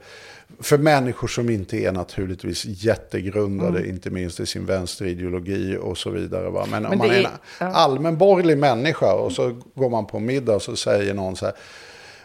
För 0.61 0.78
människor 0.78 1.28
som 1.28 1.50
inte 1.50 1.76
är 1.76 1.92
naturligtvis 1.92 2.64
jättegrundade, 2.64 3.78
Mm. 3.78 3.90
inte 3.90 4.11
minst 4.11 4.40
i 4.40 4.46
sin 4.46 4.66
vänsterideologi 4.66 5.76
och 5.82 5.98
så 5.98 6.11
vidare. 6.11 6.50
Va? 6.50 6.66
Men, 6.70 6.84
om 6.84 6.90
Men 6.90 6.98
man 6.98 7.09
det 7.09 7.14
är 7.14 7.18
en 7.20 7.26
är- 7.26 7.30
ja. 7.61 7.66
allmän 7.66 8.16
borgerlig 8.18 8.59
människa 8.59 9.14
och 9.14 9.32
så 9.32 9.61
går 9.74 9.90
man 9.90 10.07
på 10.07 10.18
middag 10.18 10.54
och 10.54 10.62
så 10.62 10.76
säger 10.76 11.14
någon 11.14 11.36
så 11.36 11.44
här. 11.46 11.54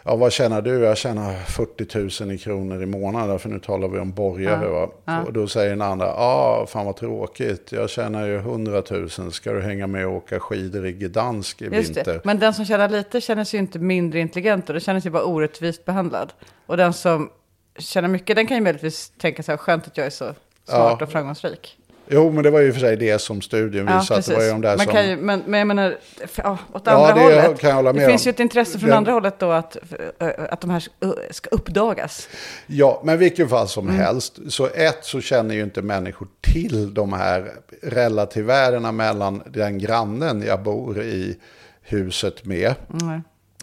Ja, 0.04 0.16
vad 0.16 0.32
tjänar 0.32 0.62
du? 0.62 0.78
Jag 0.78 0.96
tjänar 0.96 1.32
40 1.34 2.24
000 2.24 2.32
i 2.34 2.38
kronor 2.38 2.82
i 2.82 2.86
månaden, 2.86 3.38
för 3.38 3.48
nu 3.48 3.58
talar 3.58 3.88
vi 3.88 3.98
om 3.98 4.12
borgare. 4.12 4.68
Va? 4.68 5.22
Och 5.26 5.32
då 5.32 5.46
säger 5.48 5.70
den 5.70 5.82
andra, 5.82 6.06
ja, 6.06 6.14
ah, 6.16 6.66
fan 6.66 6.86
vad 6.86 6.96
tråkigt, 6.96 7.72
jag 7.72 7.90
tjänar 7.90 8.26
ju 8.26 8.36
100 8.36 8.82
000, 8.90 9.10
ska 9.32 9.52
du 9.52 9.60
hänga 9.60 9.86
med 9.86 10.06
och 10.06 10.12
åka 10.12 10.40
skidor 10.40 10.86
i 10.86 10.92
Gdansk 10.92 11.62
i 11.62 11.64
Just 11.64 11.88
vinter? 11.88 12.04
det. 12.14 12.20
Men 12.24 12.38
den 12.38 12.54
som 12.54 12.64
tjänar 12.64 12.88
lite 12.88 13.20
känner 13.20 13.44
sig 13.44 13.58
ju 13.58 13.62
inte 13.62 13.78
mindre 13.78 14.20
intelligent 14.20 14.68
och 14.68 14.72
den 14.74 14.80
känner 14.80 15.00
sig 15.00 15.10
bara 15.10 15.24
orättvist 15.24 15.84
behandlad. 15.84 16.32
Och 16.66 16.76
den 16.76 16.92
som 16.92 17.30
tjänar 17.78 18.08
mycket, 18.08 18.36
den 18.36 18.46
kan 18.46 18.56
ju 18.56 18.62
möjligtvis 18.62 19.12
tänka 19.18 19.42
sig, 19.42 19.56
skönt 19.58 19.86
att 19.86 19.96
jag 19.96 20.06
är 20.06 20.10
så 20.10 20.24
smart 20.24 20.36
Ja. 20.68 20.98
och 21.06 21.12
framgångsrik. 21.12 21.78
Jo, 22.12 22.30
men 22.30 22.42
det 22.44 22.50
var 22.50 22.60
ju 22.60 22.66
i 22.66 22.70
och 22.70 22.74
för 22.74 22.80
sig 22.80 22.96
det 22.96 23.18
som 23.18 23.40
studien 23.40 23.86
Ja, 23.88 23.98
visade. 23.98 24.20
det 24.26 24.34
var 24.34 24.42
ju 24.42 24.50
de 24.50 24.60
där 24.60 24.76
Man 24.76 24.86
som... 24.86 25.04
ju, 25.08 25.16
men, 25.16 25.42
men 25.46 25.58
jag 25.58 25.66
menar, 25.66 25.90
åt 26.22 26.30
Ja, 26.36 26.58
andra 26.84 27.14
det 27.14 27.20
hållet. 27.20 27.58
kan 27.60 27.70
jag 27.70 27.76
hålla 27.76 27.92
med 27.92 28.02
det 28.02 28.08
finns 28.08 28.26
om. 28.26 28.28
ju 28.28 28.30
ett 28.30 28.40
intresse 28.40 28.78
från 28.78 28.88
Den- 28.88 28.98
andra 28.98 29.12
hållet 29.12 29.38
då 29.38 29.50
att, 29.50 29.76
att 30.50 30.60
de 30.60 30.70
här 30.70 30.82
ska 31.32 31.50
uppdagas. 31.50 32.28
Ja, 32.66 33.00
men 33.04 33.18
vilken 33.18 33.48
fall 33.48 33.68
som 33.68 33.88
Mm. 33.88 34.00
helst. 34.00 34.38
Så 34.48 34.66
ett 34.74 34.98
så 35.04 35.20
känner 35.20 35.54
ju 35.54 35.62
inte 35.62 35.82
människor 35.82 36.28
till 36.40 36.94
de 36.94 37.12
här 37.12 37.52
relativvärdena 37.82 38.92
mellan 38.92 39.42
den 39.50 39.78
grannen 39.78 40.42
jag 40.46 40.62
bor 40.62 41.02
i 41.02 41.36
huset 41.82 42.44
med. 42.44 42.74
Nej. 42.88 43.20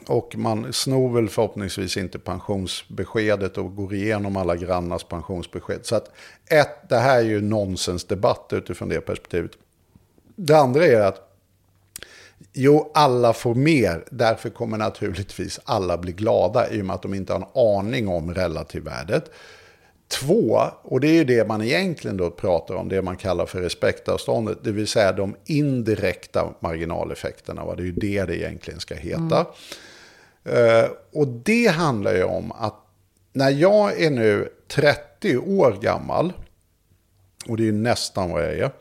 Och 0.09 0.35
man 0.37 0.73
snor 0.73 1.13
väl 1.13 1.29
förhoppningsvis 1.29 1.97
inte 1.97 2.19
pensionsbeskedet 2.19 3.57
och 3.57 3.75
går 3.75 3.93
igenom 3.93 4.37
alla 4.37 4.55
grannars 4.55 5.03
pensionsbesked. 5.03 5.79
Så 5.85 5.95
att 5.95 6.11
ett, 6.45 6.89
det 6.89 6.97
här 6.97 7.17
är 7.17 7.23
ju 7.23 7.41
nonsensdebatt 7.41 8.49
utifrån 8.53 8.89
det 8.89 9.01
perspektivet. 9.01 9.51
Det 10.35 10.57
andra 10.57 10.85
är 10.85 11.01
att 11.01 11.25
Jo, 12.53 12.91
alla 12.93 13.33
får 13.33 13.55
mer. 13.55 14.05
Därför 14.11 14.49
kommer 14.49 14.77
naturligtvis 14.77 15.59
alla 15.63 15.97
bli 15.97 16.11
glada 16.11 16.69
i 16.69 16.81
och 16.81 16.85
med 16.85 16.93
att 16.93 17.01
de 17.01 17.13
inte 17.13 17.33
har 17.33 17.39
en 17.39 17.77
aning 17.79 18.07
om 18.07 18.33
relativvärdet. 18.33 19.31
Två, 20.07 20.61
och 20.81 20.99
det 20.99 21.07
är 21.07 21.13
ju 21.13 21.23
det 21.23 21.47
man 21.47 21.61
egentligen 21.61 22.17
då 22.17 22.31
pratar 22.31 22.75
om, 22.75 22.89
det 22.89 23.01
man 23.01 23.17
kallar 23.17 23.45
för 23.45 23.61
respektavståndet, 23.61 24.57
det 24.63 24.71
vill 24.71 24.87
säga 24.87 25.11
de 25.11 25.35
indirekta 25.45 26.53
marginaleffekterna. 26.59 27.65
Va? 27.65 27.75
Det 27.75 27.83
är 27.83 27.85
ju 27.85 27.91
det 27.91 28.25
det 28.25 28.37
egentligen 28.37 28.79
ska 28.79 28.95
heta. 28.95 29.37
Mm 29.39 29.45
och 31.13 31.27
det 31.27 31.67
handlar 31.67 32.13
ju 32.13 32.23
om 32.23 32.51
att 32.51 32.75
när 33.33 33.49
jag 33.49 34.01
är 34.01 34.09
nu 34.09 34.49
30 34.67 35.37
år 35.37 35.77
gammal, 35.81 36.33
och 37.47 37.57
det 37.57 37.67
är 37.67 37.71
nästan 37.71 38.31
vad 38.31 38.41
jag 38.43 38.53
är, 38.53 38.71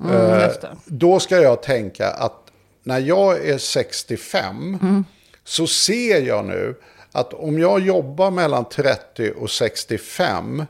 Mm, 0.00 0.40
Eh, 0.40 0.50
då 0.84 1.20
ska 1.20 1.40
jag 1.40 1.62
tänka 1.62 2.10
att 2.10 2.50
när 2.82 2.98
jag 2.98 3.46
är 3.46 3.58
65 3.58 4.78
Mm. 4.82 5.04
så 5.44 5.66
ser 5.66 6.20
jag 6.20 6.44
nu 6.44 6.74
att 7.12 7.32
om 7.34 7.58
jag 7.58 7.80
jobbar 7.80 8.30
mellan 8.30 8.64
30 8.68 9.30
och 9.30 9.50
65 9.50 10.64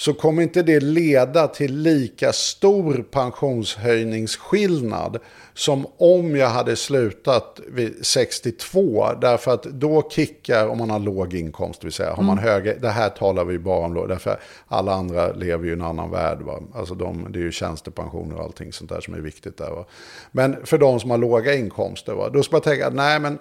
så 0.00 0.14
kommer 0.14 0.42
inte 0.42 0.62
det 0.62 0.80
leda 0.80 1.48
till 1.48 1.76
lika 1.76 2.32
stor 2.32 3.04
pensionshöjningsskillnad 3.10 5.18
som 5.54 5.86
om 5.96 6.36
jag 6.36 6.48
hade 6.48 6.76
slutat 6.76 7.60
vid 7.68 8.06
62. 8.06 9.06
Därför 9.20 9.54
att 9.54 9.62
då 9.62 10.08
kickar, 10.10 10.66
om 10.66 10.78
man 10.78 10.90
har 10.90 10.98
låg 10.98 11.34
inkomst, 11.34 11.84
vill 11.84 11.92
säga 11.92 12.14
har 12.14 12.22
man 12.22 12.38
höga, 12.38 12.74
det 12.74 12.88
här 12.88 13.08
talar 13.08 13.44
vi 13.44 13.58
bara 13.58 13.86
om 13.86 13.94
då, 13.94 14.06
därför 14.06 14.40
alla 14.68 14.92
andra 14.92 15.32
lever 15.32 15.64
ju 15.64 15.70
i 15.70 15.72
en 15.72 15.82
annan 15.82 16.10
värld. 16.10 16.42
Va? 16.42 16.60
Alltså 16.74 16.94
de, 16.94 17.26
det 17.30 17.38
är 17.38 17.42
ju 17.42 17.52
tjänstepensioner 17.52 18.36
och 18.36 18.44
allting 18.44 18.72
sånt 18.72 18.90
där 18.90 19.00
som 19.00 19.14
är 19.14 19.20
viktigt 19.20 19.56
där. 19.56 19.70
Va? 19.70 19.84
Men 20.32 20.66
för 20.66 20.78
de 20.78 21.00
som 21.00 21.10
har 21.10 21.18
låga 21.18 21.54
inkomster, 21.54 22.12
va? 22.12 22.28
då 22.28 22.42
ska 22.42 22.54
man 22.54 22.62
tänka, 22.62 22.90
nej 22.90 23.20
men 23.20 23.38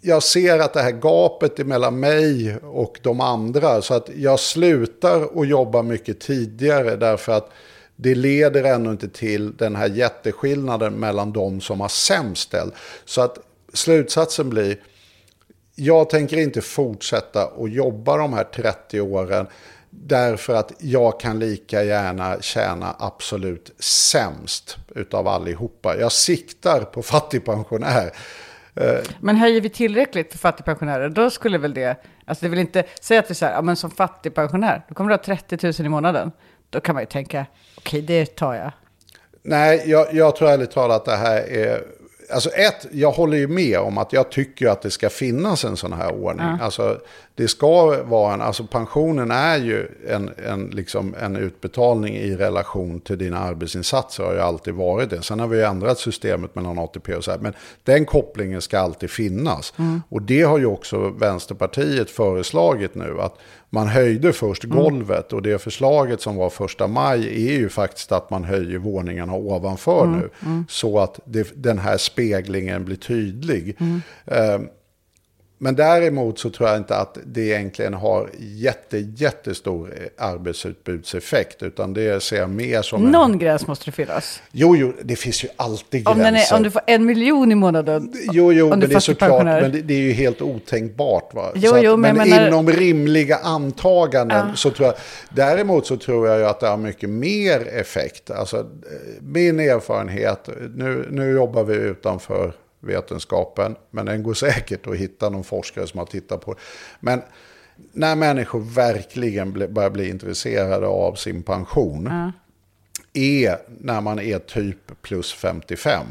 jag 0.00 0.22
ser 0.22 0.58
att 0.58 0.72
det 0.72 0.82
här 0.82 0.90
gapet 0.90 1.58
är 1.58 1.64
mellan 1.64 2.00
mig 2.00 2.56
och 2.56 3.00
de 3.02 3.20
andra. 3.20 3.82
Så 3.82 3.94
att 3.94 4.10
jag 4.16 4.40
slutar 4.40 5.40
att 5.40 5.48
jobba 5.48 5.82
mycket 5.82 6.20
tidigare 6.20 6.96
därför 6.96 7.32
att 7.32 7.50
det 7.96 8.14
leder 8.14 8.64
ännu 8.64 8.90
inte 8.90 9.08
till 9.08 9.56
den 9.56 9.76
här 9.76 9.88
jätteskillnaden 9.88 10.94
mellan 10.94 11.32
de 11.32 11.60
som 11.60 11.80
har 11.80 11.88
sämst 11.88 12.42
ställt. 12.42 12.74
Så 13.04 13.20
att 13.20 13.38
slutsatsen 13.72 14.50
blir, 14.50 14.80
jag 15.74 16.10
tänker 16.10 16.36
inte 16.36 16.60
fortsätta 16.60 17.42
att 17.42 17.72
jobba 17.72 18.16
de 18.16 18.32
här 18.32 18.44
30 18.44 19.00
åren 19.00 19.46
därför 19.90 20.54
att 20.54 20.72
jag 20.78 21.20
kan 21.20 21.38
lika 21.38 21.84
gärna 21.84 22.40
tjäna 22.40 22.96
absolut 22.98 23.70
sämst 23.78 24.76
utav 24.94 25.28
allihopa. 25.28 25.96
Jag 25.96 26.12
siktar 26.12 26.80
på 26.80 27.02
fattigpensionär. 27.02 28.12
Men 29.20 29.36
höjer 29.36 29.60
vi 29.60 29.68
tillräckligt 29.68 30.32
för 30.32 30.38
fattigpensionärer, 30.38 31.08
då 31.08 31.30
skulle 31.30 31.58
väl 31.58 31.74
det... 31.74 31.96
Alltså 32.24 32.44
det 32.44 32.48
vill 32.48 32.58
inte... 32.58 32.84
Säg 33.00 33.18
att 33.18 33.30
vi 33.30 33.34
säger, 33.34 33.52
ja 33.52 33.62
men 33.62 33.76
som 33.76 33.90
fattigpensionär, 33.90 34.84
då 34.88 34.94
kommer 34.94 35.10
du 35.10 35.14
ha 35.14 35.22
30 35.22 35.58
000 35.62 35.86
i 35.86 35.88
månaden. 35.88 36.32
Då 36.70 36.80
kan 36.80 36.94
man 36.94 37.02
ju 37.02 37.06
tänka, 37.06 37.46
okej 37.78 38.02
det 38.02 38.36
tar 38.36 38.54
jag. 38.54 38.72
Nej, 39.42 39.82
jag, 39.86 40.14
jag 40.14 40.36
tror 40.36 40.50
ärligt 40.50 40.70
talat 40.70 40.96
att 40.96 41.04
det 41.04 41.16
här 41.16 41.42
är... 41.48 41.82
Alltså 42.32 42.50
ett, 42.50 42.86
jag 42.92 43.10
håller 43.10 43.36
ju 43.36 43.48
med 43.48 43.78
om 43.78 43.98
att 43.98 44.12
jag 44.12 44.30
tycker 44.30 44.68
att 44.68 44.82
det 44.82 44.90
ska 44.90 45.10
finnas 45.10 45.64
en 45.64 45.76
sån 45.76 45.92
här 45.92 46.12
ordning. 46.12 46.46
Alltså 46.60 47.00
det 47.34 47.48
ska 47.48 48.02
vara 48.02 48.34
en, 48.34 48.40
alltså 48.40 48.64
pensionen 48.64 49.30
är 49.30 49.58
ju 49.58 49.88
en, 50.08 50.30
en, 50.46 50.66
liksom 50.66 51.14
en 51.20 51.36
utbetalning 51.36 52.16
i 52.16 52.36
relation 52.36 53.00
till 53.00 53.18
dina 53.18 53.38
arbetsinsatser. 53.38 54.24
har 54.24 54.32
ju 54.32 54.40
alltid 54.40 54.74
varit 54.74 55.10
det. 55.10 55.22
Sen 55.22 55.40
har 55.40 55.46
vi 55.46 55.56
ju 55.56 55.64
ändrat 55.64 55.98
systemet 55.98 56.54
mellan 56.54 56.78
ATP 56.78 57.14
och 57.14 57.24
så 57.24 57.30
här. 57.30 57.38
Men 57.38 57.52
den 57.84 58.04
kopplingen 58.04 58.60
ska 58.60 58.78
alltid 58.78 59.10
finnas. 59.10 59.72
Och 60.08 60.22
det 60.22 60.42
har 60.42 60.58
ju 60.58 60.66
också 60.66 61.08
Vänsterpartiet 61.08 62.10
föreslagit 62.10 62.94
nu. 62.94 63.20
Att 63.20 63.38
man 63.70 63.88
höjde 63.88 64.32
först 64.32 64.64
golvet 64.64 65.32
och 65.32 65.42
det 65.42 65.62
förslaget 65.62 66.20
som 66.20 66.36
var 66.36 66.50
första 66.50 66.86
maj 66.86 67.48
är 67.48 67.58
ju 67.58 67.68
faktiskt 67.68 68.12
att 68.12 68.30
man 68.30 68.44
höjer 68.44 68.78
våningarna 68.78 69.32
ovanför 69.34 70.06
nu. 70.06 70.30
Så 70.68 70.98
att 70.98 71.20
det, 71.24 71.52
den 71.54 71.78
här 71.78 71.96
speglingen 71.96 72.84
blir 72.84 72.96
tydlig. 72.96 73.76
Eh, 74.24 74.60
men 75.62 75.74
däremot 75.76 76.38
så 76.38 76.50
tror 76.50 76.68
jag 76.68 76.78
inte 76.78 76.96
att 76.96 77.18
det 77.26 77.40
egentligen 77.40 77.94
har 77.94 78.30
jätte, 78.38 78.98
jättestor 78.98 79.94
arbetsutbudseffekt. 80.18 81.62
Utan 81.62 81.94
det 81.94 82.22
ser 82.22 82.36
jag 82.36 82.50
mer 82.50 82.82
som 82.82 83.04
en... 83.06 83.12
Någon 83.12 83.38
gräns 83.38 83.66
måste 83.66 83.84
det 83.84 83.92
finnas. 83.92 84.42
Jo, 84.52 84.76
jo, 84.76 84.92
det 85.02 85.16
finns 85.16 85.44
ju 85.44 85.48
alltid 85.56 86.08
Om, 86.08 86.18
gränser. 86.18 86.54
är, 86.54 86.56
om 86.56 86.62
du 86.62 86.70
får 86.70 86.82
en 86.86 87.06
miljon 87.06 87.52
i 87.52 87.54
månaden. 87.54 88.12
Jo, 88.32 88.52
jo, 88.52 88.68
men 88.68 88.80
det 88.80 88.94
är 88.94 89.00
såklart, 89.00 89.44
men 89.44 89.72
det, 89.72 89.82
det 89.82 89.94
är 89.94 89.98
ju 89.98 90.12
helt 90.12 90.42
otänkbart. 90.42 91.34
Va? 91.34 91.52
Jo, 91.54 91.74
att, 91.74 91.84
jo, 91.84 91.96
men 91.96 92.16
men 92.16 92.28
menar- 92.28 92.48
inom 92.48 92.68
rimliga 92.68 93.36
antaganden 93.36 94.56
så 94.56 94.70
tror 94.70 94.86
jag, 94.86 94.94
däremot 95.30 95.86
så 95.86 95.96
tror 95.96 96.28
jag 96.28 96.38
ju 96.38 96.44
att 96.44 96.60
det 96.60 96.66
har 96.68 96.76
mycket 96.76 97.10
mer 97.10 97.68
effekt. 97.68 98.30
Alltså, 98.30 98.56
eh, 98.56 98.64
min 99.20 99.60
erfarenhet, 99.60 100.48
nu, 100.74 101.08
nu 101.10 101.30
jobbar 101.30 101.64
vi 101.64 101.74
utanför 101.74 102.52
vetenskapen, 102.80 103.76
men 103.90 104.06
den 104.06 104.22
går 104.22 104.34
säkert 104.34 104.86
att 104.86 104.96
hitta 104.96 105.30
någon 105.30 105.44
forskare 105.44 105.86
som 105.86 105.98
har 105.98 106.06
tittat 106.06 106.40
på 106.40 106.52
det. 106.52 106.60
Men 107.00 107.22
när 107.92 108.16
människor 108.16 108.60
verkligen 108.60 109.52
börjar 109.74 109.90
bli 109.90 110.08
intresserade 110.08 110.86
av 110.86 111.14
sin 111.14 111.42
pension, 111.42 112.32
är 113.12 113.56
när 113.80 114.00
man 114.00 114.18
är 114.18 114.38
typ 114.38 115.02
plus 115.02 115.32
55. 115.32 116.04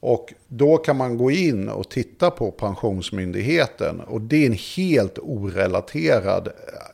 Och 0.00 0.34
då 0.48 0.76
kan 0.76 0.96
man 0.96 1.18
gå 1.18 1.30
in 1.30 1.68
och 1.68 1.90
titta 1.90 2.30
på 2.30 2.50
Pensionsmyndigheten. 2.50 4.00
Och 4.00 4.20
det 4.20 4.36
är 4.42 4.46
en 4.46 4.58
helt 4.76 5.18
orelaterad 5.18 6.48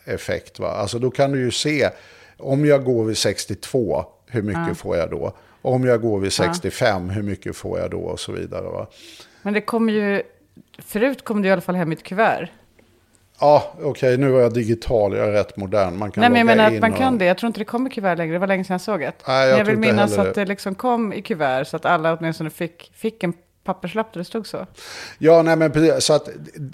effekt. 0.04 0.58
Va? 0.58 0.68
Alltså 0.68 0.98
då 0.98 1.10
kan 1.10 1.32
du 1.32 1.38
ju 1.38 1.50
se, 1.50 1.90
om 2.36 2.66
jag 2.66 2.84
går 2.84 3.04
vid 3.04 3.18
62, 3.18 4.04
hur 4.26 4.42
mycket 4.42 4.78
får 4.78 4.96
jag 4.96 5.10
då? 5.10 5.32
Om 5.62 5.84
jag 5.84 6.00
går 6.00 6.18
vid 6.18 6.32
65, 6.32 7.10
hur 7.10 7.22
mycket 7.22 7.56
får 7.56 7.78
jag 7.78 7.90
då? 7.90 7.98
Och 7.98 8.20
så 8.20 8.32
vidare. 8.32 8.62
Va? 8.62 8.86
Men 9.42 9.54
det 9.54 9.60
kommer 9.60 9.92
ju... 9.92 10.22
Förut 10.78 11.24
kom 11.24 11.42
det 11.42 11.48
i 11.48 11.50
alla 11.50 11.60
fall 11.60 11.74
hem 11.74 11.92
i 11.92 11.94
ett 11.94 12.02
kuvert. 12.02 12.48
Ja, 13.40 13.72
okej, 13.82 14.16
nu 14.18 14.36
är 14.36 14.40
jag 14.40 14.54
digital, 14.54 15.16
jag 15.16 15.28
är 15.28 15.32
rätt 15.32 15.56
modern. 15.56 15.98
Man 15.98 16.10
kan 16.10 16.20
Nej, 16.20 16.30
men 16.30 16.38
jag 16.38 16.46
menar 16.46 16.74
att 16.74 16.80
man 16.80 16.92
och- 16.92 16.98
kan 16.98 17.18
det. 17.18 17.24
Jag 17.24 17.38
tror 17.38 17.46
inte 17.46 17.60
det 17.60 17.64
kommer 17.64 17.90
kuvert 17.90 18.16
längre. 18.16 18.32
Det 18.32 18.38
var 18.38 18.46
länge 18.46 18.64
sedan 18.64 18.74
jag 18.74 18.80
såg 18.80 19.02
ett. 19.02 19.22
Nej, 19.26 19.40
jag 19.40 19.50
men 19.50 19.58
jag 19.58 19.64
vill 19.64 19.78
minnas 19.78 20.18
att 20.18 20.34
det. 20.34 20.40
det 20.40 20.46
liksom 20.46 20.74
kom 20.74 21.12
i 21.12 21.22
kuvert 21.22 21.64
så 21.64 21.76
att 21.76 21.84
alla 21.84 22.16
åtminstone 22.16 22.50
fick, 22.50 22.90
fick 22.94 23.22
en 23.24 23.32
papperslapp 23.72 24.12
där 24.12 24.18
det 24.20 24.24
stod 24.24 24.46
så. 24.46 24.66
Ja, 25.18 25.42
nej 25.42 25.56
men 25.56 25.72
precis. 25.72 26.04
Så 26.04 26.12
att 26.12 26.28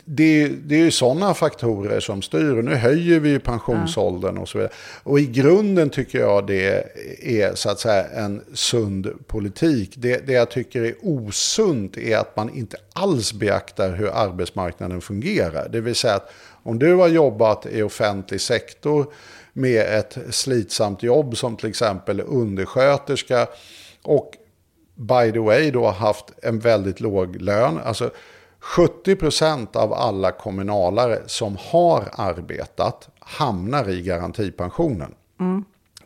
det, 0.05 0.23
är 0.25 0.49
ju- 0.49 0.57
det 0.65 0.75
är 0.75 0.79
ju 0.79 0.91
sådana 0.91 1.35
faktorer 1.35 2.01
som 2.01 2.23
styr. 2.23 2.57
Och 2.59 2.65
nu 2.65 2.75
höjer 2.75 3.21
vi 3.21 3.29
ju 3.29 3.39
pensionsåldern 3.41 4.39
och 4.39 4.49
så 4.49 4.59
vidare. 4.59 4.73
Och 5.03 5.21
i 5.21 5.27
grunden 5.27 5.91
tycker 5.91 6.19
jag 6.19 6.47
det 6.47 6.85
är 7.23 7.55
så 7.55 7.71
att 7.71 7.79
säga 7.81 8.05
en 8.05 8.43
sund 8.55 9.09
politik. 9.27 9.95
Det, 9.97 10.27
det 10.27 10.33
jag 10.33 10.51
tycker 10.51 10.83
är 10.83 10.95
osunt 11.03 11.97
är 11.99 12.17
att 12.17 12.37
man 12.37 12.55
inte 12.55 12.77
alls 12.93 13.33
beaktar 13.33 13.93
hur 13.97 14.09
arbetsmarknaden 14.15 15.01
fungerar. 15.01 15.69
Det 15.69 15.81
vill 15.81 15.95
säga 15.95 16.15
att 16.15 16.31
om 16.63 16.79
du 16.79 16.95
har 16.95 17.09
jobbat 17.09 17.67
i 17.67 17.83
offentlig 17.83 18.41
sektor 18.41 19.07
med 19.53 19.99
ett 19.99 20.19
slitsamt 20.31 21.03
jobb 21.03 21.37
som 21.37 21.57
till 21.57 21.69
exempel 21.69 22.21
undersköterska 22.27 23.47
och 24.03 24.31
by 24.95 25.33
the 25.33 25.39
way 25.39 25.71
då 25.71 25.87
haft 25.87 26.33
en 26.43 26.59
väldigt 26.59 27.01
låg 27.01 27.37
lön. 27.37 27.79
Alltså 27.85 28.11
70% 28.61 29.77
av 29.77 29.93
alla 29.93 30.33
kommunalare 30.33 31.23
som 31.27 31.57
har 31.61 32.09
arbetat 32.13 33.09
hamnar 33.19 33.91
i 33.91 34.03
garantipensionen. 34.03 35.15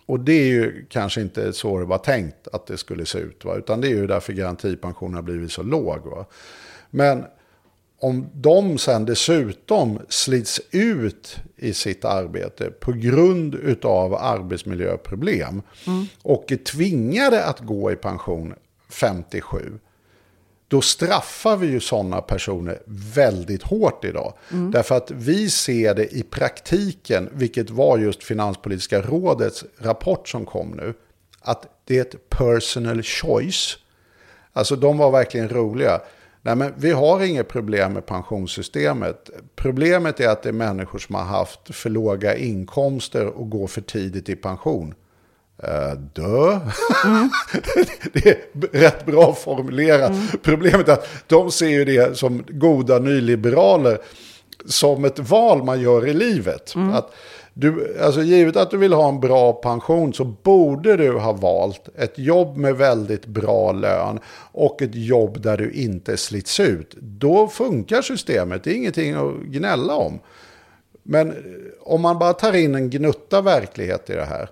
Och 0.06 0.20
det 0.20 0.32
är 0.32 0.48
ju 0.48 0.86
kanske 0.88 1.20
inte 1.20 1.52
så 1.52 1.78
det 1.78 1.84
var 1.84 1.98
tänkt 1.98 2.48
att 2.52 2.66
det 2.66 2.76
skulle 2.78 3.06
se 3.06 3.18
ut. 3.18 3.44
Va? 3.44 3.56
Utan 3.56 3.80
det 3.80 3.88
är 3.88 3.94
ju 3.94 4.06
därför 4.06 4.32
garantipensionen 4.32 5.14
har 5.14 5.22
blivit 5.22 5.52
så 5.52 5.62
låg. 5.62 6.06
Va? 6.06 6.24
Men 6.90 7.24
om 8.00 8.26
de 8.34 8.78
sen 8.78 9.04
dessutom 9.04 9.98
slits 10.08 10.60
ut 10.70 11.36
i 11.56 11.72
sitt 11.72 12.04
arbete 12.04 12.70
på 12.70 12.92
grund 12.92 13.84
av 13.84 14.14
arbetsmiljöproblem 14.14 15.62
och 16.22 16.52
är 16.52 16.56
tvingade 16.56 17.44
att 17.44 17.60
gå 17.60 17.92
i 17.92 17.96
pension 17.96 18.54
57, 18.88 19.78
då 20.68 20.80
straffar 20.80 21.56
vi 21.56 21.66
ju 21.66 21.80
sådana 21.80 22.20
personer 22.20 22.82
väldigt 23.14 23.62
hårt 23.62 24.04
idag. 24.04 24.32
Därför 24.72 24.96
att 24.96 25.10
vi 25.10 25.50
ser 25.50 25.94
det 25.94 26.14
i 26.16 26.22
praktiken, 26.22 27.28
vilket 27.32 27.70
var 27.70 27.98
just 27.98 28.24
Finanspolitiska 28.24 29.02
rådets 29.02 29.64
rapport 29.78 30.28
som 30.28 30.46
kom 30.46 30.70
nu, 30.70 30.94
att 31.40 31.66
det 31.84 31.98
är 31.98 32.02
ett 32.02 32.30
personal 32.30 33.02
choice. 33.02 33.78
Alltså 34.52 34.76
de 34.76 34.98
var 34.98 35.10
verkligen 35.10 35.48
roliga. 35.48 36.00
Nej, 36.42 36.56
men 36.56 36.74
vi 36.76 36.90
har 36.90 37.22
inget 37.22 37.48
problem 37.48 37.92
med 37.92 38.06
pensionssystemet. 38.06 39.30
Problemet 39.56 40.20
är 40.20 40.28
att 40.28 40.42
det 40.42 40.48
är 40.48 40.52
människor 40.52 40.98
som 40.98 41.14
har 41.14 41.24
haft 41.24 41.74
för 41.74 41.90
låga 41.90 42.36
inkomster 42.36 43.26
och 43.26 43.50
går 43.50 43.66
för 43.66 43.80
tidigt 43.80 44.28
i 44.28 44.36
pension. 44.36 44.94
Uh, 45.64 46.00
dö. 46.12 46.60
det 48.12 48.26
är 48.26 48.38
rätt 48.72 49.06
bra 49.06 49.34
formulerat. 49.34 50.12
Problemet 50.42 50.88
är 50.88 50.92
att 50.92 51.08
de 51.26 51.50
ser 51.50 51.68
ju 51.68 51.84
det 51.84 52.18
som 52.18 52.44
goda 52.48 52.98
nyliberaler 52.98 53.98
som 54.66 55.04
ett 55.04 55.18
val 55.18 55.64
man 55.64 55.80
gör 55.80 56.06
i 56.06 56.14
livet. 56.14 56.74
Att 56.92 57.14
du, 57.54 57.98
alltså 58.00 58.22
givet 58.22 58.56
att 58.56 58.70
du 58.70 58.76
vill 58.76 58.92
ha 58.92 59.08
en 59.08 59.20
bra 59.20 59.52
pension 59.52 60.14
så 60.14 60.24
borde 60.24 60.96
du 60.96 61.12
ha 61.12 61.32
valt 61.32 61.88
ett 61.98 62.18
jobb 62.18 62.56
med 62.56 62.76
väldigt 62.76 63.26
bra 63.26 63.72
lön 63.72 64.18
och 64.52 64.82
ett 64.82 64.94
jobb 64.94 65.40
där 65.40 65.56
du 65.56 65.72
inte 65.72 66.16
slits 66.16 66.60
ut. 66.60 66.94
Då 67.00 67.48
funkar 67.48 68.02
systemet, 68.02 68.64
det 68.64 68.70
är 68.70 68.74
ingenting 68.74 69.14
att 69.14 69.34
gnälla 69.44 69.94
om. 69.94 70.18
Men 71.02 71.34
om 71.80 72.00
man 72.00 72.18
bara 72.18 72.32
tar 72.32 72.52
in 72.52 72.74
en 72.74 72.90
gnutta 72.90 73.40
verklighet 73.40 74.10
i 74.10 74.12
det 74.12 74.24
här 74.24 74.48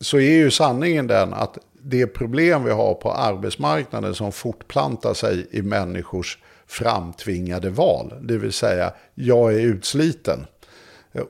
så 0.00 0.16
är 0.16 0.30
ju 0.30 0.50
sanningen 0.50 1.06
den 1.06 1.34
att 1.34 1.58
det 1.82 2.06
problem 2.06 2.64
vi 2.64 2.70
har 2.70 2.94
på 2.94 3.12
arbetsmarknaden 3.12 4.14
som 4.14 4.32
fortplantar 4.32 5.14
sig 5.14 5.46
i 5.50 5.62
människors 5.62 6.38
framtvingade 6.66 7.70
val, 7.70 8.14
det 8.22 8.38
vill 8.38 8.52
säga 8.52 8.92
jag 9.14 9.54
är 9.54 9.60
utsliten. 9.60 10.46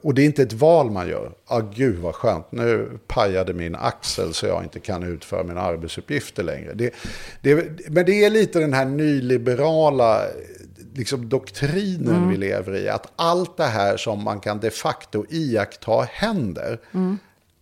Och 0.03 0.15
det 0.15 0.23
är 0.23 0.27
inte 0.27 0.43
ett 0.43 0.53
val 0.53 0.91
man 0.91 1.09
gör. 1.09 1.33
Ah, 1.47 1.61
gud 1.61 1.99
vad 1.99 2.15
skönt, 2.15 2.53
nu 2.53 2.99
pajade 3.07 3.53
min 3.55 3.75
axel 3.75 4.35
så 4.35 4.47
jag 4.47 4.63
inte 4.63 4.81
kan 4.81 5.03
utföra 5.03 5.43
mina 5.43 5.61
arbetsuppgifter 5.61 6.43
längre. 6.43 6.75
Det, 6.75 6.95
det, 7.41 7.55
men 7.89 8.07
det 8.07 8.25
är 8.25 8.31
lite 8.31 8.59
den 8.59 8.73
här 8.73 8.85
nyliberala 8.85 10.23
liksom, 10.95 11.29
doktrinen 11.29 12.29
vi 12.29 12.37
lever 12.37 12.77
i. 12.77 12.89
Att 12.89 13.13
allt 13.17 13.57
det 13.57 13.65
här 13.65 13.97
som 13.97 14.25
man 14.25 14.41
kan 14.41 14.61
de 14.61 14.71
facto 14.71 15.25
iaktta 15.31 16.03
händer 16.11 16.79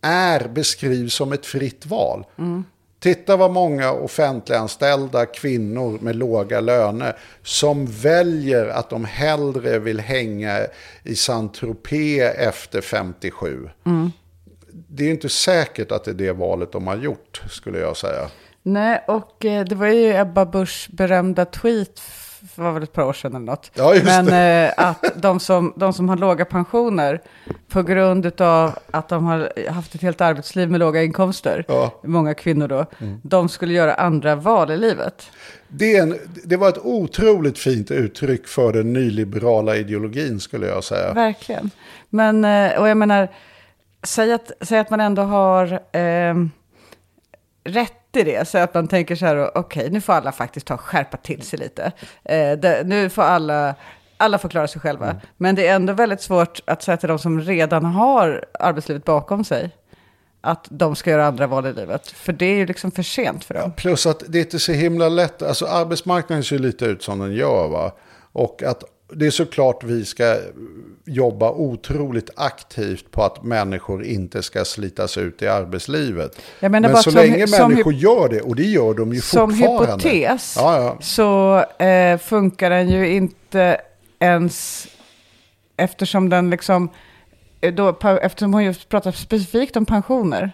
är 0.05 0.48
beskrivs 0.48 1.14
som 1.14 1.32
ett 1.32 1.46
fritt 1.46 1.86
val. 1.86 2.24
Titta 3.05 3.36
vad 3.36 3.50
många 3.50 3.92
offentliganställda 3.92 5.26
kvinnor 5.26 5.98
med 6.00 6.16
låga 6.16 6.61
löner 6.61 7.16
som 7.42 7.86
väljer 7.86 8.66
att 8.66 8.90
de 8.90 9.05
hellre 9.05 9.78
vill 9.78 10.00
hänga 10.00 10.59
i 11.02 11.14
Saint-Tropez 11.14 12.34
efter 12.36 12.80
57. 12.80 13.68
Det 14.88 15.05
är 15.05 15.11
inte 15.11 15.28
säkert 15.28 15.92
att 15.92 16.05
det 16.05 16.11
är 16.11 16.14
det 16.14 16.32
valet 16.32 16.72
de 16.72 16.86
har 16.86 16.96
gjort, 16.96 17.42
skulle 17.50 17.78
jag 17.78 17.96
säga. 17.96 18.28
Nej, 18.62 19.05
och 19.09 19.44
eh, 19.44 19.64
det 19.64 19.74
var 19.74 19.86
ju 19.86 20.16
Ebba 20.16 20.44
Buschs 20.44 20.88
berömda 20.88 21.44
tweet 21.44 22.00
för 22.55 22.62
var 22.62 22.72
väl 22.72 22.82
ett 22.82 22.92
par 22.92 23.03
år 23.03 23.12
sedan 23.12 23.34
eller 23.34 23.47
något. 23.47 23.70
Ja, 23.74 23.95
Men 24.05 24.24
det. 24.26 24.74
eh, 24.78 24.88
att 24.88 25.05
de 25.16 25.40
som, 25.40 25.72
de 25.76 25.92
som 25.92 26.09
har 26.09 26.16
låga 26.16 26.45
pensioner 26.45 27.20
på 27.68 27.82
grund 27.82 28.40
av 28.40 28.72
att 28.90 29.09
de 29.09 29.24
har 29.24 29.68
haft 29.70 29.95
ett 29.95 30.03
helt 30.03 30.20
arbetsliv 30.20 30.70
med 30.70 30.80
låga 30.80 31.03
inkomster, 31.03 31.64
Ja. 31.68 32.01
många 32.05 32.34
kvinnor 32.34 32.68
då, 32.68 32.86
de 33.22 33.49
skulle 33.49 33.74
göra 33.74 33.95
andra 33.95 34.34
val 34.36 34.70
i 34.70 34.76
livet. 34.76 35.30
Det, 35.68 35.97
en, 35.97 36.18
det 36.45 36.57
var 36.57 36.68
ett 36.68 36.78
otroligt 36.84 37.59
fint 37.59 37.90
uttryck 37.90 38.47
för 38.47 38.72
den 38.72 38.92
nyliberala 38.92 39.76
ideologin, 39.76 40.40
skulle 40.40 40.66
jag 40.66 40.84
säga. 40.84 41.12
Verkligen. 41.12 41.70
Men, 42.11 42.45
eh, 42.45 42.80
och 42.80 42.88
jag 42.88 42.97
menar, 42.97 43.28
säg 44.03 44.32
att, 44.32 44.51
säg 44.61 44.78
att 44.78 44.90
man 44.90 45.01
ändå 45.01 45.22
har 45.22 45.72
eh, 45.72 46.34
rätt 47.64 48.16
i 48.16 48.22
det. 48.22 48.48
Så 48.48 48.58
att 48.58 48.74
man 48.74 48.88
tänker 48.88 49.16
så 49.16 49.26
här, 49.26 49.58
okej, 49.58 49.90
nu 49.90 50.00
får 50.00 50.12
alla 50.12 50.32
faktiskt 50.32 50.66
ta 50.66 50.74
och 50.74 50.80
skärpa 50.80 51.16
till 51.16 51.42
sig 51.42 51.58
lite. 51.58 51.92
Eh, 52.24 52.52
det, 52.52 52.86
nu 52.86 53.08
får 53.10 53.22
alla, 53.22 53.74
alla 54.16 54.38
får 54.38 54.48
klara 54.48 54.68
sig 54.68 54.80
själva. 54.80 55.16
Men 55.36 55.54
det 55.54 55.66
är 55.66 55.74
ändå 55.74 55.92
väldigt 55.92 56.20
svårt 56.20 56.60
att 56.64 56.82
säga 56.82 56.96
till 56.96 57.08
de 57.08 57.18
som 57.18 57.40
redan 57.40 57.84
har 57.84 58.44
arbetslivet 58.60 59.04
bakom 59.04 59.44
sig, 59.44 59.70
att 60.40 60.66
de 60.70 60.96
ska 60.96 61.10
göra 61.10 61.26
andra 61.26 61.46
val 61.46 61.66
i 61.66 61.72
livet. 61.72 62.08
För 62.08 62.32
det 62.32 62.46
är 62.46 62.56
ju 62.56 62.66
liksom 62.66 62.90
för 62.90 63.02
sent 63.02 63.44
för 63.44 63.54
dem. 63.54 63.72
Plus 63.72 64.06
att 64.06 64.22
det 64.28 64.38
är 64.38 64.42
inte 64.42 64.58
så 64.58 64.72
himla 64.72 65.08
lätt. 65.08 65.42
Alltså 65.42 65.66
arbetsmarknaden 65.66 66.44
ser 66.44 66.58
lite 66.58 66.84
ut 66.84 67.02
som 67.02 67.18
den 67.18 67.32
gör. 67.32 67.68
Va? 67.68 67.92
Och 68.32 68.62
att 68.62 68.84
det 69.12 69.26
är 69.26 69.30
såklart 69.30 69.84
vi 69.84 70.04
ska 70.04 70.36
jobba 71.07 71.50
otroligt 71.50 72.30
aktivt 72.36 73.11
på 73.11 73.22
att 73.22 73.42
människor 73.44 74.05
inte 74.05 74.42
ska 74.42 74.64
slitas 74.64 75.18
ut 75.18 75.42
i 75.42 75.48
arbetslivet. 75.48 76.40
Men 76.61 76.96
så 76.96 77.02
som- 77.02 77.14
länge 77.14 77.46
som 77.46 77.70
människor 77.70 77.92
gör 77.92 78.28
det, 78.28 78.40
och 78.40 78.57
det 78.57 78.62
gör 78.62 78.94
de 78.94 79.12
ju 79.14 79.20
Som 79.20 79.50
fortfarande. 79.55 80.09
hypotes 80.09 80.57
Ja, 80.59 80.76
ja. 80.82 80.96
så 81.00 81.59
eh, 81.84 82.18
funkar 82.18 82.70
den 82.70 82.88
ju 82.88 83.09
inte 83.14 83.80
ens 84.18 84.86
eftersom 85.76 86.28
den 86.28 86.50
liksom, 86.50 86.88
eh, 87.61 87.74
då, 87.74 87.96
eftersom 88.22 88.55
hon 88.55 88.64
just 88.64 88.88
pratar 88.88 89.12
specifikt 89.12 89.76
om 89.76 89.86
pensioner. 89.86 90.50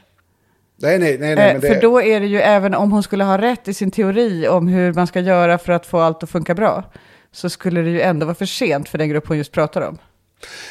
Nej, 0.82 0.98
nej, 0.98 1.18
nej. 1.18 1.34
nej 1.36 1.54
Eh, 1.54 1.60
det, 1.60 1.68
För 1.74 1.80
då 1.80 2.02
är 2.02 2.20
det 2.20 2.26
ju 2.26 2.40
även 2.40 2.74
om 2.74 2.92
hon 2.92 3.02
skulle 3.02 3.24
ha 3.24 3.38
rätt 3.38 3.68
i 3.68 3.74
sin 3.74 3.90
teori 3.90 4.48
om 4.48 4.68
hur 4.68 4.92
man 4.92 5.06
ska 5.06 5.20
göra 5.20 5.58
för 5.58 5.72
att 5.72 5.86
få 5.86 5.98
allt 5.98 6.22
att 6.22 6.30
funka 6.30 6.54
bra, 6.54 6.84
så 7.32 7.50
skulle 7.50 7.82
det 7.82 7.90
ju 7.90 8.00
ändå 8.00 8.26
vara 8.26 8.34
för 8.34 8.46
sent 8.46 8.88
för 8.88 8.98
den 8.98 9.08
grupp 9.08 9.28
hon 9.28 9.38
just 9.38 9.52
pratar 9.52 9.80
om. 9.80 9.98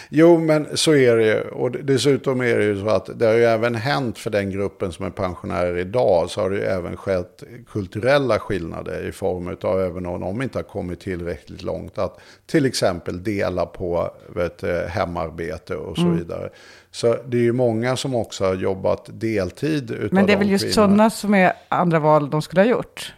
Jo, 0.10 0.38
men 0.38 0.78
så 0.78 0.96
är 0.96 1.18
det 1.18 1.26
ju. 1.26 1.42
Och 1.42 1.72
dessutom 1.72 2.42
är 2.42 2.58
det 2.58 2.64
ju 2.64 2.82
så 2.82 2.90
att 2.90 3.20
det 3.20 3.26
har 3.26 3.34
ju 3.34 3.44
även 3.44 3.76
hänt 3.76 4.18
för 4.18 4.30
den 4.30 4.52
gruppen 4.52 4.92
som 4.92 5.06
är 5.06 5.10
pensionärer 5.10 5.78
idag. 5.78 6.30
Så 6.30 6.42
har 6.42 6.50
det 6.50 6.56
ju 6.56 6.64
även 6.64 6.98
skett 6.98 7.44
kulturella 7.72 8.40
skillnader 8.40 9.08
i 9.08 9.12
form 9.12 9.58
av, 9.62 9.82
även 9.82 10.06
om 10.06 10.22
de 10.22 10.42
inte 10.42 10.58
har 10.58 10.64
kommit 10.64 11.00
tillräckligt 11.00 11.62
långt, 11.62 11.98
att 11.98 12.20
till 12.46 12.66
exempel 12.66 13.24
dela 13.24 13.66
på 13.66 14.12
vet, 14.36 14.64
hemarbete 14.90 15.76
och 15.76 15.98
så 15.98 16.10
vidare. 16.10 16.50
Så 16.92 17.16
det 17.28 17.38
är 17.38 17.42
ju 17.42 17.54
många 17.54 17.96
som 17.96 18.16
också 18.16 18.46
har 18.46 18.56
jobbat 18.56 19.10
deltid 19.14 20.10
Men 20.12 20.26
det 20.26 20.34
är 20.34 20.38
väl 20.38 20.50
just 20.50 20.74
sådana 20.74 21.10
som 21.10 21.34
är 21.34 21.54
andra 21.70 22.00
val 22.00 22.30
de 22.30 22.42
skulle 22.42 22.62
ha 22.62 22.68
gjort. 22.68 23.14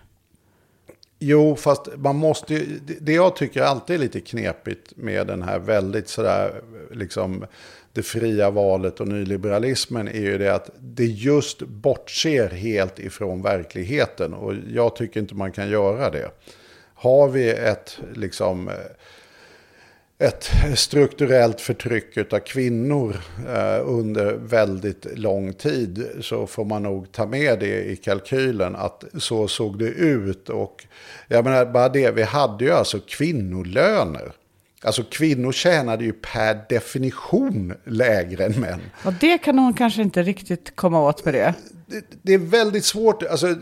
Jo, 1.24 1.56
fast 1.56 1.88
man 1.98 2.16
måste 2.16 2.54
ju, 2.54 2.80
det- 3.00 3.14
jag 3.14 3.36
tycker 3.36 3.62
alltid 3.62 3.96
är 3.96 4.00
lite 4.00 4.20
knepigt 4.20 4.94
med 4.96 5.28
den 5.28 5.42
här 5.42 5.60
väldigt 5.60 6.08
sådär, 6.10 6.62
liksom 6.92 7.46
det 7.94 8.02
fria 8.04 8.50
valet 8.50 9.00
och 9.00 9.08
nyliberalismen 9.08 10.08
är 10.08 10.22
ju 10.22 10.38
det 10.38 10.56
att 10.56 10.70
det 10.80 11.06
just 11.06 11.62
bortser 11.62 12.50
helt 12.50 13.00
ifrån 13.00 13.42
verkligheten 13.42 14.34
och 14.34 14.54
jag 14.74 14.96
tycker 14.96 15.20
inte 15.20 15.36
man 15.36 15.52
kan 15.52 15.70
göra 15.70 16.10
det. 16.10 16.32
Har 16.94 17.28
vi 17.28 17.50
ett, 17.50 18.00
liksom, 18.16 18.68
eh, 18.68 18.74
ett 20.22 20.52
strukturellt 20.76 21.62
förtryck 21.62 22.34
av 22.34 22.40
kvinnor 22.40 23.18
eh, 23.48 23.90
under 23.90 24.34
väldigt 24.34 25.18
lång 25.18 25.54
tid 25.54 26.08
så 26.22 26.48
får 26.48 26.66
man 26.66 26.84
nog 26.84 27.12
ta 27.12 27.26
med 27.26 27.60
det 27.60 27.92
i 27.92 27.96
kalkylen 27.96 28.76
att 28.76 29.04
så 29.18 29.48
såg 29.48 29.80
det 29.80 29.90
ut. 29.90 30.50
Och 30.50 30.86
jag 31.28 31.46
menar 31.46 31.66
bara 31.66 31.90
det, 31.90 32.12
vi 32.12 32.24
hade 32.24 32.66
ju 32.66 32.72
alltså 32.72 33.00
kvinnolöner. 33.00 34.32
Alltså 34.84 35.04
kvinnor 35.04 35.52
tjänade 35.52 36.04
ju 36.04 36.14
per 36.14 36.66
definition 36.70 37.74
lägre 37.86 38.46
än 38.46 38.60
män. 38.60 38.82
Och 39.06 39.14
det 39.14 39.38
kan 39.38 39.60
hon 39.60 39.74
kanske 39.74 40.02
inte 40.02 40.24
riktigt 40.24 40.76
komma 40.76 41.02
åt 41.02 41.26
med 41.26 41.34
det. 41.34 41.54
Det, 41.86 42.06
det 42.22 42.34
är 42.34 42.38
väldigt 42.38 42.86
svårt, 42.86 43.24
alltså 43.24 43.56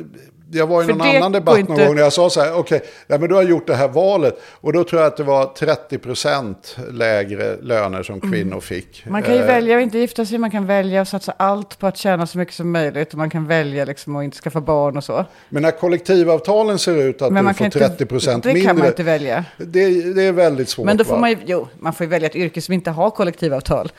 jag 0.51 0.67
var 0.67 0.83
i 0.83 0.85
För 0.85 0.93
någon 0.93 1.07
det 1.07 1.17
annan 1.17 1.31
debatt 1.31 1.59
någon 1.59 1.71
inte- 1.71 1.85
gång 1.85 1.95
när 1.95 2.01
jag 2.01 2.13
sa 2.13 2.29
så 2.29 2.41
här, 2.41 2.53
okej, 2.53 2.81
ja, 3.07 3.17
men 3.17 3.29
du 3.29 3.35
har 3.35 3.43
gjort 3.43 3.67
det 3.67 3.75
här 3.75 3.87
valet. 3.87 4.41
Och 4.61 4.73
då 4.73 4.83
tror 4.83 5.01
jag 5.01 5.07
att 5.07 5.17
det 5.17 5.23
var 5.23 5.45
30% 5.55 6.55
lägre 6.91 7.57
löner 7.61 8.03
som 8.03 8.21
kvinnor 8.21 8.59
fick. 8.59 9.05
Man 9.07 9.23
kan 9.23 9.33
ju 9.33 9.39
Eh, 9.39 9.45
välja 9.45 9.77
att 9.77 9.83
inte 9.83 9.97
gifta 9.99 10.25
sig, 10.25 10.37
man 10.37 10.51
kan 10.51 10.65
välja 10.65 11.01
att 11.01 11.07
satsa 11.07 11.33
allt 11.37 11.79
på 11.79 11.87
att 11.87 11.97
tjäna 11.97 12.27
så 12.27 12.37
mycket 12.37 12.53
som 12.55 12.71
möjligt 12.71 13.11
och 13.11 13.17
man 13.17 13.29
kan 13.29 13.47
välja 13.47 13.85
liksom 13.85 14.15
att 14.15 14.23
inte 14.23 14.37
skaffa 14.37 14.61
barn 14.61 14.97
och 14.97 15.03
så. 15.03 15.25
Men 15.49 15.61
när 15.63 15.71
kollektivavtalen 15.71 16.79
ser 16.79 16.95
ut 16.95 17.21
att 17.21 17.33
Men 17.33 17.45
du 17.45 17.53
får 17.53 17.57
kan 17.57 17.65
inte, 17.65 18.05
30% 18.05 18.41
det 18.43 18.53
mindre. 18.53 18.67
kan 18.67 18.77
man 18.77 18.87
inte 18.87 19.03
välja. 19.03 19.45
det, 19.57 20.13
det 20.13 20.23
är 20.23 20.31
väldigt 20.31 20.69
svårt. 20.69 20.85
Men 20.85 20.97
då 20.97 21.03
får 21.03 21.13
va? 21.13 21.19
man 21.19 21.29
ju, 21.29 21.37
jo, 21.45 21.67
man 21.79 21.93
får 21.93 22.03
ju 22.05 22.09
välja 22.09 22.29
ett 22.29 22.35
yrke 22.35 22.61
som 22.61 22.73
inte 22.73 22.91
har 22.91 23.09
kollektivavtal. 23.09 23.91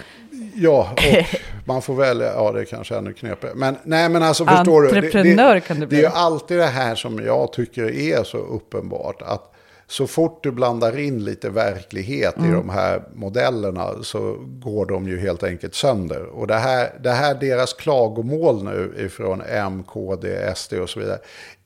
Ja, 0.55 0.91
och 0.93 1.39
man 1.67 1.83
får 1.83 1.95
välja, 1.95 2.27
ja 2.33 2.53
det 2.53 2.61
är 2.61 2.65
kanske 2.65 2.97
ännu 2.97 3.13
knepigare. 3.13 3.55
Men 3.55 3.77
nej 3.85 4.09
men 4.09 4.23
alltså 4.23 4.45
förstår 4.47 4.83
du. 4.83 4.89
Entreprenör 4.89 5.61
kan 5.61 5.77
det 5.77 5.83
det 5.83 5.87
bli. 5.87 5.99
är 5.99 6.03
ju 6.03 6.09
alltid 6.15 6.59
det 6.59 6.67
här 6.67 6.95
som 6.95 7.19
jag 7.25 7.53
tycker 7.53 7.91
är 7.91 8.25
så 8.25 8.39
uppenbart. 8.39 9.23
Att 9.23 9.47
så 9.87 10.07
fort 10.07 10.43
du 10.43 10.51
blandar 10.51 10.99
in 10.99 11.25
lite 11.25 11.51
verklighet 11.51 12.37
Mm. 12.37 12.51
i 12.51 12.55
de 12.55 12.69
här 12.71 13.03
modellerna 13.15 13.89
så 14.03 14.37
går 14.41 14.87
de 14.87 15.09
ju 15.09 15.19
helt 15.21 15.43
enkelt 15.43 15.75
sönder. 15.75 16.23
Och 16.23 16.47
det 16.47 16.55
här, 16.55 16.93
det 17.01 17.11
här 17.11 17.35
deras 17.35 17.73
klagomål 17.73 18.65
nu 18.65 18.95
ifrån 19.07 19.43
M, 19.49 19.83
KD, 19.87 20.53
SD 20.57 20.73
och 20.75 20.91
så 20.91 21.01
vidare 21.01 21.19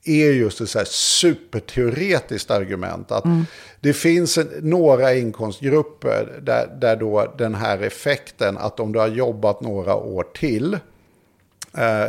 är 0.05 0.33
just 0.33 0.61
ett 0.61 0.69
så 0.71 0.79
här 0.79 0.87
superteoretiskt 0.91 2.51
argument. 2.51 3.13
Att 3.13 3.25
det 3.81 3.93
finns 3.93 4.39
en, 4.39 4.49
några 4.63 5.15
inkomstgrupper 5.15 6.41
där, 6.43 6.67
där 6.81 6.97
då 6.97 7.35
den 7.39 7.55
här 7.55 7.79
effekten 7.83 8.59
att 8.59 8.81
om 8.81 8.93
du 8.93 8.99
har 8.99 9.09
jobbat 9.09 9.61
några 9.61 9.95
år 9.95 10.27
till 10.35 10.75
eh, 11.79 12.07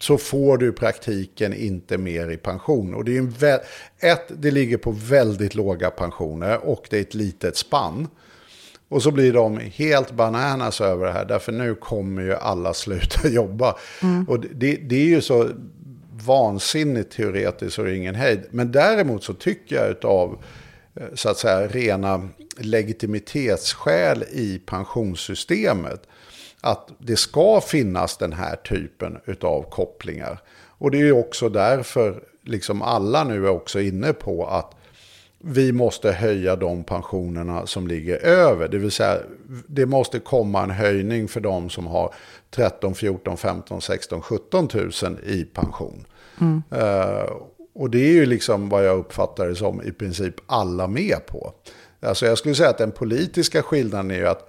så 0.00 0.18
får 0.18 0.58
du 0.58 0.68
i 0.68 0.72
praktiken 0.72 1.54
inte 1.54 1.98
mer 1.98 2.30
i 2.30 2.36
pension. 2.36 2.94
Och 2.94 3.04
det 3.04 3.14
är 3.14 3.18
en 3.18 3.30
vä- 3.32 3.60
ett, 3.98 4.24
det 4.28 4.50
ligger 4.50 4.76
på 4.76 4.90
väldigt 4.90 5.54
låga 5.54 5.90
pensioner 5.90 6.68
och 6.68 6.86
det 6.90 6.96
är 6.96 7.00
ett 7.00 7.14
litet 7.14 7.56
spann. 7.56 8.08
Och 8.90 9.02
så 9.02 9.10
blir 9.10 9.32
de 9.32 9.58
helt 9.58 10.10
bananas 10.12 10.80
över 10.80 11.06
det 11.06 11.12
här, 11.12 11.24
därför 11.24 11.52
nu 11.52 11.74
kommer 11.74 12.22
ju 12.22 12.34
alla 12.34 12.74
sluta 12.74 13.28
jobba. 13.28 13.76
Och 14.28 14.40
det, 14.40 14.76
det 14.76 14.96
är 14.96 15.06
ju 15.06 15.20
så 15.20 15.48
vansinnigt 16.28 17.12
teoretiskt 17.12 17.74
så 17.74 17.82
det 17.82 17.96
ingen 17.96 18.14
hejd. 18.14 18.40
Men 18.50 18.72
däremot 18.72 19.24
så 19.24 19.34
tycker 19.34 19.76
jag 19.76 19.90
utav 19.90 20.42
eh, 20.94 21.06
så 21.14 21.28
att 21.28 21.38
säga 21.38 21.66
rena 21.66 22.28
legitimitetsskäl 22.56 24.24
i 24.30 24.58
pensionssystemet 24.66 26.02
att 26.60 26.90
det 26.98 27.16
ska 27.16 27.60
finnas 27.60 28.16
den 28.16 28.32
här 28.32 28.56
typen 28.56 29.18
av 29.40 29.62
kopplingar. 29.70 30.40
Och 30.78 30.90
det 30.90 30.98
är 30.98 31.04
ju 31.04 31.12
också 31.12 31.48
därför 31.48 32.22
liksom 32.44 32.82
alla 32.82 33.24
nu 33.24 33.46
är 33.46 33.50
också 33.50 33.80
inne 33.80 34.12
på 34.12 34.46
att 34.46 34.74
vi 35.40 35.72
måste 35.72 36.12
höja 36.12 36.56
de 36.56 36.84
pensionerna 36.84 37.66
som 37.66 37.86
ligger 37.86 38.16
över. 38.16 38.68
Det 38.68 38.78
vill 38.78 38.90
säga, 38.90 39.18
det 39.66 39.86
måste 39.86 40.18
komma 40.18 40.62
en 40.62 40.70
höjning 40.70 41.28
för 41.28 41.40
de 41.40 41.70
som 41.70 41.86
har 41.86 42.14
13, 42.50 42.94
14, 42.94 43.36
15, 43.36 43.80
16, 43.80 44.22
17 44.22 44.68
000 44.74 45.18
i 45.26 45.44
pension. 45.44 46.06
Mm. 46.40 46.62
Eh, 46.70 47.32
och 47.74 47.90
det 47.90 47.98
är 47.98 48.12
ju 48.12 48.26
liksom 48.26 48.68
vad 48.68 48.86
jag 48.86 48.98
uppfattar 48.98 49.48
det 49.48 49.56
som 49.56 49.82
i 49.82 49.92
princip 49.92 50.34
alla 50.46 50.86
med 50.86 51.26
på. 51.26 51.52
Alltså 52.00 52.26
jag 52.26 52.38
skulle 52.38 52.54
säga 52.54 52.70
att 52.70 52.78
den 52.78 52.90
politiska 52.90 53.62
skillnaden 53.62 54.10
är 54.10 54.16
ju 54.16 54.28
att 54.28 54.48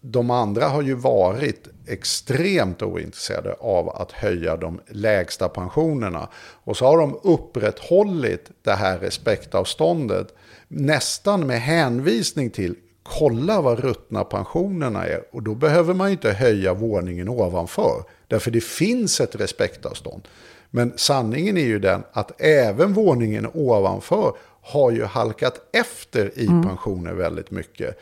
de 0.00 0.30
andra 0.30 0.68
har 0.68 0.82
ju 0.82 0.94
varit 0.94 1.68
extremt 1.86 2.82
ointresserade 2.82 3.52
av 3.60 3.88
att 3.88 4.12
höja 4.12 4.56
de 4.56 4.80
lägsta 4.88 5.48
pensionerna. 5.48 6.28
Och 6.64 6.76
så 6.76 6.86
har 6.86 6.98
de 6.98 7.20
upprätthållit 7.22 8.50
det 8.62 8.72
här 8.72 8.98
respektavståndet 8.98 10.34
nästan 10.68 11.46
med 11.46 11.60
hänvisning 11.60 12.50
till 12.50 12.74
kolla 13.02 13.60
vad 13.60 13.78
ruttna 13.78 14.24
pensionerna 14.24 15.06
är. 15.06 15.22
Och 15.32 15.42
då 15.42 15.54
behöver 15.54 15.94
man 15.94 16.08
ju 16.08 16.12
inte 16.12 16.32
höja 16.32 16.74
våningen 16.74 17.28
ovanför. 17.28 18.04
Därför 18.28 18.50
det 18.50 18.64
finns 18.64 19.20
ett 19.20 19.34
respektavstånd. 19.34 20.22
Men 20.70 20.92
sanningen 20.96 21.56
är 21.56 21.66
ju 21.66 21.78
den 21.78 22.02
att 22.12 22.40
även 22.40 22.92
våningen 22.92 23.46
ovanför 23.54 24.32
har 24.62 24.90
ju 24.90 25.04
halkat 25.04 25.60
efter 25.72 26.38
i 26.38 26.46
pensioner 26.46 27.12
väldigt 27.12 27.50
mycket. 27.50 27.98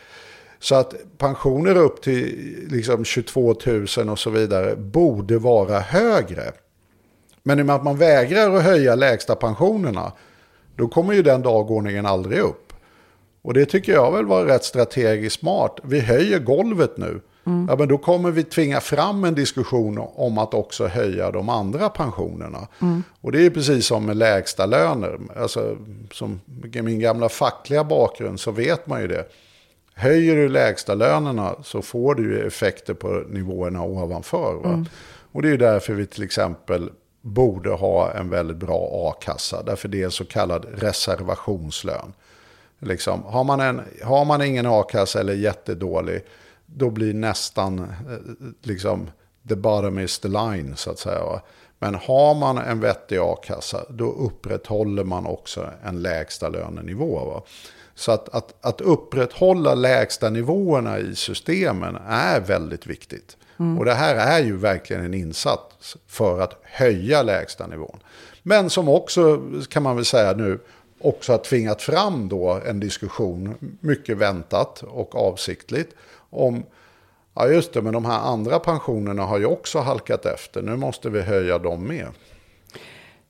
Så 0.58 0.74
att 0.74 0.94
pensioner 1.18 1.76
upp 1.76 2.02
till 2.02 2.66
liksom 2.70 3.04
22 3.04 3.54
000 3.96 4.08
och 4.08 4.18
så 4.18 4.30
vidare 4.30 4.76
borde 4.76 5.38
vara 5.38 5.78
högre. 5.78 6.52
Men 7.42 7.58
i 7.58 7.62
och 7.62 7.66
med 7.66 7.76
att 7.76 7.84
man 7.84 7.96
vägrar 7.96 8.54
att 8.54 8.62
höja 8.62 8.94
lägsta 8.94 9.34
pensionerna, 9.34 10.12
då 10.76 10.88
kommer 10.88 11.14
ju 11.14 11.22
den 11.22 11.42
dagordningen 11.42 12.06
aldrig 12.06 12.38
upp. 12.38 12.72
Och 13.42 13.54
det 13.54 13.66
tycker 13.66 13.92
jag 13.92 14.12
väl 14.12 14.26
var 14.26 14.44
rätt 14.44 14.64
strategiskt 14.64 15.40
smart. 15.40 15.78
Vi 15.82 16.00
höjer 16.00 16.38
golvet 16.38 16.96
nu. 16.96 17.20
Ja, 17.68 17.76
men 17.76 17.88
då 17.88 17.98
kommer 17.98 18.30
vi 18.30 18.44
tvinga 18.44 18.80
fram 18.80 19.24
en 19.24 19.34
diskussion 19.34 19.98
om 20.14 20.38
att 20.38 20.54
också 20.54 20.86
höja 20.86 21.30
de 21.30 21.48
andra 21.48 21.88
pensionerna. 21.88 22.68
Och 23.20 23.32
det 23.32 23.46
är 23.46 23.50
precis 23.50 23.86
som 23.86 24.06
med 24.06 24.16
lägsta 24.16 24.66
löner. 24.66 25.18
Alltså, 25.36 25.76
som 26.12 26.40
min 26.72 27.00
gamla 27.00 27.28
fackliga 27.28 27.84
bakgrund 27.84 28.40
så 28.40 28.50
vet 28.50 28.86
man 28.86 29.00
ju 29.00 29.08
det. 29.08 29.24
Höjer 29.94 30.36
du 30.36 30.48
lägsta 30.48 30.94
lönerna 30.94 31.54
så 31.62 31.82
får 31.82 32.14
du 32.14 32.46
effekter 32.46 32.94
på 32.94 33.22
nivåerna 33.28 33.82
ovanför. 33.82 34.54
Va? 34.54 34.84
Och 35.32 35.42
det 35.42 35.50
är 35.50 35.58
därför 35.58 35.92
vi 35.92 36.06
till 36.06 36.22
exempel 36.22 36.90
borde 37.22 37.70
ha 37.70 38.12
en 38.12 38.30
väldigt 38.30 38.56
bra 38.56 38.90
a-kassa. 38.92 39.62
Därför 39.62 39.88
det 39.88 40.02
är 40.02 40.08
så 40.08 40.24
kallad 40.24 40.66
reservationslön. 40.74 42.12
Liksom, 42.78 43.22
har, 43.22 43.44
man 43.44 43.60
en, 43.60 43.80
har 44.04 44.24
man 44.24 44.42
ingen 44.42 44.66
a-kassa 44.66 45.20
eller 45.20 45.34
jättedålig, 45.34 46.20
då 46.76 46.90
blir 46.90 47.14
nästan 47.14 47.78
eh, 47.78 47.86
liksom, 48.62 49.10
the 49.48 49.56
bottom 49.56 49.98
is 49.98 50.18
the 50.18 50.28
line 50.28 50.76
så 50.76 50.90
att 50.90 50.98
säga. 50.98 51.40
Men 51.78 51.94
har 51.94 52.34
man 52.34 52.58
en 52.58 52.80
vettig 52.80 53.18
a-kassa, 53.18 53.84
då 53.88 54.12
upprätthåller 54.12 55.04
man 55.04 55.26
också 55.26 55.70
en 55.84 56.02
lägsta 56.02 56.48
lönenivå. 56.48 57.24
Va? 57.24 57.42
Så 57.94 58.12
att, 58.12 58.28
att, 58.28 58.54
att 58.60 58.80
upprätthålla 58.80 59.74
lägsta 59.74 60.30
nivåerna 60.30 60.98
i 60.98 61.14
systemen 61.14 61.98
är 62.08 62.40
väldigt 62.40 62.86
viktigt. 62.86 63.36
Och 63.78 63.84
det 63.84 63.94
här 63.94 64.14
är 64.14 64.44
ju 64.44 64.56
verkligen 64.56 65.04
en 65.04 65.14
insats 65.14 65.96
för 66.06 66.40
att 66.40 66.60
höja 66.62 67.22
lägsta 67.22 67.66
nivån. 67.66 67.98
Men 68.42 68.70
som 68.70 68.88
också, 68.88 69.42
kan 69.68 69.82
man 69.82 69.96
väl 69.96 70.04
säga 70.04 70.32
nu, 70.32 70.58
också 71.00 71.32
har 71.32 71.38
tvingat 71.38 71.82
fram 71.82 72.28
då 72.28 72.60
en 72.66 72.80
diskussion, 72.80 73.54
mycket 73.80 74.16
väntat 74.16 74.82
och 74.82 75.14
avsiktligt, 75.14 75.94
om 76.30 76.64
Ja 77.40 77.48
just 77.48 77.72
det, 77.72 77.82
men 77.82 77.92
de 77.92 78.04
här 78.04 78.18
andra 78.18 78.58
pensionerna 78.58 79.22
har 79.22 79.38
ju 79.38 79.46
också 79.46 79.78
halkat 79.78 80.26
efter. 80.26 80.62
Nu 80.62 80.76
måste 80.76 81.10
vi 81.10 81.22
höja 81.22 81.58
dem 81.58 81.84
med. 81.84 82.06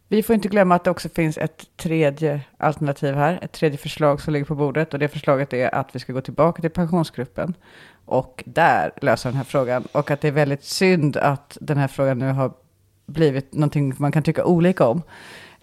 Vi 0.08 0.22
får 0.22 0.34
inte 0.34 0.48
glömma 0.48 0.74
att 0.74 0.84
det 0.84 0.90
också 0.90 1.08
finns 1.08 1.38
ett 1.38 1.64
tredje 1.76 2.40
alternativ 2.58 3.14
här, 3.14 3.38
ett 3.42 3.52
tredje 3.52 3.78
förslag 3.78 4.20
som 4.20 4.32
ligger 4.32 4.46
på 4.46 4.54
bordet. 4.54 4.94
Och 4.94 5.00
det 5.00 5.08
förslaget 5.08 5.52
är 5.52 5.74
att 5.74 5.94
vi 5.94 5.98
ska 5.98 6.12
gå 6.12 6.20
tillbaka 6.20 6.62
till 6.62 6.70
pensionsgruppen 6.70 7.54
och 8.04 8.42
där 8.46 8.92
lösa 9.02 9.28
den 9.28 9.36
här 9.36 9.44
frågan. 9.44 9.84
Och 9.92 10.10
att 10.10 10.20
det 10.20 10.28
är 10.28 10.32
väldigt 10.32 10.64
synd 10.64 11.16
att 11.16 11.58
den 11.60 11.78
här 11.78 11.88
frågan 11.88 12.18
nu 12.18 12.32
har 12.32 12.52
blivit 13.06 13.54
någonting 13.54 13.94
man 13.98 14.12
kan 14.12 14.22
tycka 14.22 14.44
olika 14.44 14.86
om. 14.86 15.02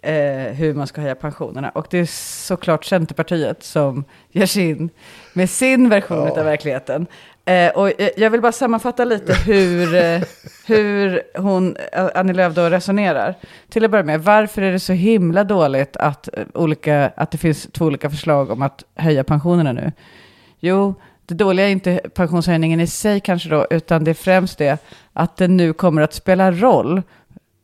Eh, 0.05 0.53
hur 0.53 0.73
man 0.73 0.87
ska 0.87 1.01
höja 1.01 1.15
pensionerna. 1.15 1.69
Och 1.69 1.87
det 1.89 1.97
är 1.97 2.05
såklart 2.45 2.85
Centerpartiet 2.85 3.63
som 3.63 4.03
ger 4.31 4.45
sig 4.45 4.69
in 4.69 4.89
med 5.33 5.49
sin 5.49 5.89
version 5.89 6.27
Ja. 6.27 6.39
av 6.39 6.45
verkligheten. 6.45 7.07
Eh, 7.45 7.69
och 7.71 8.01
eh, 8.01 8.09
jag 8.17 8.29
vill 8.29 8.41
bara 8.41 8.51
sammanfatta 8.51 9.05
lite 9.05 9.33
hur, 9.33 9.95
eh, 9.95 10.21
hur 10.67 11.21
hon, 11.37 11.75
eh, 11.91 12.07
Annie 12.15 12.33
Lööf 12.33 12.53
då 12.55 12.69
resonerar. 12.69 13.35
Till 13.69 13.85
att 13.85 13.91
börja 13.91 14.03
med, 14.03 14.23
varför 14.23 14.61
är 14.61 14.71
det 14.71 14.79
så 14.79 14.93
himla 14.93 15.43
dåligt 15.43 15.97
att, 15.97 16.29
olika, 16.53 17.11
att 17.15 17.31
det 17.31 17.37
finns 17.37 17.67
två 17.71 17.85
olika 17.85 18.09
förslag 18.09 18.51
om 18.51 18.61
att 18.61 18.83
höja 18.95 19.23
pensionerna 19.23 19.71
nu? 19.71 19.91
Jo, 20.59 20.95
det 21.25 21.35
dåliga 21.35 21.65
är 21.67 21.71
inte 21.71 22.01
pensionshöjningen 22.13 22.79
i 22.79 22.87
sig 22.87 23.19
kanske 23.19 23.49
då, 23.49 23.67
utan 23.69 24.03
det 24.03 24.11
är 24.11 24.15
främst 24.15 24.57
det 24.57 24.77
att 25.13 25.37
det 25.37 25.47
nu 25.47 25.73
kommer 25.73 26.01
att 26.01 26.13
spela 26.13 26.51
roll 26.51 27.01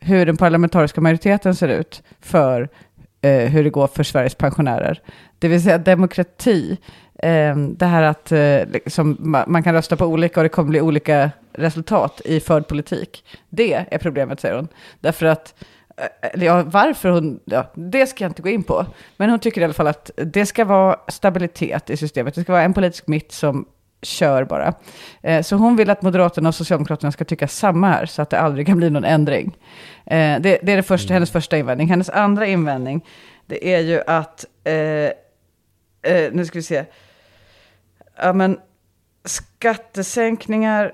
hur 0.02 0.26
den 0.26 0.38
parlamentariska 0.38 1.02
majoriteten 1.02 1.56
ser 1.56 1.68
ut 1.68 2.04
för 2.20 2.70
eh, 3.22 3.50
hur 3.50 3.64
det 3.64 3.70
går 3.70 3.88
för 3.88 4.04
Sveriges 4.04 4.36
pensionärer. 4.36 5.02
Det 5.40 5.48
vill 5.48 5.64
säga 5.64 5.78
demokrati. 5.78 6.78
Eh, 7.24 7.56
det 7.58 7.86
här 7.86 8.04
att 8.04 8.32
eh, 8.32 8.66
liksom, 8.74 9.18
ma- 9.18 9.48
man 9.48 9.64
kan 9.64 9.74
rösta 9.74 9.96
på 9.96 10.06
olika 10.06 10.40
och 10.40 10.44
det 10.44 10.50
kommer 10.50 10.70
bli 10.70 10.82
olika 10.82 11.32
resultat 11.54 12.22
i 12.26 12.40
förd 12.40 12.68
politik. 12.68 13.26
Det 13.50 13.86
är 13.92 13.98
problemet, 13.98 14.40
säger 14.40 14.56
hon. 14.56 14.68
Därför 15.00 15.26
att, 15.26 15.64
eh, 15.98 16.30
eller 16.34 16.46
ja, 16.46 16.64
varför 16.64 17.10
hon, 17.10 17.40
ja, 17.46 17.72
det 17.76 18.08
ska 18.08 18.24
jag 18.24 18.30
inte 18.30 18.42
gå 18.42 18.50
in 18.50 18.64
på. 18.64 18.86
Men 19.18 19.30
hon 19.30 19.40
tycker 19.40 19.62
i 19.62 19.64
alla 19.64 19.74
fall 19.74 19.88
att 19.88 20.12
det 20.16 20.46
ska 20.46 20.66
vara 20.66 20.96
stabilitet 21.08 21.90
i 21.90 21.98
systemet. 21.98 22.36
Det 22.36 22.42
ska 22.42 22.52
vara 22.52 22.64
en 22.64 22.74
politisk 22.74 23.08
mitt 23.08 23.32
som 23.32 23.66
kör 24.02 24.44
bara. 24.44 24.74
Eh, 25.22 25.42
så 25.42 25.56
hon 25.56 25.76
vill 25.76 25.90
att 25.90 26.02
Moderaterna 26.02 26.50
och 26.50 26.56
Socialdemokraterna 26.56 27.12
ska 27.12 27.26
tycka 27.26 27.48
samma 27.48 27.90
här, 27.90 28.06
så 28.06 28.22
att 28.22 28.30
det 28.30 28.40
aldrig 28.40 28.68
kan 28.68 28.78
bli 28.78 28.90
någon 28.90 29.04
ändring. 29.04 29.58
Eh, 30.06 30.40
det, 30.42 30.60
det 30.64 30.72
är 30.72 30.76
det 30.76 30.84
första, 30.84 31.14
hennes 31.14 31.32
första 31.32 31.58
invändning. 31.58 31.88
Hennes 31.88 32.10
andra 32.10 32.46
invändning, 32.46 33.06
det 33.46 33.74
är 33.74 33.80
ju 33.80 34.02
att, 34.08 34.46
eh, 34.64 34.74
eh, 34.74 36.32
nu 36.32 36.46
ska 36.46 36.60
vi 36.60 36.64
se, 36.64 36.86
ja 38.22 38.34
men 38.34 38.60
skattesänkningar 39.26 40.94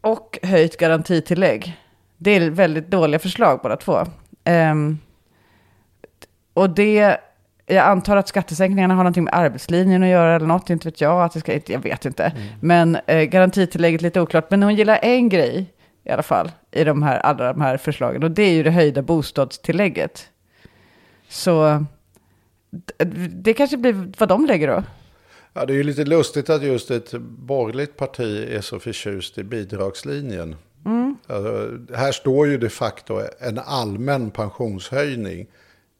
och 0.00 0.38
höjt 0.42 0.76
garantitillägg, 0.76 1.76
det 2.16 2.30
är 2.30 2.50
väldigt 2.50 2.90
dåliga 2.90 3.18
förslag 3.18 3.60
båda 3.62 3.76
två. 3.76 4.06
Ehm, 4.44 4.98
och 6.54 6.70
det, 6.70 7.16
jag 7.66 7.86
antar 7.86 8.16
att 8.16 8.28
skattesänkningarna 8.28 8.94
har 8.94 9.02
någonting 9.02 9.24
med 9.24 9.34
arbetslinjen 9.34 10.02
att 10.02 10.08
göra 10.08 10.36
eller 10.36 10.46
något, 10.46 10.70
inte 10.70 10.88
vet 10.88 11.00
jag. 11.00 11.22
Att 11.22 11.32
det 11.32 11.40
ska, 11.40 11.60
jag 11.66 11.82
vet 11.82 12.04
inte. 12.04 12.32
Men 12.60 12.96
eh, 13.06 13.22
garantitillägget 13.22 14.02
lite 14.02 14.20
oklart. 14.20 14.50
Men 14.50 14.62
hon 14.62 14.74
gillar 14.74 14.98
en 15.02 15.28
grej 15.28 15.72
i 16.04 16.10
alla 16.10 16.22
fall 16.22 16.50
i 16.70 16.84
de 16.84 17.02
här, 17.02 17.18
alla 17.18 17.52
de 17.52 17.60
här 17.60 17.76
förslagen. 17.76 18.22
Och 18.22 18.30
det 18.30 18.42
är 18.42 18.52
ju 18.52 18.62
det 18.62 18.70
höjda 18.70 19.02
bostadstillägget. 19.02 20.28
Så 21.28 21.84
det 23.30 23.54
kanske 23.54 23.76
blir 23.76 24.12
vad 24.18 24.28
de 24.28 24.46
lägger 24.46 24.68
då. 24.68 24.82
Ja, 25.52 25.66
det 25.66 25.72
är 25.72 25.76
ju 25.76 25.82
lite 25.82 26.04
lustigt 26.04 26.50
att 26.50 26.62
just 26.62 26.90
ett 26.90 27.12
borgerligt 27.20 27.96
parti 27.96 28.48
är 28.50 28.60
så 28.60 28.78
förtjust 28.78 29.38
i 29.38 29.44
bidragslinjen. 29.44 30.56
Alltså, 31.26 31.78
här 31.94 32.12
står 32.12 32.46
ju 32.46 32.58
de 32.58 32.68
facto 32.68 33.20
en 33.40 33.58
allmän 33.58 34.30
pensionshöjning 34.30 35.46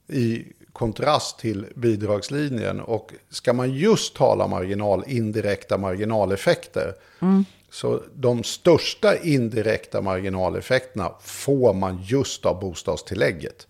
i 0.08 0.44
kontrast 0.76 1.38
till 1.38 1.66
bidragslinjen. 1.74 2.80
Och 2.80 3.12
ska 3.30 3.52
man 3.52 3.74
just 3.74 4.16
tala 4.16 4.46
marginal, 4.46 5.04
indirekta 5.06 5.78
marginaleffekter, 5.78 6.94
så 7.70 8.00
de 8.14 8.44
största 8.44 9.16
indirekta 9.16 10.00
marginaleffekterna 10.00 11.12
får 11.20 11.74
man 11.74 12.02
just 12.02 12.46
av 12.46 12.60
bostadstillägget. 12.60 13.66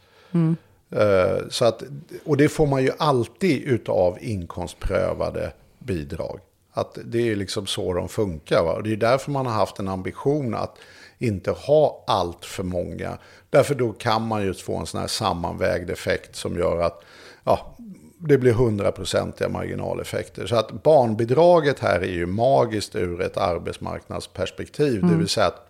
Eh, 0.91 1.49
Så 1.51 1.65
att, 1.65 1.83
och 2.25 2.37
det 2.37 2.49
får 2.49 2.67
man 2.67 2.83
ju 2.83 2.91
alltid 2.99 3.63
utav 3.63 4.19
inkomstprövade 4.21 5.53
bidrag. 5.79 6.41
Att 6.73 6.99
det 7.05 7.31
är 7.31 7.37
liksom 7.37 7.67
så 7.67 7.95
de 7.95 8.09
funkar. 8.09 8.63
Va? 8.65 8.73
Och 8.73 8.83
det 8.83 8.93
är 8.93 8.97
därför 8.97 9.31
man 9.31 9.47
har 9.47 9.53
haft 9.53 9.79
en 9.79 9.89
ambition 9.89 10.55
att 10.55 10.77
inte 11.19 11.51
ha 11.51 12.05
allt 12.07 12.45
för 12.45 12.62
många. 12.62 13.19
Därför 13.51 13.75
då 13.75 13.93
kan 13.93 14.27
man 14.27 14.45
just 14.45 14.61
få 14.61 14.77
en 14.77 14.87
sån 14.87 15.01
här 15.01 15.09
sammanvägd 15.09 15.91
effekt 15.91 16.37
som 16.37 16.59
gör 16.59 16.81
att 16.81 17.03
ja, 17.45 17.77
det 18.19 18.39
blir 18.39 18.53
hundraprocentiga 18.53 19.49
marginaleffekter. 19.49 20.47
Så 20.47 20.57
att 20.57 20.83
barnbidraget 20.83 21.79
här 21.79 22.01
är 22.01 22.12
ju 22.12 22.27
magiskt 22.27 22.97
ur 22.97 23.21
ett 23.21 23.37
arbetsmarknadsperspektiv. 23.37 25.07
Det 25.07 25.14
vill 25.14 25.29
säga 25.29 25.47
att 25.47 25.67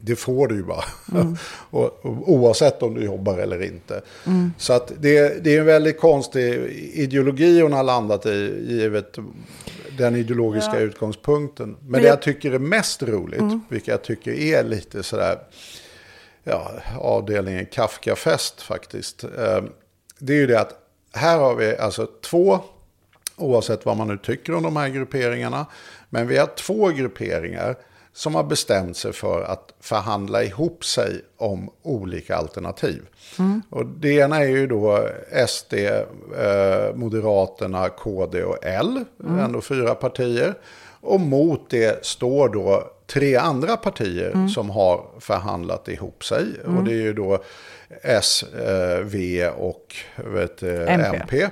det 0.00 0.16
får 0.16 0.48
du 0.48 0.54
ju 0.54 0.62
bara. 0.62 0.84
och, 1.70 2.04
och, 2.04 2.32
oavsett 2.32 2.82
om 2.82 2.94
du 2.94 3.04
jobbar 3.04 3.38
eller 3.38 3.62
inte. 3.62 4.02
Så 4.58 4.72
att 4.72 4.92
det, 4.98 5.44
det 5.44 5.56
är 5.56 5.60
en 5.60 5.66
väldigt 5.66 6.00
konstig 6.00 6.54
ideologi 6.94 7.60
hon 7.60 7.72
har 7.72 7.82
landat 7.82 8.26
i, 8.26 8.64
givet 8.68 9.18
den 9.96 10.16
ideologiska 10.16 10.78
utgångspunkten. 10.78 11.76
Men, 11.80 12.02
det 12.02 12.08
jag 12.08 12.22
tycker 12.22 12.52
är 12.52 12.58
mest 12.58 13.02
roligt, 13.02 13.42
vilket 13.68 13.88
jag 13.88 14.02
tycker 14.02 14.32
är 14.32 14.64
lite 14.64 15.02
sådär, 15.02 15.38
ja, 16.44 16.70
avdelningen 17.00 17.66
Kafkafest 17.66 18.62
faktiskt. 18.62 19.24
eh, 19.24 19.62
Det 20.18 20.32
är 20.32 20.36
ju 20.36 20.46
det 20.46 20.60
att 20.60 20.72
här 21.14 21.38
har 21.38 21.54
vi 21.54 21.76
alltså 21.76 22.06
två, 22.06 22.60
oavsett 23.36 23.86
vad 23.86 23.96
man 23.96 24.08
nu 24.08 24.18
tycker 24.18 24.54
om 24.54 24.62
de 24.62 24.76
här 24.76 24.88
grupperingarna, 24.88 25.66
Men 26.10 26.26
vi 26.28 26.38
har 26.38 26.46
två 26.46 26.88
grupperingar 26.88 27.76
som 28.16 28.34
har 28.34 28.44
bestämt 28.44 28.96
sig 28.96 29.12
för 29.12 29.42
att 29.42 29.74
förhandla 29.80 30.44
ihop 30.44 30.84
sig 30.84 31.24
om 31.36 31.70
olika 31.82 32.36
alternativ. 32.36 33.02
Och 33.70 33.86
det 33.86 34.08
ena 34.08 34.36
är 34.36 34.48
ju 34.48 34.66
då 34.66 35.08
SD, 35.48 35.74
eh, 35.74 36.94
Moderaterna, 36.94 37.88
KD 37.88 38.42
och 38.42 38.58
L, 38.62 39.04
ändå 39.44 39.60
fyra 39.60 39.94
partier. 39.94 40.54
Och 41.00 41.20
mot 41.20 41.70
det 41.70 42.04
står 42.04 42.48
då 42.48 42.90
tre 43.06 43.36
andra 43.36 43.76
partier 43.76 44.48
som 44.48 44.70
har 44.70 45.06
förhandlat 45.20 45.88
ihop 45.88 46.24
sig. 46.24 46.44
Och 46.64 46.84
det 46.84 46.90
är 46.90 47.02
ju 47.02 47.12
då 47.12 47.38
S, 48.02 48.42
eh, 48.42 48.98
V 49.00 49.48
och 49.48 49.96
vet, 50.16 50.62
eh, 50.62 50.94
MP. 50.94 51.16
MP. 51.16 51.48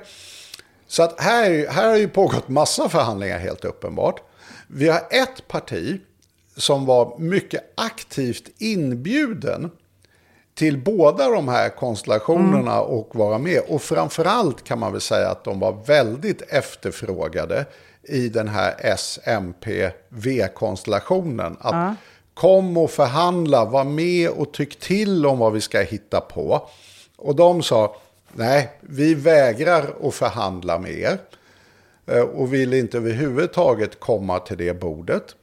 Så 0.86 1.02
att 1.02 1.20
här, 1.20 1.66
här 1.70 1.88
har 1.88 1.96
ju 1.96 2.08
pågått 2.08 2.48
massa 2.48 2.88
förhandlingar 2.88 3.38
helt 3.38 3.64
uppenbart. 3.64 4.20
Vi 4.66 4.88
har 4.88 5.00
ett 5.10 5.48
parti 5.48 6.00
som 6.56 6.86
var 6.86 7.18
mycket 7.18 7.72
aktivt 7.74 8.48
inbjuden 8.58 9.70
till 10.54 10.78
båda 10.78 11.28
de 11.28 11.48
här 11.48 11.68
konstellationerna 11.68 12.80
och 12.80 13.16
vara 13.16 13.38
med. 13.38 13.60
Och 13.68 13.82
framförallt 13.82 14.64
kan 14.64 14.78
man 14.78 14.92
väl 14.92 15.00
säga 15.00 15.30
att 15.30 15.44
de 15.44 15.60
var 15.60 15.72
väldigt 15.86 16.42
efterfrågade 16.42 17.66
i 18.02 18.28
den 18.28 18.48
här 18.48 18.74
SMP-V-konstellationen. 18.96 21.56
Att 21.60 21.96
kom 22.34 22.76
och 22.76 22.90
förhandla, 22.90 23.64
var 23.64 23.84
med 23.84 24.30
och 24.30 24.52
tyck 24.52 24.80
till 24.80 25.26
om 25.26 25.38
vad 25.38 25.52
vi 25.52 25.60
ska 25.60 25.80
hitta 25.80 26.20
på. 26.20 26.68
Och 27.16 27.36
de 27.36 27.62
sa, 27.62 27.96
nej, 28.32 28.70
vi 28.80 29.14
vägrar 29.14 29.94
att 30.02 30.14
förhandla 30.14 30.78
med 30.78 30.92
er. 30.92 31.18
Eh, 32.06 32.20
Och 32.20 32.54
vill 32.54 32.74
inte 32.74 32.96
överhuvudtaget 32.96 34.00
komma 34.00 34.38
till 34.38 34.56
det 34.58 34.80
bordet. 34.80 35.34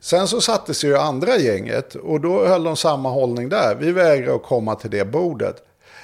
Sen 0.00 0.28
så 0.28 0.40
satte 0.40 0.74
sig 0.74 0.90
ju 0.90 0.96
andra 0.96 1.36
gänget 1.36 1.94
och 1.94 2.20
då 2.20 2.46
höll 2.46 2.64
de 2.64 2.76
samma 2.76 3.08
hållning 3.10 3.48
där. 3.48 3.76
Vi 3.80 3.92
vägrar 3.92 4.34
att 4.36 4.42
komma 4.42 4.74
till 4.74 4.90
det 4.90 5.04
bordet. 5.04 5.56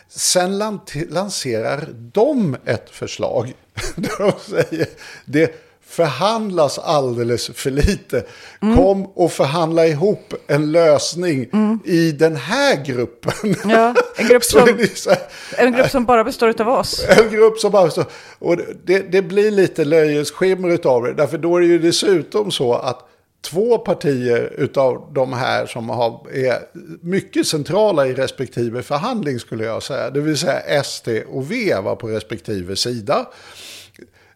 Sen 0.09 0.59
lan- 0.59 0.81
lanserar 1.11 1.89
de 2.13 2.57
ett 2.65 2.91
förslag. 2.91 3.55
Där 3.97 4.19
de 4.19 4.33
säger 4.55 4.87
det 5.25 5.55
förhandlas 5.89 6.79
alldeles 6.79 7.51
för 7.55 7.71
lite. 7.71 8.25
Kom 8.61 9.07
och 9.07 9.33
förhandla 9.33 9.87
ihop 9.87 10.35
en 10.47 10.73
lösning 10.73 11.49
i 11.85 12.13
den 12.13 12.37
här 12.37 12.85
gruppen. 12.85 13.33
Ja, 13.71 13.95
en 14.17 14.29
grupp 14.29 14.45
som- 14.45 14.65
det 14.67 15.07
här- 15.07 15.67
En 15.67 15.73
grupp 15.73 15.91
som 15.91 16.05
bara 16.05 16.25
består 16.25 16.61
av 16.61 16.69
oss. 16.69 17.05
en 17.19 17.31
grupp 17.31 17.59
som 17.59 17.73
bara 17.73 17.91
så, 17.91 18.05
och 18.39 18.57
det, 18.85 18.99
det 19.13 19.23
blir 19.23 19.51
lite 19.51 19.85
löjets 19.85 20.31
skimmer 20.31 20.87
av 20.87 21.03
det. 21.03 21.13
Därför 21.15 21.39
då 21.39 21.57
är 21.57 21.61
det 21.61 21.67
ju 21.67 21.79
dessutom 21.79 22.51
så 22.51 22.75
att 22.75 23.09
två 23.51 23.79
partier 23.79 24.53
utav 24.57 25.11
de 25.13 25.33
här 25.33 25.67
som 25.67 25.89
har, 25.89 26.27
är 26.33 26.59
mycket 27.01 27.47
centrala 27.47 28.07
i 28.07 28.15
respektive 28.15 28.83
förhandling 28.83 29.39
skulle 29.39 29.65
jag 29.65 29.83
säga. 29.83 30.11
Det 30.11 30.21
vill 30.21 30.39
säga 30.39 30.85
SD 30.85 31.09
och 31.29 31.51
V 31.51 31.75
var 31.75 31.97
på 31.97 32.09
respektive 32.09 32.77
sida. 32.77 33.27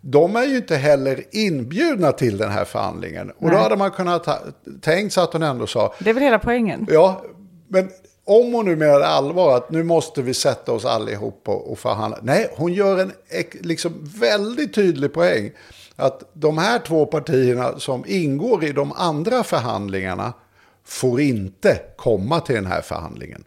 De 0.00 0.36
är 0.36 0.44
ju 0.44 0.56
inte 0.56 0.76
heller 0.76 1.24
inbjudna 1.30 2.12
till 2.12 2.38
den 2.38 2.50
här 2.50 2.64
förhandlingen. 2.64 3.30
Och 3.30 3.46
då 3.46 3.48
Nej. 3.48 3.62
hade 3.62 3.76
man 3.76 3.90
kunnat 3.90 4.24
ta, 4.24 4.38
tänkt 4.80 5.12
sig 5.12 5.22
att 5.22 5.32
hon 5.32 5.42
ändå 5.42 5.66
sa, 5.66 5.94
Det 5.98 6.10
är 6.10 6.14
väl 6.14 6.22
hela 6.22 6.38
poängen. 6.38 6.86
Ja, 6.90 7.24
men 7.68 7.88
om 8.24 8.52
hon 8.52 8.64
nu 8.64 8.76
menar 8.76 9.00
allvar 9.00 9.56
att 9.56 9.70
nu 9.70 9.82
måste 9.82 10.22
vi 10.22 10.34
sätta 10.34 10.72
oss 10.72 10.84
allihop 10.84 11.42
och, 11.48 11.72
och 11.72 11.78
förhandla. 11.78 12.18
Nej, 12.22 12.50
hon 12.56 12.72
gör 12.72 12.98
en 12.98 13.12
liksom 13.60 13.92
väldigt 14.20 14.74
tydlig 14.74 15.12
poäng. 15.12 15.50
Att 16.00 16.30
de 16.32 16.58
här 16.58 16.78
två 16.78 17.06
partierna 17.06 17.78
som 17.78 18.04
ingår 18.06 18.64
i 18.64 18.72
de 18.72 18.92
andra 18.92 19.44
förhandlingarna 19.44 20.32
får 20.84 21.20
inte 21.20 21.80
komma 21.96 22.40
till 22.40 22.54
den 22.54 22.66
här 22.66 22.80
förhandlingen. 22.80 23.44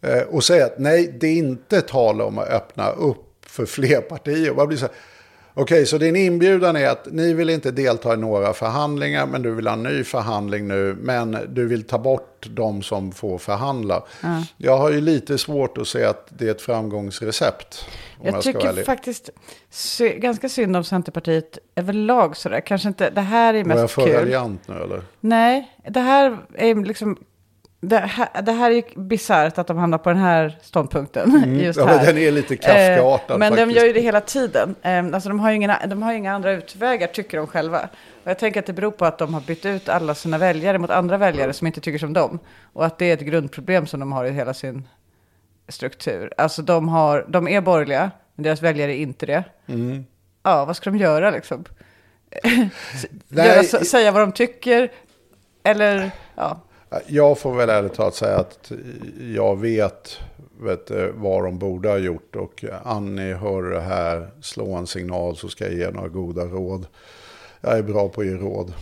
Eh, 0.00 0.22
och 0.22 0.44
säga 0.44 0.66
att 0.66 0.78
nej, 0.78 1.16
det 1.20 1.26
är 1.26 1.36
inte 1.36 1.80
tal 1.80 2.20
om 2.20 2.38
att 2.38 2.48
öppna 2.48 2.90
upp 2.90 3.46
för 3.46 3.66
fler 3.66 4.00
partier. 4.00 4.50
Och 4.50 4.56
man 4.56 4.68
blir 4.68 4.78
så 4.78 4.86
här, 4.86 4.94
Okej, 5.56 5.86
så 5.86 5.98
din 5.98 6.16
inbjudan 6.16 6.76
är 6.76 6.88
att 6.88 7.06
ni 7.12 7.32
vill 7.34 7.50
inte 7.50 7.70
delta 7.70 8.14
i 8.14 8.16
några 8.16 8.52
förhandlingar, 8.52 9.26
men 9.26 9.42
du 9.42 9.54
vill 9.54 9.66
ha 9.66 9.74
en 9.74 9.82
ny 9.82 10.04
förhandling 10.04 10.68
nu, 10.68 10.96
men 11.00 11.38
du 11.48 11.66
vill 11.66 11.82
ta 11.82 11.98
bort 11.98 12.46
de 12.50 12.82
som 12.82 13.12
får 13.12 13.38
förhandla. 13.38 14.02
Jag 14.56 14.78
har 14.78 14.90
ju 14.90 15.00
lite 15.00 15.38
svårt 15.38 15.78
att 15.78 15.88
se 15.88 16.04
att 16.04 16.26
det 16.28 16.46
är 16.46 16.50
ett 16.50 16.62
framgångsrecept. 16.62 17.86
Jag, 18.22 18.34
Jag 18.34 18.42
tycker 18.42 18.84
faktiskt 18.84 19.30
sy- 19.70 20.18
ganska 20.18 20.48
synd 20.48 20.76
om 20.76 20.84
Centerpartiet 20.84 21.58
överlag 21.76 22.36
sådär. 22.36 22.60
Kanske 22.60 22.88
inte, 22.88 23.10
det 23.10 23.20
här 23.20 23.54
är 23.54 23.64
Var 23.64 23.70
jag 23.70 23.80
mest 23.82 23.94
för 23.94 24.02
kul. 24.06 24.12
raljant 24.14 24.68
nu 24.68 24.74
eller? 24.74 25.02
Nej, 25.20 25.76
det 25.88 26.00
här 26.00 26.38
är 26.54 26.74
liksom... 26.74 27.18
Det 27.88 27.98
här, 27.98 28.42
det 28.42 28.52
här 28.52 28.70
är 28.70 28.74
ju 28.74 28.82
bisarrt 28.96 29.58
att 29.58 29.66
de 29.66 29.78
hamnar 29.78 29.98
på 29.98 30.08
den 30.10 30.18
här 30.18 30.58
ståndpunkten. 30.62 31.58
Just 31.60 31.78
Mm. 31.78 31.88
Ja, 31.90 31.96
här. 31.96 32.06
men 32.06 32.14
den 32.14 32.18
är 32.24 32.30
lite 32.30 32.56
Kafkaartad 32.56 33.34
Eh, 33.34 33.38
Men 33.38 33.52
de 33.52 33.58
faktiskt. 33.58 33.76
gör 33.80 33.86
ju 33.86 33.92
det 33.92 34.00
hela 34.00 34.20
tiden. 34.20 34.74
Eh, 34.82 35.04
alltså 35.14 35.28
de 35.28 35.40
har 35.40 35.50
ju 35.50 35.56
inga, 35.56 35.78
de 35.86 36.02
har 36.02 36.12
inga 36.12 36.32
andra 36.34 36.52
utvägar, 36.52 37.06
tycker 37.06 37.36
de 37.38 37.46
själva. 37.46 37.88
Och 38.24 38.30
jag 38.30 38.38
tänker 38.38 38.60
att 38.60 38.66
det 38.66 38.72
beror 38.72 38.90
på 38.90 39.04
att 39.04 39.18
de 39.18 39.34
har 39.34 39.40
bytt 39.40 39.66
ut 39.66 39.88
alla 39.88 40.14
sina 40.14 40.38
väljare 40.38 40.78
mot 40.78 40.90
andra 40.90 41.16
väljare 41.16 41.52
som 41.52 41.66
inte 41.66 41.80
tycker 41.80 41.98
som 41.98 42.12
dem. 42.12 42.38
Och 42.72 42.86
att 42.86 42.98
det 42.98 43.10
är 43.10 43.14
ett 43.14 43.20
grundproblem 43.20 43.86
som 43.86 44.00
de 44.00 44.12
har 44.12 44.24
i 44.24 44.30
hela 44.30 44.54
sin 44.54 44.88
struktur. 45.68 46.32
Alltså 46.38 46.62
de, 46.62 46.88
har, 46.88 47.24
de 47.28 47.48
är 47.48 47.60
borgerliga, 47.60 48.10
men 48.34 48.42
deras 48.42 48.62
väljare 48.62 48.92
är 48.96 48.96
inte 49.02 49.26
det. 49.26 49.44
Mm. 49.66 50.04
Ja, 50.42 50.64
vad 50.64 50.76
ska 50.76 50.90
de 50.90 50.96
göra 50.98 51.30
liksom? 51.30 51.64
Nej, 53.28 53.48
Göra, 53.48 53.62
säga 53.84 54.12
vad 54.12 54.22
de 54.22 54.32
tycker? 54.32 54.92
Eller, 55.62 56.10
ja. 56.34 56.60
Jag 57.06 57.38
får 57.38 57.54
väl 57.54 57.70
ärligt 57.70 57.94
talat 57.94 58.14
säga 58.14 58.36
att 58.36 58.72
jag 59.34 59.60
vet, 59.60 60.18
vet 60.60 60.90
vad 61.14 61.44
de 61.44 61.58
borde 61.58 61.88
ha 61.88 61.98
gjort. 61.98 62.36
Och 62.36 62.64
Annie, 62.84 63.34
hör 63.34 63.62
det 63.62 63.80
här, 63.80 64.30
slå 64.42 64.74
en 64.74 64.86
signal 64.86 65.36
så 65.36 65.48
ska 65.48 65.64
jag 65.64 65.74
ge 65.74 65.90
några 65.90 66.08
goda 66.08 66.44
råd. 66.44 66.86
Jag 67.60 67.78
är 67.78 67.82
bra 67.82 68.08
på 68.08 68.20
att 68.20 68.26
ge 68.26 68.34
råd. 68.34 68.72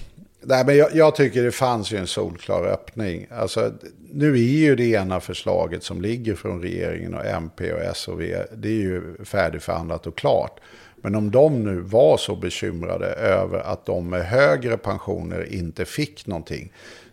Nej, 0.44 0.66
men 0.66 0.76
jag, 0.76 0.94
jag 0.94 1.16
tycker 1.16 1.42
det 1.42 1.52
fanns 1.52 1.92
ju 1.92 1.96
en 1.96 2.06
solklar 2.06 2.64
öppning. 2.64 3.26
Alltså, 3.30 3.72
nu 4.10 4.32
är 4.32 4.36
ju 4.36 4.76
det 4.76 4.84
ena 4.84 5.20
förslaget 5.20 5.82
som 5.82 6.02
ligger 6.02 6.34
från 6.34 6.62
regeringen 6.62 7.14
och 7.14 7.26
MP 7.26 7.72
och 7.72 7.80
S 7.80 8.08
och 8.08 8.20
V, 8.20 8.36
det 8.56 8.68
är 8.68 8.72
ju 8.72 9.24
färdigförhandlat 9.24 10.06
och 10.06 10.16
klart. 10.16 10.60
Men 10.96 11.14
om 11.14 11.30
de 11.30 11.64
nu 11.64 11.80
var 11.80 12.16
så 12.16 12.36
bekymrade 12.36 13.06
över 13.06 13.58
att 13.58 13.86
de 13.86 14.10
med 14.10 14.26
högre 14.26 14.76
pensioner 14.76 15.52
inte 15.52 15.84
fick 15.84 16.26
någonting, 16.26 16.72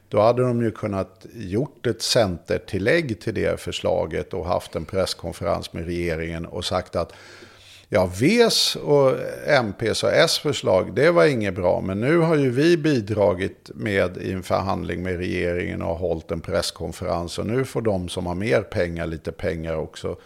då 0.09 0.21
hade 0.21 0.41
de 0.41 0.61
ju 0.61 0.71
kunnat 0.71 1.25
gjort 1.33 1.87
ett 1.87 2.01
centertillägg 2.01 3.21
till 3.21 3.33
det 3.33 3.59
förslaget 3.59 4.33
och 4.33 4.45
haft 4.45 4.75
en 4.75 4.85
presskonferens 4.85 5.73
med 5.73 5.85
regeringen 5.85 6.45
och 6.45 6.65
sagt 6.65 6.95
att 6.95 7.13
Ja, 7.91 8.05
Vs 8.05 8.75
och 8.75 9.15
MPs 9.47 10.03
och 10.03 10.13
S 10.13 10.39
förslag, 10.39 10.95
det 10.95 11.11
var 11.11 11.25
inget 11.25 11.55
bra. 11.55 11.81
Men 11.81 12.01
nu 12.01 12.17
har 12.17 12.35
ju 12.35 12.49
vi 12.49 12.77
bidragit 12.77 13.71
med 13.73 14.17
i 14.17 14.31
en 14.31 14.43
förhandling 14.43 15.03
med 15.03 15.17
regeringen 15.17 15.81
och 15.81 15.95
hållit 15.95 16.31
en 16.31 16.41
presskonferens. 16.41 17.39
Och 17.39 17.45
nu 17.45 17.65
får 17.65 17.81
de 17.81 18.09
som 18.09 18.25
har 18.25 18.35
mer 18.35 18.61
pengar 18.61 19.05
lite 19.05 19.31
pengar 19.31 19.75
också. 19.75 20.17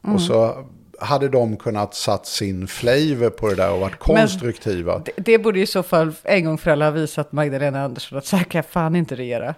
Och 0.00 0.20
så 0.20 0.64
hade 1.00 1.28
de 1.28 1.56
kunnat 1.56 1.94
satt 1.94 2.26
sin 2.26 2.66
flavor 2.68 3.30
på 3.30 3.48
det 3.48 3.54
där 3.54 3.72
och 3.72 3.80
varit 3.80 3.98
konstruktiva. 3.98 5.02
Det, 5.04 5.12
det 5.16 5.38
borde 5.38 5.60
i 5.60 5.66
så 5.66 5.82
fall 5.82 6.12
en 6.22 6.44
gång 6.44 6.58
för 6.58 6.70
alla 6.70 6.84
ha 6.84 6.90
visat 6.90 7.32
Magdalena 7.32 7.84
Andersson 7.84 8.18
att 8.18 8.26
så 8.26 8.36
här 8.36 8.44
kan 8.44 8.58
jag 8.58 8.66
fan 8.66 8.96
inte 8.96 9.14
regera. 9.14 9.54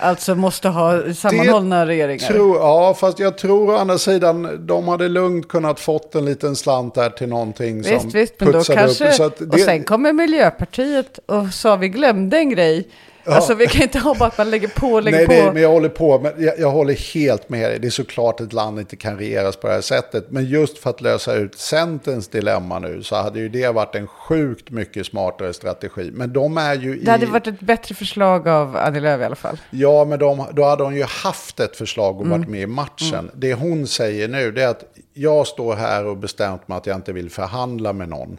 Alltså 0.00 0.34
måste 0.34 0.68
ha 0.68 1.14
sammanhållna 1.14 1.86
regeringar. 1.86 2.28
Tror, 2.28 2.56
ja, 2.56 2.94
fast 2.94 3.18
jag 3.18 3.38
tror 3.38 3.70
å 3.70 3.76
andra 3.76 3.98
sidan 3.98 4.66
de 4.66 4.88
hade 4.88 5.08
lugnt 5.08 5.48
kunnat 5.48 5.80
fått 5.80 6.14
en 6.14 6.24
liten 6.24 6.56
slant 6.56 6.94
där 6.94 7.10
till 7.10 7.28
någonting 7.28 7.84
som 7.84 7.92
Visst, 7.94 8.14
visst, 8.14 8.34
men 8.38 8.52
då 8.52 8.62
kanske... 8.62 9.08
upp. 9.08 9.14
Så 9.14 9.22
att 9.24 9.40
Och 9.40 9.46
det- 9.48 9.58
sen 9.58 9.84
kommer 9.84 10.12
Miljöpartiet 10.12 11.18
och 11.26 11.54
sa 11.54 11.76
vi 11.76 11.88
glömde 11.88 12.38
en 12.38 12.50
grej. 12.50 12.88
Alltså 13.24 13.54
vi 13.54 13.66
kan 13.66 13.82
inte 13.82 13.98
ha 13.98 14.14
bara 14.14 14.26
att 14.28 14.38
man 14.38 14.50
lägger 14.50 14.68
på 14.68 14.86
och 14.86 15.02
lägger 15.02 15.18
Nej, 15.18 15.26
på. 15.26 15.32
nej, 15.32 15.52
men 15.52 15.62
jag 15.62 15.68
håller 15.70 15.88
på. 15.88 16.18
Men 16.18 16.32
jag, 16.44 16.58
jag 16.58 16.70
håller 16.70 17.14
helt 17.14 17.48
med 17.48 17.70
dig. 17.70 17.78
Det 17.78 17.86
är 17.86 17.90
såklart 17.90 18.40
ett 18.40 18.52
land 18.52 18.78
inte 18.78 18.96
kan 18.96 19.18
regeras 19.18 19.56
på 19.56 19.66
det 19.66 19.72
här 19.72 19.80
sättet. 19.80 20.30
Men 20.30 20.44
just 20.44 20.78
för 20.78 20.90
att 20.90 21.00
lösa 21.00 21.34
ut 21.34 21.58
Centerns 21.58 22.28
dilemma 22.28 22.78
nu 22.78 23.02
så 23.02 23.16
hade 23.16 23.38
ju 23.40 23.48
det 23.48 23.68
varit 23.68 23.94
en 23.94 24.06
sjukt 24.06 24.70
mycket 24.70 25.06
smartare 25.06 25.52
strategi. 25.52 26.10
Men 26.14 26.32
de 26.32 26.58
är 26.58 26.74
ju 26.74 26.94
Det 27.00 27.10
hade 27.10 27.26
i... 27.26 27.28
varit 27.28 27.46
ett 27.46 27.60
bättre 27.60 27.94
förslag 27.94 28.48
av 28.48 28.76
Annie 28.76 29.00
Lööf 29.00 29.20
i 29.20 29.24
alla 29.24 29.36
fall. 29.36 29.58
Ja, 29.70 30.04
men 30.04 30.18
de, 30.18 30.44
då 30.52 30.64
hade 30.64 30.84
hon 30.84 30.94
ju 30.96 31.04
haft 31.04 31.60
ett 31.60 31.76
förslag 31.76 32.16
och 32.20 32.26
Mm. 32.26 32.38
varit 32.40 32.50
med 32.50 32.60
i 32.60 32.66
matchen. 32.66 33.30
Det 33.34 33.54
hon 33.54 33.86
säger 33.86 34.28
nu 34.28 34.52
det 34.52 34.62
är 34.62 34.68
att 34.68 34.84
jag 35.14 35.46
står 35.46 35.74
här 35.74 36.04
och 36.06 36.16
bestämt 36.16 36.68
mig 36.68 36.78
att 36.78 36.86
jag 36.86 36.96
inte 36.96 37.12
vill 37.12 37.30
förhandla 37.30 37.92
med 37.92 38.08
någon. 38.08 38.38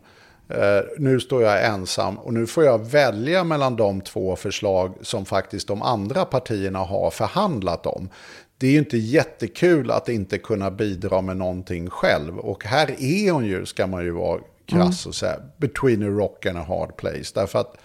Eh, 0.50 0.82
nu 0.97 1.20
står 1.20 1.43
jag 1.43 1.66
ensam 1.66 2.20
och 2.20 2.34
nu 2.34 2.47
får 2.47 2.64
jag 2.64 2.89
välja 2.89 3.43
mellan 3.43 3.76
de 3.76 4.02
två 4.02 4.36
förslag 4.36 4.93
som 5.02 5.26
faktiskt 5.26 5.68
de 5.68 5.82
andra 5.82 6.26
partierna 6.26 6.80
har 6.80 7.12
förhandlat 7.12 7.86
om. 7.86 8.10
Det 8.58 8.68
är 8.68 8.72
ju 8.72 8.78
inte 8.80 8.97
jättekul 8.97 9.91
att 9.91 10.10
inte 10.10 10.38
kunna 10.38 10.72
bidra 10.72 11.22
med 11.22 11.38
någonting 11.38 11.89
själv. 11.89 12.39
Och 12.39 12.66
här 12.66 12.95
är 13.00 13.32
hon 13.32 13.45
ju, 13.45 13.66
ska 13.66 13.88
man 13.88 14.04
ju 14.04 14.12
vara 14.12 14.41
krass 14.66 15.06
och 15.06 15.16
säga, 15.16 15.39
between 15.58 16.04
a 16.04 16.20
rock 16.20 16.45
and 16.45 16.58
a 16.58 16.66
hard 16.68 16.97
place. 16.97 17.32
Därför 17.34 17.60
att 17.60 17.78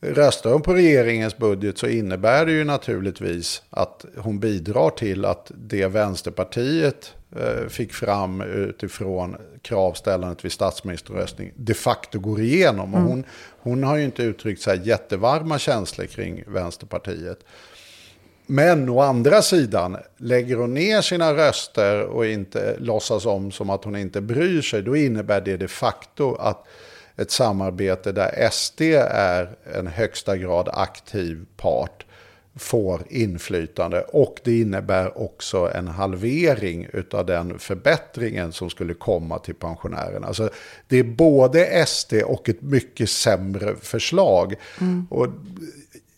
Röstar 0.00 0.52
hon 0.52 0.62
på 0.62 0.74
regeringens 0.74 1.36
budget 1.36 1.78
så 1.78 1.86
innebär 1.86 2.46
det 2.46 2.52
ju 2.52 2.64
naturligtvis 2.64 3.62
att 3.70 4.04
hon 4.16 4.40
bidrar 4.40 4.90
till 4.90 5.24
att 5.24 5.50
det 5.54 5.86
Vänsterpartiet 5.86 7.14
fick 7.68 7.92
fram 7.92 8.40
utifrån 8.40 9.36
kravställandet 9.62 10.44
vid 10.44 10.52
statsministerröstning 10.52 11.52
de 11.56 11.74
facto 11.74 12.18
går 12.18 12.40
igenom. 12.40 12.94
Och 12.94 13.00
hon, 13.00 13.24
hon 13.58 13.84
har 13.84 13.96
ju 13.96 14.04
inte 14.04 14.22
uttryckt 14.22 14.62
så 14.62 14.70
här 14.70 14.80
jättevarma 14.84 15.58
känslor 15.58 16.06
kring 16.06 16.44
Vänsterpartiet. 16.46 17.38
Men 18.46 18.88
å 18.88 19.00
andra 19.00 19.42
sidan, 19.42 19.96
lägger 20.16 20.56
hon 20.56 20.74
ner 20.74 21.00
sina 21.00 21.34
röster 21.34 22.02
och 22.02 22.26
inte 22.26 22.76
låtsas 22.78 23.26
om 23.26 23.52
som 23.52 23.70
att 23.70 23.84
hon 23.84 23.96
inte 23.96 24.20
bryr 24.20 24.62
sig, 24.62 24.82
då 24.82 24.96
innebär 24.96 25.40
det 25.40 25.56
de 25.56 25.68
facto 25.68 26.34
att 26.34 26.66
ett 27.16 27.30
samarbete 27.30 28.12
där 28.12 28.48
SD 28.50 28.80
är 29.10 29.56
en 29.74 29.86
högsta 29.86 30.36
grad 30.36 30.68
aktiv 30.72 31.46
part 31.56 31.95
får 32.56 33.02
inflytande. 33.08 34.02
Och 34.02 34.40
det 34.44 34.60
innebär 34.60 35.22
också 35.22 35.70
en 35.74 35.88
halvering 35.88 36.88
av 37.12 37.26
den 37.26 37.58
förbättringen 37.58 38.52
som 38.52 38.70
skulle 38.70 38.94
komma 38.94 39.38
till 39.38 39.54
pensionärerna. 39.54 40.26
Alltså, 40.26 40.50
det 40.88 40.96
är 40.96 41.04
både 41.04 41.86
SD 41.86 42.12
och 42.12 42.48
ett 42.48 42.62
mycket 42.62 43.10
sämre 43.10 43.76
förslag. 43.80 44.54
Och, 45.10 45.26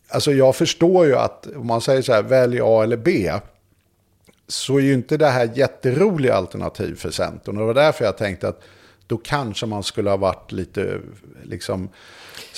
alltså, 0.08 0.32
jag 0.32 0.56
förstår 0.56 1.06
ju 1.06 1.16
att 1.16 1.46
om 1.56 1.66
man 1.66 1.80
säger 1.80 2.02
så 2.02 2.12
här, 2.12 2.22
välj 2.22 2.60
A 2.62 2.82
eller 2.82 2.96
B 2.96 3.32
så 4.48 4.76
är 4.76 4.82
ju 4.82 4.94
inte 4.94 5.16
det 5.16 5.28
här 5.28 5.50
jätteroliga 5.54 6.34
alternativ 6.34 6.94
för 6.94 7.10
Centern. 7.10 7.56
Och 7.56 7.60
det 7.60 7.66
var 7.66 7.74
därför 7.74 8.04
jag 8.04 8.16
tänkte 8.16 8.48
att 8.48 8.62
då 9.06 9.16
kanske 9.16 9.66
man 9.66 9.82
skulle 9.82 10.10
ha 10.10 10.16
varit 10.16 10.52
lite 10.52 11.00
liksom, 11.42 11.88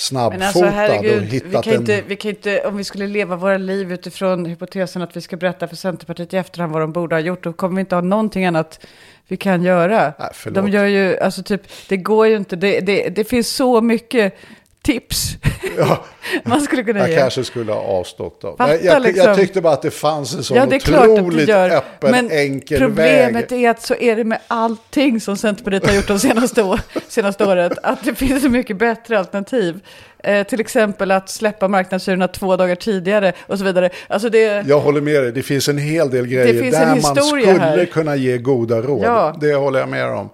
snabbfotad 0.01 0.38
Men 0.38 0.46
alltså 0.46 0.64
herregud, 0.64 1.16
och 1.16 1.22
vi 1.22 1.26
hittat 1.26 1.64
kan, 1.64 1.74
en... 1.74 1.80
inte, 1.80 2.03
vi 2.07 2.16
kan 2.16 2.30
inte, 2.30 2.61
om 2.61 2.76
vi 2.76 2.84
skulle 2.84 3.07
leva 3.07 3.36
våra 3.36 3.59
liv 3.59 3.92
utifrån 3.92 4.46
hypotesen 4.46 5.03
att 5.03 5.16
vi 5.16 5.20
ska 5.20 5.36
berätta 5.36 5.68
för 5.68 5.76
Centerpartiet 5.76 6.34
i 6.34 6.36
efterhand 6.36 6.72
vad 6.72 6.82
de 6.82 6.92
borde 6.92 7.14
ha 7.14 7.20
gjort, 7.20 7.44
då 7.44 7.53
kommer 7.53 7.74
vi 7.74 7.80
inte 7.80 7.94
ha 7.94 8.03
någonting 8.03 8.44
annat 8.44 8.86
vi 9.28 9.36
kan 9.36 9.62
göra. 9.62 10.12
Nej, 10.18 10.53
de 10.55 10.68
gör 10.68 10.84
ju, 10.84 11.18
alltså 11.18 11.42
typ, 11.42 11.62
det 11.88 11.96
går 11.96 12.26
ju 12.26 12.36
inte, 12.36 12.57
det, 12.57 12.80
det, 12.80 13.09
det 13.09 13.24
finns 13.24 13.48
så 13.48 13.80
mycket 13.80 14.34
tips 14.83 15.37
Ja, 15.78 16.05
man 16.45 16.61
skulle 16.61 16.83
kunna 16.85 16.99
jag 17.01 17.09
ge. 17.11 17.16
kanske 17.16 17.45
skulle 17.45 17.72
ha 17.72 17.81
avstått 17.81 18.41
dem. 18.41 18.57
Fatta 18.59 18.76
jag, 18.85 19.03
liksom. 19.03 19.26
jag 19.26 19.37
tyckte 19.37 19.61
bara 19.61 19.72
att 19.72 19.83
det 19.83 19.91
fanns 19.91 20.35
en 20.35 20.45
sån 20.45 20.57
Ja, 20.57 20.66
otroligt 21.09 21.49
gör. 21.49 21.70
öppen, 21.70 22.11
Men 22.11 22.31
enkel 22.31 22.78
problemet 22.78 23.53
väg. 23.53 23.64
är 23.64 23.70
att 23.70 23.83
så 23.83 23.95
är 23.95 24.16
det 24.16 24.24
med 24.24 24.39
allting 24.49 25.20
som 25.20 25.37
Centerpartiet 25.37 25.87
har 25.87 25.95
gjort 25.95 26.07
de 26.09 26.18
senaste, 26.18 26.62
år, 26.62 26.81
senaste 27.09 27.45
året. 27.45 27.72
Att 27.83 28.05
det 28.05 28.14
finns 28.14 28.43
så 28.43 28.49
mycket 28.49 28.76
bättre 28.76 29.18
alternativ. 29.18 29.81
Eh, 30.24 30.47
till 30.47 30.61
exempel 30.61 31.11
att 31.11 31.28
släppa 31.28 31.68
marknadshyrorna 31.68 32.28
två 32.28 32.57
dagar 32.57 32.74
tidigare 32.74 33.33
och 33.47 33.59
så 33.59 33.64
vidare. 33.64 33.91
Alltså 34.09 34.28
det, 34.28 34.66
Jag 34.66 34.81
håller 34.81 35.01
med 35.01 35.22
dig, 35.22 35.33
det 35.33 35.43
finns 35.43 35.68
en 35.68 35.78
hel 35.78 36.11
del 36.11 36.26
grejer 36.26 36.70
där 36.70 36.87
man 37.03 37.16
skulle 37.16 37.47
här. 37.53 37.85
kunna 37.87 38.16
ge 38.16 38.39
goda 38.39 38.83
råd. 38.83 39.05
Ja. 39.05 39.37
Det 39.41 39.55
håller 39.55 39.81
jag 39.81 39.89
med 39.89 40.07
om. 40.07 40.31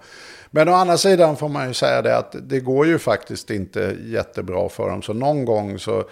Men 0.57 0.69
å 0.69 0.73
andra 0.73 0.97
sidan 0.97 1.37
får 1.37 1.49
man 1.49 1.67
ju 1.67 1.73
säga 1.73 2.01
det 2.01 2.17
att 2.17 2.35
det 2.41 2.59
går 2.59 2.87
ju 2.87 2.99
faktiskt 2.99 3.49
inte 3.51 3.97
jättebra 4.05 4.69
för 4.69 4.89
dem. 4.89 5.01
Så 5.01 5.13
någon 5.13 5.45
gång 5.45 5.79
så 5.79 6.03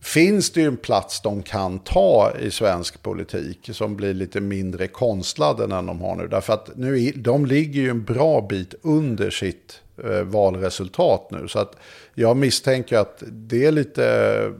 finns 0.00 0.50
det 0.52 0.60
ju 0.60 0.66
en 0.66 0.76
plats 0.76 1.20
de 1.20 1.42
kan 1.42 1.78
ta 1.78 2.32
i 2.40 2.50
svensk 2.50 3.02
politik 3.02 3.70
som 3.72 3.96
blir 3.96 4.14
lite 4.14 4.40
mindre 4.40 4.88
konstlad 4.88 5.60
än 5.60 5.70
den 5.70 5.86
de 5.86 6.00
har 6.00 6.16
nu. 6.16 6.28
Därför 6.28 6.52
att 6.52 6.70
nu, 6.76 7.12
de 7.16 7.46
ligger 7.46 7.82
ju 7.82 7.90
en 7.90 8.04
bra 8.04 8.40
bit 8.40 8.74
under 8.82 9.30
sitt 9.30 9.80
eh, 10.04 10.22
valresultat 10.22 11.30
nu. 11.30 11.48
Så 11.48 11.58
att 11.58 11.76
jag 12.14 12.36
misstänker 12.36 12.98
att 12.98 13.22
det 13.26 13.64
är 13.64 13.72
lite 13.72 14.52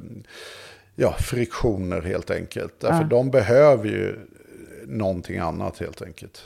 ja, 0.94 1.12
friktioner 1.12 2.02
helt 2.02 2.30
enkelt. 2.30 2.74
Därför 2.80 3.04
de 3.04 3.30
behöver 3.30 3.88
ju 3.88 4.18
någonting 4.86 5.38
annat 5.38 5.78
helt 5.78 6.02
enkelt. 6.02 6.44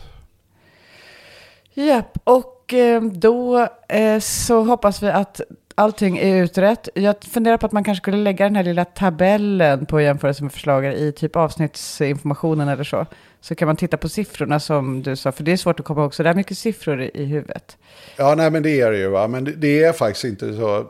Japp, 1.79 2.19
och 2.25 2.75
eh, 2.75 3.03
då 3.03 3.69
eh, 3.89 4.19
så 4.21 4.63
hoppas 4.63 5.03
vi 5.03 5.07
att 5.07 5.41
allting 5.75 6.19
är 6.19 6.45
utrett. 6.45 6.89
Jag 6.95 7.25
funderar 7.25 7.57
på 7.57 7.67
att 7.67 7.73
man 7.73 7.85
kanske 7.85 8.03
skulle 8.03 8.17
lägga 8.17 8.45
den 8.45 8.57
här 8.57 8.63
lilla 8.63 8.85
tabellen 8.85 9.87
på 9.87 10.01
jämförelse 10.01 10.43
med 10.43 10.53
förslagare 10.53 10.97
i 10.97 11.13
typ 11.13 11.37
avsnittsinformationen 11.37 12.69
eller 12.69 12.85
så. 12.85 13.07
Så 13.41 13.55
kan 13.55 13.67
man 13.67 13.77
titta 13.77 13.97
på 13.97 14.09
siffrorna 14.09 14.61
som 14.61 15.03
du 15.03 15.17
sa, 15.17 15.33
för 15.33 15.45
det 15.45 15.53
är 15.53 15.57
svårt 15.57 15.81
att 15.81 15.87
komma 15.87 16.03
ihåg, 16.03 16.15
så 16.15 16.23
där 16.23 16.35
mycket 16.35 16.59
siffror 16.59 17.03
i, 17.03 17.25
huvudet. 17.25 17.77
Ja, 18.17 18.35
nej 18.35 18.51
men 18.51 18.63
det 18.63 18.81
är 18.81 18.91
det 18.91 18.99
ju. 18.99 19.09
Va? 19.09 19.29
Men 19.29 19.55
det 19.57 19.85
är 19.85 19.93
faktiskt 19.93 20.25
inte 20.25 20.57
så 20.57 20.87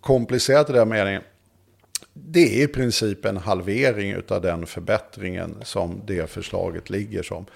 komplicerat 0.00 0.70
i 0.70 0.72
den 0.72 0.88
meningen. 0.88 1.22
Det 2.12 2.60
är 2.60 2.64
i 2.64 2.68
princip 2.68 3.24
en 3.24 3.36
halvering 3.36 4.16
av 4.28 4.40
den 4.40 4.66
förbättringen 4.66 5.56
som 5.62 6.00
det 6.06 6.30
förslaget 6.30 6.90
ligger 6.90 7.22
som. 7.22 7.46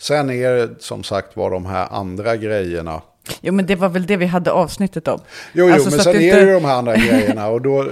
Sen 0.00 0.30
är 0.30 0.50
det 0.52 0.82
som 0.82 1.02
sagt 1.04 1.36
var 1.36 1.50
de 1.50 1.66
här 1.66 1.88
andra 1.90 2.36
grejerna. 2.36 3.02
Jo, 3.40 3.52
men 3.52 3.66
det 3.66 3.74
var 3.74 3.88
väl 3.88 4.06
det 4.06 4.16
vi 4.16 4.26
hade 4.26 4.50
avsnittet 4.52 5.08
om. 5.08 5.20
Jo, 5.52 5.66
jo 5.68 5.74
Alltså, 5.74 5.90
men 5.90 5.98
sen 6.00 6.16
är 6.16 6.20
inte- 6.20 6.40
det 6.40 6.46
ju 6.46 6.52
de 6.54 6.64
här 6.64 6.74
andra 6.74 6.96
grejerna. 6.96 7.48
Och 7.48 7.62
då, 7.62 7.86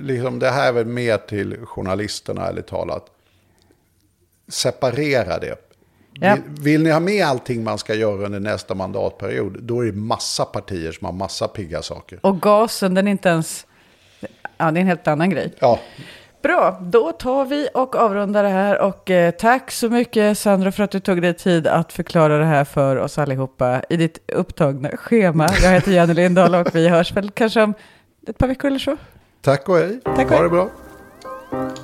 liksom, 0.00 0.38
det 0.38 0.50
här 0.50 0.68
är 0.68 0.72
väl 0.72 0.86
mer 0.86 1.18
till 1.18 1.56
journalisterna, 1.64 2.46
ärligt 2.46 2.66
talat. 2.66 3.06
Separera 4.48 5.38
det. 5.38 5.56
Ja. 6.12 6.34
Vill, 6.34 6.62
vill 6.62 6.82
ni 6.82 6.90
ha 6.90 7.00
med 7.00 7.26
allting 7.26 7.64
man 7.64 7.78
ska 7.78 7.94
göra 7.94 8.26
under 8.26 8.40
nästa 8.40 8.74
mandatperiod, 8.74 9.62
då 9.62 9.80
är 9.80 9.86
det 9.86 9.92
massa 9.92 10.44
partier 10.44 10.92
som 10.92 11.04
har 11.04 11.12
massa 11.12 11.48
pigga 11.48 11.82
saker. 11.82 12.18
Och 12.22 12.40
gasen, 12.40 12.94
den 12.94 13.06
är 13.06 13.10
inte 13.10 13.28
ens... 13.28 13.66
Ja, 14.58 14.70
det 14.70 14.78
är 14.78 14.80
en 14.80 14.86
helt 14.86 15.08
annan 15.08 15.30
grej. 15.30 15.54
Ja, 15.58 15.80
Bra, 16.42 16.78
då 16.80 17.12
tar 17.12 17.44
vi 17.44 17.68
och 17.74 17.96
avrundar 17.96 18.42
det 18.42 18.48
här. 18.48 18.80
Och 18.80 19.10
eh, 19.10 19.30
tack 19.30 19.70
så 19.70 19.88
mycket 19.88 20.38
Sandra 20.38 20.72
för 20.72 20.82
att 20.82 20.90
du 20.90 21.00
tog 21.00 21.22
dig 21.22 21.34
tid 21.34 21.66
att 21.66 21.92
förklara 21.92 22.38
det 22.38 22.44
här 22.44 22.64
för 22.64 22.96
oss 22.96 23.18
allihopa 23.18 23.82
i 23.88 23.96
ditt 23.96 24.30
upptagna 24.32 24.88
schema. 24.96 25.48
Jag 25.62 25.70
heter 25.70 25.92
Jenny 25.92 26.14
Lindahl 26.14 26.54
och 26.54 26.74
vi 26.74 26.88
hörs 26.88 27.12
väl 27.12 27.30
kanske 27.30 27.62
om 27.62 27.74
ett 28.26 28.38
par 28.38 28.48
veckor 28.48 28.68
eller 28.68 28.78
så. 28.78 28.96
tack 29.40 29.68
och 29.68 29.76
hej. 29.76 30.00
Tack 30.04 30.30
och 30.30 30.36
ha 30.36 30.42
det 30.42 30.48
bra. 30.48 30.68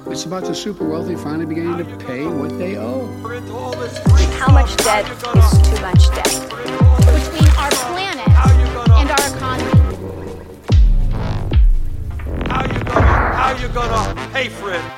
It's 0.06 0.26
about 0.26 0.44
the 0.44 0.54
super 0.54 0.84
wealthy 0.84 1.16
finally 1.16 1.46
beginning 1.46 1.76
to 1.76 2.06
pay 2.06 2.24
what 2.24 2.58
they 2.58 2.78
owe. 2.78 3.08
How 4.40 4.52
much 4.52 4.76
debt 4.76 5.06
is 5.36 5.50
too 5.68 5.86
much 5.86 6.14
debt? 6.14 6.48
between 7.14 7.48
our 7.56 7.70
planet 7.70 8.27
How 13.48 13.56
you 13.56 13.68
gonna, 13.68 14.14
pay 14.30 14.50
for 14.50 14.74
it? 14.74 14.97